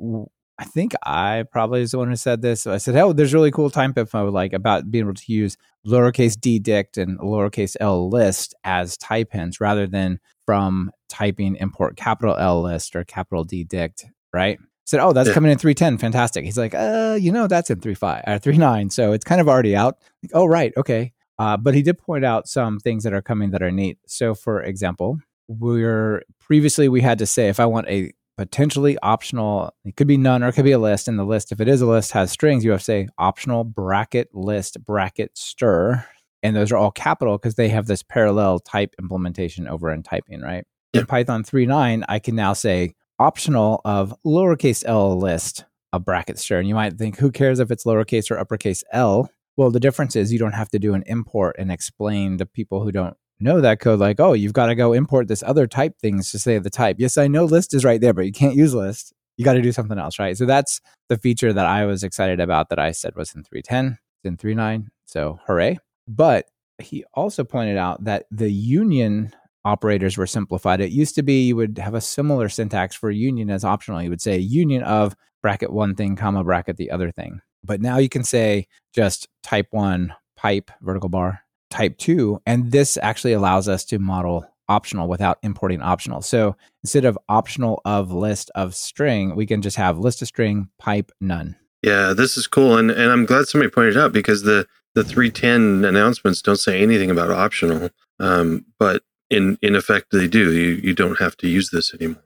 I 0.59 0.65
think 0.65 0.95
I 1.05 1.45
probably 1.53 1.83
is 1.83 1.91
the 1.91 1.99
one 1.99 2.09
who 2.09 2.17
said 2.17 2.41
this. 2.41 2.63
So 2.63 2.73
I 2.73 2.79
said, 2.79 2.97
"Oh, 2.97 3.13
there's 3.13 3.35
really 3.35 3.51
cool 3.51 3.69
type 3.69 3.99
info 3.99 4.31
like 4.31 4.55
about 4.55 4.91
being 4.91 5.05
able 5.05 5.15
to 5.15 5.33
use 5.33 5.59
lowercase 5.87 6.41
d 6.41 6.59
dict 6.59 6.97
and 6.97 7.19
lowercase 7.19 7.77
l 7.81 8.09
list 8.09 8.55
as 8.65 8.97
type 8.97 9.33
hints 9.33 9.61
rather 9.61 9.87
than 9.87 10.19
from 10.47 10.91
typing 11.11 11.57
import 11.57 11.97
capital 11.99 12.35
L 12.39 12.63
list 12.63 12.97
or 12.97 13.05
capital 13.05 13.45
D 13.45 13.63
dict." 13.63 14.07
Right. 14.33 14.59
Said, 14.89 15.01
"Oh, 15.01 15.13
that's 15.13 15.29
Yeah. 15.29 15.35
coming 15.35 15.53
in 15.53 15.59
310, 15.59 15.99
fantastic." 15.99 16.45
He's 16.45 16.59
like, 16.59 16.75
"Uh, 16.75 17.17
you 17.21 17.31
know, 17.31 17.47
that's 17.47 17.71
in 17.71 17.81
35 17.81 18.25
or 18.27 18.39
39, 18.39 18.91
so 18.91 19.13
it's 19.13 19.25
kind 19.25 19.41
of 19.41 19.49
already 19.49 19.77
out." 19.77 19.97
Like, 20.23 20.33
oh, 20.35 20.47
right, 20.47 20.73
okay. 20.77 21.13
Uh, 21.39 21.57
but 21.57 21.75
he 21.75 21.83
did 21.83 21.99
point 21.99 22.25
out 22.25 22.49
some 22.49 22.79
things 22.81 23.05
that 23.05 23.13
are 23.13 23.23
coming 23.23 23.51
that 23.51 23.63
are 23.63 23.71
neat. 23.71 23.99
So, 24.07 24.35
for 24.35 24.61
example, 24.63 25.19
we're 25.47 26.23
previously 26.41 26.89
we 26.89 27.01
had 27.01 27.19
to 27.19 27.27
say 27.27 27.49
if 27.49 27.61
I 27.61 27.67
want 27.67 27.89
a 27.89 28.11
potentially 28.37 28.97
optional, 29.03 29.73
it 29.85 29.97
could 29.97 30.07
be 30.07 30.17
none 30.17 30.43
or 30.43 30.49
it 30.49 30.53
could 30.53 30.65
be 30.65 30.73
a 30.73 30.79
list. 30.79 31.09
And 31.09 31.19
the 31.19 31.25
list, 31.25 31.51
if 31.53 31.61
it 31.61 31.69
is 31.69 31.81
a 31.81 31.87
list, 31.87 32.13
has 32.13 32.31
strings. 32.31 32.65
You 32.65 32.71
have 32.73 32.81
to 32.81 32.85
say 32.85 33.09
optional 33.19 33.65
bracket 33.65 34.35
list 34.35 34.85
bracket 34.85 35.37
stir, 35.37 36.05
and 36.43 36.55
those 36.57 36.71
are 36.73 36.77
all 36.77 36.91
capital 36.91 37.37
because 37.39 37.55
they 37.57 37.69
have 37.69 37.87
this 37.87 38.03
parallel 38.03 38.59
type 38.61 38.95
implementation 39.01 39.67
over 39.69 39.91
in 39.93 40.03
typing, 40.03 40.41
right? 40.41 40.65
Yeah. 40.93 41.01
In 41.03 41.07
Python 41.07 41.43
3.9, 41.45 42.05
I 42.09 42.19
can 42.19 42.35
now 42.37 42.53
say 42.53 42.95
optional 43.19 43.81
of 43.85 44.15
lowercase 44.25 44.85
l 44.87 45.19
list 45.19 45.65
a 45.93 46.01
bracket 46.01 46.39
stir. 46.39 46.59
And 46.59 46.69
you 46.69 46.75
might 46.75 46.99
think, 46.99 47.19
who 47.19 47.31
cares 47.31 47.61
if 47.61 47.71
it's 47.71 47.85
lowercase 47.85 48.31
or 48.31 48.39
uppercase 48.39 48.85
L? 48.93 49.31
Well, 49.57 49.71
the 49.71 49.81
difference 49.81 50.17
is 50.17 50.33
you 50.33 50.39
don't 50.39 50.53
have 50.53 50.69
to 50.71 50.79
do 50.79 50.95
an 50.95 51.03
import 51.07 51.57
and 51.59 51.73
explain 51.73 52.39
to 52.39 52.47
people 52.47 52.83
who 52.83 52.93
don't 52.93 53.17
know 53.41 53.61
that 53.61 53.81
code, 53.81 54.01
like, 54.01 54.21
oh, 54.21 54.33
you've 54.33 54.53
got 54.53 54.67
to 54.67 54.75
go 54.75 54.93
import 54.93 55.29
this 55.29 55.43
other 55.43 55.67
type 55.67 55.99
things 55.99 56.31
to 56.33 56.39
say 56.39 56.59
the 56.59 56.71
type. 56.71 56.97
Yes, 56.99 57.17
I 57.17 57.29
know 57.29 57.45
list 57.45 57.75
is 57.75 57.85
right 57.85 58.01
there, 58.01 58.13
but 58.13 58.27
you 58.27 58.33
can't 58.33 58.55
use 58.55 58.75
list. 58.75 59.13
You 59.37 59.45
got 59.45 59.55
to 59.55 59.63
do 59.63 59.73
something 59.73 59.99
else, 59.99 60.19
right? 60.19 60.37
So 60.37 60.45
that's 60.45 60.81
the 61.09 61.17
feature 61.17 61.53
that 61.53 61.67
I 61.67 61.87
was 61.87 62.03
excited 62.03 62.41
about 62.41 62.69
that 62.71 62.79
I 62.79 62.91
said 62.91 63.15
was 63.15 63.35
in 63.35 63.45
310, 63.45 63.99
it's 64.19 64.29
in 64.29 64.37
39. 64.37 64.89
So 65.07 65.39
hooray. 65.47 65.79
But 66.09 66.47
he 66.79 67.05
also 67.15 67.45
pointed 67.45 67.77
out 67.77 68.05
that 68.05 68.27
the 68.31 68.51
union 68.51 69.33
operators 69.69 70.17
were 70.17 70.27
simplified. 70.27 70.81
It 70.81 70.93
used 70.93 71.15
to 71.17 71.23
be 71.23 71.47
you 71.47 71.57
would 71.57 71.79
have 71.79 71.95
a 71.95 72.01
similar 72.01 72.49
syntax 72.49 72.97
for 72.97 73.11
union 73.11 73.51
as 73.51 73.65
optional. 73.65 74.03
You 74.03 74.09
would 74.11 74.23
say 74.23 74.39
union 74.39 74.83
of 74.83 75.15
bracket 75.43 75.73
one 75.73 75.95
thing, 75.95 76.17
comma, 76.17 76.43
bracket 76.43 76.79
the 76.79 76.91
other 76.91 77.11
thing. 77.11 77.41
But 77.63 77.81
now 77.81 77.99
you 77.99 78.09
can 78.09 78.25
say 78.25 78.67
just 78.95 79.29
type 79.43 79.69
one, 79.71 80.15
pipe, 80.37 80.71
vertical 80.81 81.11
bar, 81.11 81.41
type 81.71 81.99
two. 81.99 82.41
And 82.47 82.73
this 82.73 82.97
actually 83.03 83.35
allows 83.35 83.69
us 83.69 83.85
to 83.87 83.99
model 83.99 84.47
optional 84.71 85.07
without 85.07 85.39
importing 85.43 85.83
optional. 85.83 86.23
So 86.23 86.57
instead 86.83 87.05
of 87.05 87.19
optional 87.29 87.83
of 87.85 88.11
list 88.11 88.51
of 88.55 88.75
string, 88.75 89.37
we 89.37 89.47
can 89.47 89.61
just 89.61 89.77
have 89.77 89.99
list 89.99 90.23
of 90.23 90.29
string, 90.29 90.69
pipe, 90.79 91.13
none. 91.21 91.57
Yeah, 91.83 92.13
this 92.13 92.37
is 92.37 92.49
cool, 92.49 92.77
and 92.77 92.91
and 92.91 93.13
I'm 93.13 93.25
glad 93.25 93.47
somebody 93.47 93.71
pointed 93.71 93.97
out 93.97 94.13
because 94.13 94.43
the 94.43 94.67
the 94.97 95.05
310 95.05 95.85
announcements 95.85 96.43
don't 96.43 96.57
say 96.57 96.83
anything 96.83 97.09
about 97.09 97.31
optional, 97.31 97.91
um, 98.19 98.65
but 98.81 99.03
in 99.31 99.59
in 99.63 99.75
effect 99.75 100.07
they 100.13 100.27
do. 100.29 100.53
You 100.53 100.81
you 100.83 100.95
don't 100.95 101.19
have 101.19 101.37
to 101.39 101.49
use 101.49 101.71
this 101.71 101.93
anymore. 101.95 102.23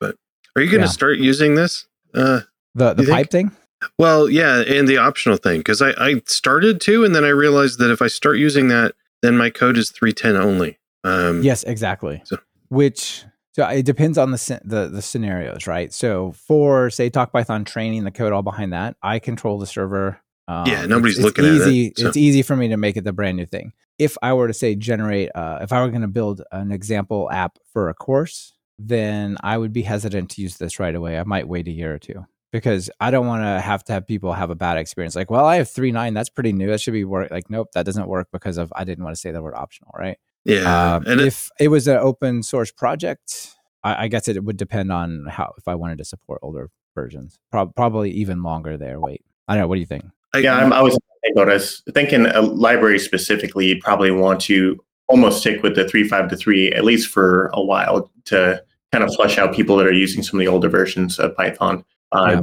But 0.00 0.16
are 0.56 0.62
you 0.62 0.70
going 0.70 0.80
to 0.82 0.86
Yeah. 0.86 0.92
start 0.92 1.18
using 1.18 1.54
this? 1.54 1.86
Uh, 2.14 2.40
The 2.74 2.94
the 2.94 3.04
think? 3.04 3.14
pipe 3.16 3.30
thing? 3.30 3.52
well, 3.98 4.28
yeah, 4.28 4.60
and 4.62 4.86
the 4.88 4.98
optional 4.98 5.36
thing 5.36 5.60
because 5.60 5.82
I 5.82 5.90
I 5.98 6.22
started 6.26 6.80
to, 6.82 7.04
and 7.04 7.14
then 7.14 7.24
I 7.24 7.28
realized 7.28 7.78
that 7.78 7.90
if 7.90 8.02
I 8.02 8.08
start 8.08 8.38
using 8.38 8.68
that, 8.68 8.94
then 9.22 9.36
my 9.36 9.50
code 9.50 9.76
is 9.78 9.90
310 9.90 10.36
only. 10.36 10.78
Um, 11.04 11.42
Yes, 11.42 11.62
exactly. 11.64 12.22
So- 12.24 12.38
Which 12.68 13.24
so 13.54 13.66
it 13.68 13.84
depends 13.84 14.16
on 14.18 14.30
the 14.30 14.60
the 14.64 14.88
the 14.88 15.02
scenarios, 15.02 15.66
right? 15.66 15.92
So 15.92 16.32
for 16.32 16.90
say 16.90 17.10
Talk 17.10 17.32
Python 17.32 17.64
training, 17.64 18.04
the 18.04 18.10
code 18.10 18.32
all 18.32 18.42
behind 18.42 18.72
that, 18.72 18.96
I 19.02 19.18
control 19.18 19.58
the 19.58 19.66
server. 19.66 20.18
Um, 20.48 20.66
Yeah, 20.66 20.86
nobody's 20.86 21.18
it's- 21.18 21.30
it's 21.30 21.38
looking 21.38 21.44
at 21.44 21.68
it, 21.68 21.98
so- 21.98 22.08
It's 22.08 22.16
easy 22.16 22.42
for 22.42 22.56
me 22.56 22.68
to 22.68 22.76
make 22.76 22.96
it 22.96 23.04
the 23.04 23.12
brand 23.12 23.36
new 23.36 23.46
thing. 23.46 23.72
If 23.98 24.16
I 24.22 24.32
were 24.32 24.48
to 24.48 24.54
say 24.54 24.74
generate, 24.74 25.30
uh, 25.34 25.58
if 25.62 25.72
I 25.72 25.80
were 25.82 25.88
going 25.90 26.02
to 26.02 26.08
build 26.08 26.42
an 26.50 26.72
example 26.72 27.30
app 27.30 27.58
for 27.72 27.88
a 27.88 27.94
course, 27.94 28.54
then 28.78 29.36
I 29.42 29.56
would 29.58 29.72
be 29.72 29.82
hesitant 29.82 30.30
to 30.30 30.42
use 30.42 30.56
this 30.56 30.80
right 30.80 30.94
away. 30.94 31.18
I 31.18 31.22
might 31.24 31.46
wait 31.46 31.68
a 31.68 31.70
year 31.70 31.94
or 31.94 31.98
two 31.98 32.26
because 32.50 32.90
I 33.00 33.10
don't 33.12 33.26
want 33.28 33.42
to 33.44 33.60
have 33.60 33.84
to 33.84 33.92
have 33.92 34.06
people 34.06 34.32
have 34.32 34.50
a 34.50 34.54
bad 34.56 34.76
experience. 34.78 35.14
Like, 35.14 35.30
well, 35.30 35.44
I 35.44 35.56
have 35.56 35.70
three 35.70 35.92
nine. 35.92 36.14
That's 36.14 36.30
pretty 36.30 36.52
new. 36.52 36.68
That 36.68 36.80
should 36.80 36.92
be 36.94 37.04
work. 37.04 37.30
Like, 37.30 37.48
nope, 37.48 37.68
that 37.74 37.86
doesn't 37.86 38.08
work 38.08 38.28
because 38.32 38.58
of 38.58 38.72
I 38.74 38.82
didn't 38.84 39.04
want 39.04 39.14
to 39.14 39.20
say 39.20 39.30
the 39.30 39.42
word 39.42 39.54
optional, 39.54 39.92
right? 39.96 40.18
yeah, 40.44 40.94
Um, 40.96 41.04
and 41.06 41.20
it, 41.20 41.26
if 41.28 41.50
it 41.60 41.68
was 41.68 41.86
an 41.86 41.98
open 41.98 42.42
source 42.42 42.72
project, 42.72 43.54
I, 43.84 44.04
I 44.04 44.08
guess 44.08 44.26
it 44.26 44.42
would 44.42 44.56
depend 44.56 44.90
on 44.90 45.26
how 45.30 45.52
if 45.58 45.68
I 45.68 45.76
wanted 45.76 45.98
to 45.98 46.04
support 46.04 46.40
older 46.42 46.70
versions. 46.96 47.38
Prob- 47.52 47.76
probably 47.76 48.10
even 48.10 48.42
longer 48.42 48.76
there. 48.76 48.98
Wait, 48.98 49.22
I 49.46 49.54
don't 49.54 49.62
know. 49.62 49.68
What 49.68 49.76
do 49.76 49.80
you 49.80 49.86
think? 49.86 50.04
Yeah, 50.36 50.56
I'm, 50.56 50.72
I 50.72 50.82
was 50.82 50.98
thinking 51.22 51.42
about 51.42 51.54
us 51.54 51.82
thinking 51.92 52.26
a 52.26 52.40
library 52.40 52.98
specifically. 52.98 53.66
You'd 53.66 53.80
probably 53.80 54.10
want 54.10 54.40
to 54.42 54.82
almost 55.08 55.40
stick 55.40 55.62
with 55.62 55.74
the 55.74 55.86
three 55.88 56.08
five 56.08 56.28
to 56.30 56.36
three 56.36 56.72
at 56.72 56.84
least 56.84 57.08
for 57.08 57.50
a 57.52 57.62
while 57.62 58.10
to 58.26 58.62
kind 58.92 59.04
of 59.04 59.14
flush 59.14 59.38
out 59.38 59.54
people 59.54 59.76
that 59.76 59.86
are 59.86 59.92
using 59.92 60.22
some 60.22 60.38
of 60.38 60.44
the 60.44 60.50
older 60.50 60.68
versions 60.68 61.18
of 61.18 61.36
Python. 61.36 61.84
Uh, 62.12 62.42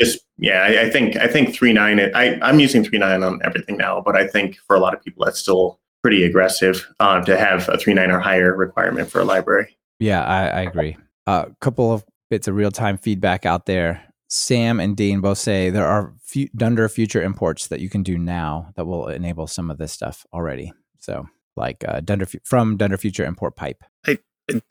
Just 0.00 0.20
yeah, 0.38 0.62
I, 0.62 0.82
I 0.82 0.90
think 0.90 1.16
I 1.16 1.26
think 1.26 1.54
three 1.54 1.72
nine. 1.72 1.98
I 2.14 2.38
I'm 2.40 2.60
using 2.60 2.84
three 2.84 2.98
nine 2.98 3.22
on 3.22 3.40
everything 3.44 3.76
now, 3.76 4.00
but 4.00 4.16
I 4.16 4.26
think 4.26 4.56
for 4.66 4.76
a 4.76 4.80
lot 4.80 4.94
of 4.94 5.02
people 5.02 5.24
that's 5.24 5.38
still 5.38 5.80
pretty 6.02 6.24
aggressive 6.24 6.86
uh, 7.00 7.20
to 7.24 7.36
have 7.36 7.68
a 7.68 7.76
three 7.76 7.94
nine 7.94 8.10
or 8.10 8.20
higher 8.20 8.54
requirement 8.54 9.10
for 9.10 9.20
a 9.20 9.24
library. 9.24 9.76
Yeah, 9.98 10.24
I, 10.24 10.46
I 10.46 10.60
agree. 10.62 10.96
A 11.26 11.30
uh, 11.30 11.46
couple 11.60 11.92
of 11.92 12.04
bits 12.30 12.46
of 12.46 12.54
real 12.54 12.70
time 12.70 12.96
feedback 12.96 13.44
out 13.44 13.66
there. 13.66 14.02
Sam 14.28 14.78
and 14.78 14.96
Dean 14.96 15.20
both 15.20 15.38
say 15.38 15.70
there 15.70 15.86
are 15.86 16.14
Dunder 16.54 16.88
future 16.88 17.22
imports 17.22 17.68
that 17.68 17.80
you 17.80 17.88
can 17.88 18.02
do 18.02 18.18
now 18.18 18.70
that 18.76 18.86
will 18.86 19.08
enable 19.08 19.46
some 19.46 19.70
of 19.70 19.78
this 19.78 19.92
stuff 19.92 20.26
already. 20.32 20.72
So, 21.00 21.26
like 21.56 21.84
uh, 21.88 22.00
Dunder 22.00 22.26
from 22.44 22.76
Dunder 22.76 22.98
Future 22.98 23.24
Import 23.24 23.56
Pipe. 23.56 23.82
I 24.06 24.18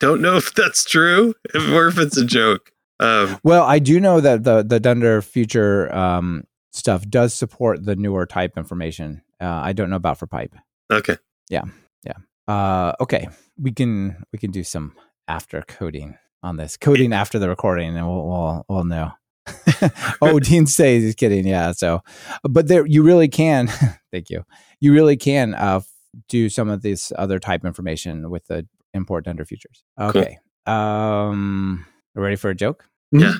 don't 0.00 0.20
know 0.20 0.36
if 0.38 0.54
that's 0.54 0.84
true 0.84 1.34
or 1.54 1.88
if 1.88 1.98
it's 1.98 2.16
a 2.16 2.24
joke. 2.24 2.72
Um, 3.00 3.38
Well, 3.44 3.64
I 3.64 3.78
do 3.78 4.00
know 4.00 4.20
that 4.20 4.44
the 4.44 4.62
the 4.62 4.80
Dunder 4.80 5.22
Future 5.22 5.92
um, 5.94 6.44
stuff 6.72 7.08
does 7.08 7.34
support 7.34 7.84
the 7.84 7.96
newer 7.96 8.26
type 8.26 8.56
information. 8.56 9.22
Uh, 9.40 9.46
I 9.46 9.72
don't 9.72 9.90
know 9.90 9.96
about 9.96 10.18
for 10.18 10.26
Pipe. 10.26 10.54
okay. 10.92 11.16
Yeah. 11.48 11.64
Yeah. 12.04 12.14
Uh, 12.46 12.94
okay, 13.00 13.28
we 13.60 13.72
can 13.72 14.24
we 14.32 14.38
can 14.38 14.50
do 14.50 14.62
some 14.64 14.94
after 15.26 15.62
coding 15.62 16.16
on 16.42 16.56
this 16.56 16.76
coding 16.76 17.12
after 17.12 17.38
the 17.38 17.48
recording, 17.48 17.96
and 17.96 18.06
we'll 18.06 18.26
we'll, 18.26 18.64
we'll 18.68 18.84
know. 18.84 19.12
oh, 20.22 20.38
Dean 20.40 20.66
says 20.66 21.02
he's 21.02 21.14
kidding. 21.14 21.46
Yeah. 21.46 21.72
So, 21.72 22.02
but 22.42 22.68
there 22.68 22.86
you 22.86 23.02
really 23.02 23.28
can. 23.28 23.66
thank 24.12 24.30
you. 24.30 24.44
You 24.80 24.92
really 24.92 25.16
can 25.16 25.54
uh, 25.54 25.80
do 26.28 26.48
some 26.48 26.68
of 26.68 26.82
this 26.82 27.12
other 27.16 27.38
type 27.38 27.64
information 27.64 28.30
with 28.30 28.46
the 28.46 28.66
import 28.94 29.26
under 29.28 29.44
futures. 29.44 29.82
Okay. 30.00 30.38
Um, 30.66 31.86
ready 32.14 32.36
for 32.36 32.50
a 32.50 32.54
joke? 32.54 32.84
Yeah. 33.12 33.34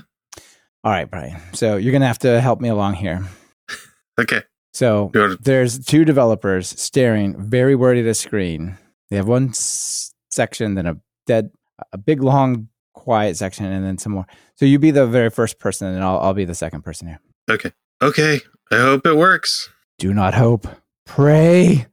All 0.84 0.92
right, 0.92 1.11
Brian. 1.11 1.40
So 1.52 1.76
you're 1.76 1.92
gonna 1.92 2.06
have 2.06 2.20
to 2.20 2.40
help 2.40 2.61
me 2.61 2.68
along 2.68 2.94
here. 2.94 3.26
Okay. 4.20 4.42
So 4.72 5.12
there's 5.40 5.78
two 5.78 6.04
developers 6.04 6.68
staring 6.80 7.36
very 7.48 7.76
worried 7.76 8.04
at 8.04 8.11
a 8.11 8.14
screen. 8.14 8.76
They 9.11 9.16
have 9.16 9.28
one 9.28 9.50
s- 9.50 10.12
section, 10.30 10.74
then 10.74 10.86
a 10.86 10.96
dead, 11.26 11.50
a 11.92 11.98
big 11.98 12.20
long 12.20 12.68
quiet 12.95 13.36
section, 13.36 13.66
and 13.66 13.84
then 13.84 13.99
some 13.99 14.12
more. 14.12 14.26
So 14.55 14.64
you 14.64 14.78
be 14.78 14.91
the 14.91 15.07
very 15.07 15.30
first 15.30 15.59
person, 15.59 15.89
and 15.89 16.03
I'll, 16.03 16.18
I'll 16.18 16.34
be 16.34 16.45
the 16.45 16.55
second 16.55 16.82
person 16.82 17.09
here. 17.09 17.20
Okay. 17.51 17.72
Okay. 18.03 18.41
I 18.70 18.76
hope 18.76 19.07
it 19.07 19.16
works. 19.16 19.70
Do 19.99 20.12
not 20.14 20.34
hope, 20.34 20.68
pray, 21.07 21.86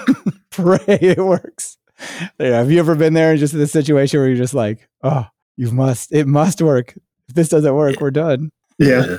pray 0.50 0.78
it 0.86 1.18
works. 1.18 1.78
Yeah, 2.38 2.58
have 2.58 2.70
you 2.70 2.78
ever 2.78 2.94
been 2.94 3.14
there 3.14 3.32
in 3.32 3.38
just 3.38 3.54
in 3.54 3.60
this 3.60 3.72
situation 3.72 4.20
where 4.20 4.28
you're 4.28 4.36
just 4.36 4.52
like, 4.52 4.86
oh, 5.02 5.26
you 5.56 5.70
must, 5.70 6.12
it 6.12 6.26
must 6.26 6.60
work. 6.60 6.94
If 7.28 7.34
this 7.34 7.48
doesn't 7.48 7.74
work, 7.74 8.00
we're 8.00 8.10
done. 8.10 8.50
Yeah. 8.78 9.18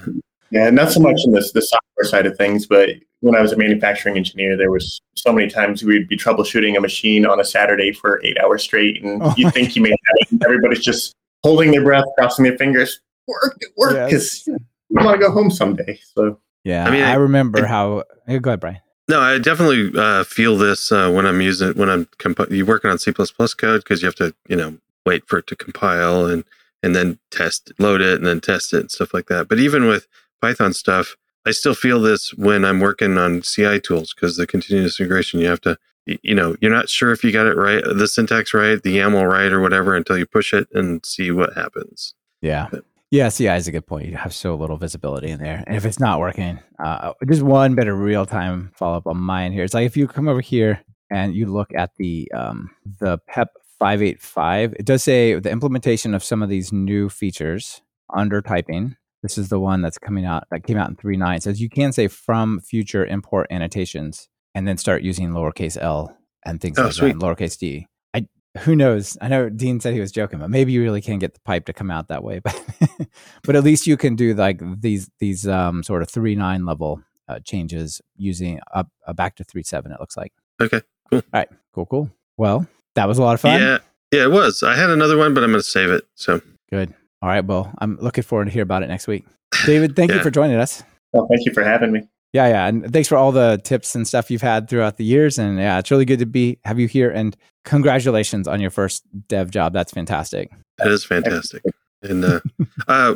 Yeah, 0.52 0.70
not 0.70 0.92
so 0.92 1.00
much 1.00 1.20
in 1.26 1.34
this 1.34 1.52
the 1.52 1.62
software 1.62 2.06
side 2.06 2.26
of 2.26 2.38
things, 2.38 2.68
but 2.68 2.90
when 3.22 3.36
I 3.36 3.42
was 3.42 3.52
a 3.52 3.58
manufacturing 3.58 4.18
engineer, 4.18 4.56
there 4.56 4.72
was 4.72 5.02
so 5.16 5.34
many 5.34 5.50
times 5.50 5.84
we'd 5.84 6.08
be 6.08 6.18
troubleshooting 6.18 6.78
a 6.78 6.82
machine 6.82 7.26
on 7.26 7.40
a 7.40 7.44
Saturday 7.44 7.92
for 7.92 8.22
eight 8.24 8.38
hours 8.40 8.64
straight, 8.64 9.04
and 9.04 9.22
Oh 9.24 9.34
you 9.38 9.46
my 9.46 9.52
think 9.52 9.76
you 9.76 9.82
may 9.82 9.90
have 9.90 9.98
it, 10.22 10.32
and 10.32 10.44
everybody's 10.44 10.84
just 10.84 11.14
holding 11.44 11.72
their 11.72 11.84
breath, 11.84 12.06
crossing 12.18 12.44
their 12.44 12.58
fingers. 12.58 13.00
Work, 13.28 13.60
work, 13.76 13.94
Yes. 13.94 14.44
because 14.44 14.62
we 14.90 15.04
want 15.04 15.20
to 15.20 15.26
go 15.28 15.32
home 15.32 15.50
someday. 15.52 16.00
So 16.16 16.40
Yeah, 16.64 16.86
I 16.86 16.88
I, 16.88 16.92
mean, 16.92 17.04
I- 17.04 17.14
remember 17.16 17.66
I- 17.66 17.68
how. 17.68 18.04
Hey, 18.28 18.40
go 18.40 18.52
ahead, 18.52 18.60
Brian. 18.60 18.80
No, 19.10 19.22
I 19.22 19.38
definitely 19.40 19.92
uh, 19.98 20.26
feel 20.26 20.58
this 20.58 20.92
uh, 20.92 21.10
when 21.10 21.26
I'm 21.26 21.40
using 21.42 21.74
when 21.78 21.90
I'm 21.90 22.08
comp- 22.20 22.52
you 22.52 22.66
working 22.66 22.92
on 22.92 23.00
C 23.00 23.14
code 23.14 23.30
because 23.58 24.02
you 24.02 24.06
have 24.06 24.16
to 24.16 24.36
you 24.50 24.56
know 24.58 24.78
wait 25.06 25.26
for 25.28 25.40
it 25.40 25.48
to 25.48 25.56
compile 25.56 26.26
and 26.26 26.44
and 26.84 26.94
then 26.94 27.18
test 27.32 27.72
load 27.80 28.02
it 28.02 28.16
and 28.18 28.26
then 28.28 28.42
test 28.42 28.74
it 28.74 28.82
and 28.82 28.92
stuff 28.92 29.14
like 29.14 29.28
that. 29.28 29.48
But 29.48 29.60
even 29.60 29.88
with 29.88 30.08
Python 30.42 30.74
stuff, 30.74 31.16
I 31.48 31.52
still 31.52 31.74
feel 31.74 32.02
this 32.02 32.34
when 32.34 32.66
I'm 32.66 32.80
working 32.80 33.18
on 33.18 33.42
CI 33.42 33.80
tools 33.80 34.14
because 34.14 34.38
the 34.38 34.46
continuous 34.46 35.00
integration 35.00 35.40
you 35.40 35.48
have 35.48 35.62
to 35.62 35.78
you 36.06 36.36
know 36.36 36.56
you're 36.62 36.72
not 36.72 36.90
sure 36.90 37.12
if 37.12 37.24
you 37.24 37.32
got 37.32 37.48
it 37.48 37.56
right 37.56 37.84
the 37.84 38.08
syntax 38.08 38.54
right 38.54 38.82
the 38.82 38.98
YAML 38.98 39.30
right 39.30 39.52
or 39.52 39.60
whatever 39.62 39.96
until 39.96 40.18
you 40.18 40.26
push 40.26 40.54
it 40.54 40.68
and 40.74 41.06
see 41.06 41.32
what 41.32 41.54
happens. 41.56 42.14
Yeah. 42.42 42.68
But- 42.72 42.84
Yeah, 43.10 43.30
CI 43.30 43.56
is 43.56 43.68
a 43.70 43.72
good 43.72 43.88
point. 43.88 44.08
You 44.10 44.18
have 44.18 44.34
so 44.34 44.56
little 44.56 44.76
visibility 44.78 45.30
in 45.30 45.40
there. 45.40 45.64
And 45.66 45.78
if 45.78 45.86
it's 45.86 46.00
not 46.00 46.20
working, 46.20 46.60
uh, 46.78 47.14
just 47.30 47.42
one 47.42 47.74
bit 47.76 47.88
of 47.88 47.98
real 47.98 48.26
time 48.26 48.72
follow 48.76 48.98
up 48.98 49.08
on 49.08 49.16
mine 49.18 49.54
here. 49.54 49.64
It's 49.64 49.74
like 49.74 49.86
if 49.86 49.96
you 49.96 50.08
come 50.08 50.28
over 50.28 50.42
here 50.42 50.82
and 51.10 51.34
you 51.34 51.46
look 51.46 51.70
at 51.74 51.92
the 51.98 52.30
um, 52.34 52.70
the 53.00 53.18
PEP 53.30 53.48
585, 53.80 54.74
it 54.74 54.86
does 54.86 55.04
say 55.04 55.40
the 55.40 55.50
implementation 55.50 56.14
of 56.14 56.24
some 56.24 56.44
of 56.44 56.50
these 56.50 56.74
new 56.74 57.08
features 57.10 57.82
under 58.14 58.42
typing. 58.42 58.96
This 59.24 59.38
is 59.38 59.50
the 59.50 59.60
one 59.60 59.82
that's 59.82 59.98
coming 59.98 60.26
out 60.26 60.44
that 60.52 60.64
came 60.66 60.78
out 60.78 60.90
in 60.90 60.96
3.9. 60.96 61.38
It 61.38 61.44
says 61.44 61.60
you 61.62 61.70
can 61.70 61.92
say 61.92 62.08
from 62.08 62.60
future 62.60 63.06
import 63.06 63.48
annotations 63.52 64.30
and 64.54 64.68
then 64.68 64.78
start 64.78 65.02
using 65.02 65.30
lowercase 65.30 65.78
l 65.82 66.16
and 66.46 66.62
things 66.62 66.78
Oh, 66.80 66.84
like 66.84 66.94
sweet. 66.94 67.20
that, 67.20 67.26
lowercase 67.26 67.58
d. 67.58 67.88
I 68.14 68.28
who 68.60 68.76
knows? 68.76 69.18
I 69.22 69.28
know 69.28 69.50
Dean 69.50 69.80
said 69.80 69.94
he 69.94 70.00
was 70.00 70.12
joking, 70.12 70.40
but 70.40 70.50
maybe 70.50 70.72
you 70.72 70.82
really 70.82 71.02
can 71.02 71.20
get 71.20 71.34
the 71.34 71.40
pipe 71.42 71.66
to 71.66 71.74
come 71.74 71.92
out 71.92 72.08
that 72.10 72.24
way. 72.24 72.42
But 73.00 73.08
but 73.44 73.56
at 73.56 73.64
least 73.64 73.88
you 73.88 73.96
can 73.98 74.16
do 74.16 74.34
like 74.34 74.60
these 74.82 75.10
these 75.20 75.48
um, 75.48 75.84
sort 75.84 76.02
of 76.02 76.10
three 76.10 76.36
nine 76.36 76.66
level 76.66 77.02
uh, 77.28 77.40
changes 77.40 78.02
using 78.18 78.60
up 78.74 78.88
uh, 79.06 79.14
back 79.14 79.36
to 79.38 79.44
three 79.44 79.64
seven. 79.64 79.92
It 79.92 80.00
looks 80.00 80.18
like. 80.18 80.34
Okay, 80.62 80.82
cool. 81.10 81.20
All 81.20 81.24
right, 81.40 81.50
cool, 81.74 81.86
cool. 81.86 82.10
Well, 82.38 82.68
that 82.96 83.08
was 83.08 83.18
a 83.20 83.22
lot 83.22 83.34
of 83.36 83.42
fun. 83.42 83.60
Yeah, 83.62 83.78
yeah, 84.12 84.24
it 84.24 84.32
was. 84.32 84.64
I 84.64 84.76
had 84.76 84.90
another 84.90 85.18
one, 85.18 85.34
but 85.34 85.44
I'm 85.44 85.52
going 85.52 85.62
to 85.62 85.68
save 85.68 85.90
it. 85.92 86.06
So 86.16 86.42
Good. 86.72 86.94
All 87.22 87.30
right. 87.30 87.44
Well, 87.44 87.74
I'm 87.80 87.98
looking 87.98 88.24
forward 88.24 88.46
to 88.46 88.52
hear 88.52 88.64
about 88.64 88.84
it 88.84 88.88
next 88.88 89.08
week. 89.08 89.26
David, 89.66 89.96
thank 89.96 90.12
you 90.12 90.22
for 90.22 90.30
joining 90.30 90.58
us. 90.58 90.84
Well, 91.14 91.28
thank 91.28 91.46
you 91.46 91.54
for 91.54 91.64
having 91.64 91.92
me. 91.92 92.08
Yeah, 92.34 92.48
yeah, 92.50 92.68
and 92.68 92.92
thanks 92.92 93.08
for 93.08 93.16
all 93.16 93.32
the 93.32 93.60
tips 93.64 93.96
and 93.96 94.06
stuff 94.06 94.30
you've 94.30 94.42
had 94.42 94.70
throughout 94.70 94.98
the 94.98 95.06
years. 95.06 95.40
And 95.40 95.58
yeah, 95.58 95.80
it's 95.80 95.90
really 95.90 96.04
good 96.06 96.20
to 96.20 96.26
be 96.26 96.60
have 96.66 96.78
you 96.78 96.88
here. 96.88 97.10
And 97.10 97.36
congratulations 97.64 98.48
on 98.48 98.60
your 98.60 98.70
first 98.70 99.04
dev 99.28 99.50
job. 99.50 99.72
That's 99.74 99.92
fantastic. 99.94 100.52
That 100.78 100.90
is 100.90 101.06
fantastic. 101.06 101.64
And 102.04 102.24
uh, 102.26 102.42
uh, 102.88 103.16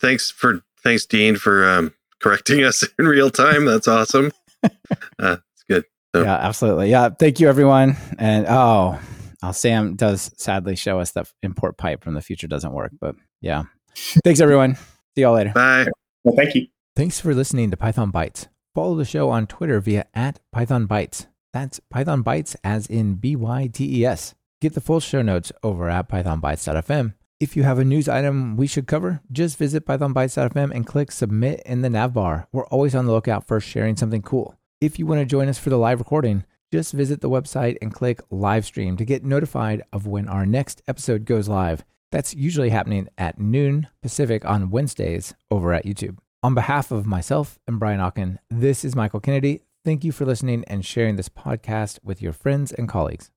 thanks 0.00 0.30
for 0.30 0.62
thanks 0.82 1.04
Dean 1.04 1.36
for 1.36 1.68
um, 1.68 1.92
correcting 2.20 2.62
us 2.62 2.84
in 2.98 3.06
real 3.06 3.30
time. 3.30 3.64
That's 3.64 3.88
awesome. 3.88 4.32
Uh, 5.20 5.36
it's 5.54 5.62
good. 5.68 5.84
So- 6.14 6.22
Yeah, 6.22 6.34
absolutely. 6.36 6.90
Yeah, 6.90 7.10
thank 7.10 7.38
you, 7.40 7.48
everyone. 7.48 7.96
And 8.18 8.46
oh, 8.48 8.98
oh, 9.42 9.52
Sam 9.52 9.96
does 9.96 10.30
sadly 10.36 10.76
show 10.76 11.00
us 11.00 11.12
that 11.12 11.30
import 11.42 11.76
pipe 11.76 12.02
from 12.02 12.14
the 12.14 12.22
future 12.22 12.46
doesn't 12.46 12.72
work. 12.72 12.92
But 13.00 13.16
yeah, 13.40 13.64
thanks, 14.24 14.40
everyone. 14.40 14.76
See 15.14 15.22
y'all 15.22 15.34
later. 15.34 15.52
Bye. 15.54 15.88
Well, 16.24 16.36
thank 16.36 16.54
you. 16.54 16.66
Thanks 16.96 17.20
for 17.20 17.34
listening 17.34 17.70
to 17.70 17.76
Python 17.76 18.10
Bytes. 18.10 18.48
Follow 18.74 18.96
the 18.96 19.04
show 19.04 19.30
on 19.30 19.46
Twitter 19.46 19.80
via 19.80 20.06
at 20.14 20.40
Python 20.52 20.86
Bytes. 20.86 21.26
That's 21.52 21.80
Python 21.90 22.22
Bytes 22.22 22.56
as 22.62 22.86
in 22.86 23.14
B 23.14 23.36
Y 23.36 23.68
T 23.72 24.00
E 24.00 24.04
S. 24.04 24.34
Get 24.60 24.74
the 24.74 24.80
full 24.80 25.00
show 25.00 25.22
notes 25.22 25.52
over 25.62 25.88
at 25.88 26.08
pythonbytes.fm. 26.08 27.14
If 27.40 27.56
you 27.56 27.62
have 27.62 27.78
a 27.78 27.84
news 27.84 28.08
item 28.08 28.56
we 28.56 28.66
should 28.66 28.88
cover, 28.88 29.20
just 29.30 29.56
visit 29.56 29.86
pythonbytes.fm 29.86 30.72
and 30.74 30.84
click 30.84 31.12
submit 31.12 31.62
in 31.64 31.82
the 31.82 31.90
nav 31.90 32.12
bar. 32.12 32.48
We're 32.50 32.66
always 32.66 32.96
on 32.96 33.06
the 33.06 33.12
lookout 33.12 33.46
for 33.46 33.60
sharing 33.60 33.96
something 33.96 34.22
cool. 34.22 34.56
If 34.80 34.98
you 34.98 35.06
want 35.06 35.20
to 35.20 35.24
join 35.24 35.48
us 35.48 35.58
for 35.58 35.70
the 35.70 35.78
live 35.78 36.00
recording, 36.00 36.44
just 36.72 36.92
visit 36.92 37.20
the 37.20 37.30
website 37.30 37.76
and 37.80 37.92
click 37.92 38.20
live 38.30 38.64
stream 38.64 38.96
to 38.96 39.04
get 39.04 39.24
notified 39.24 39.82
of 39.92 40.06
when 40.06 40.28
our 40.28 40.46
next 40.46 40.82
episode 40.86 41.24
goes 41.24 41.48
live. 41.48 41.84
That's 42.10 42.34
usually 42.34 42.70
happening 42.70 43.08
at 43.18 43.38
noon 43.38 43.88
Pacific 44.02 44.44
on 44.44 44.70
Wednesdays 44.70 45.34
over 45.50 45.72
at 45.72 45.84
YouTube. 45.84 46.18
On 46.42 46.54
behalf 46.54 46.90
of 46.90 47.06
myself 47.06 47.58
and 47.66 47.80
Brian 47.80 48.00
Okken, 48.00 48.38
this 48.48 48.84
is 48.84 48.94
Michael 48.94 49.20
Kennedy. 49.20 49.62
Thank 49.84 50.04
you 50.04 50.12
for 50.12 50.24
listening 50.24 50.64
and 50.66 50.84
sharing 50.84 51.16
this 51.16 51.28
podcast 51.28 51.98
with 52.02 52.22
your 52.22 52.32
friends 52.32 52.72
and 52.72 52.88
colleagues. 52.88 53.30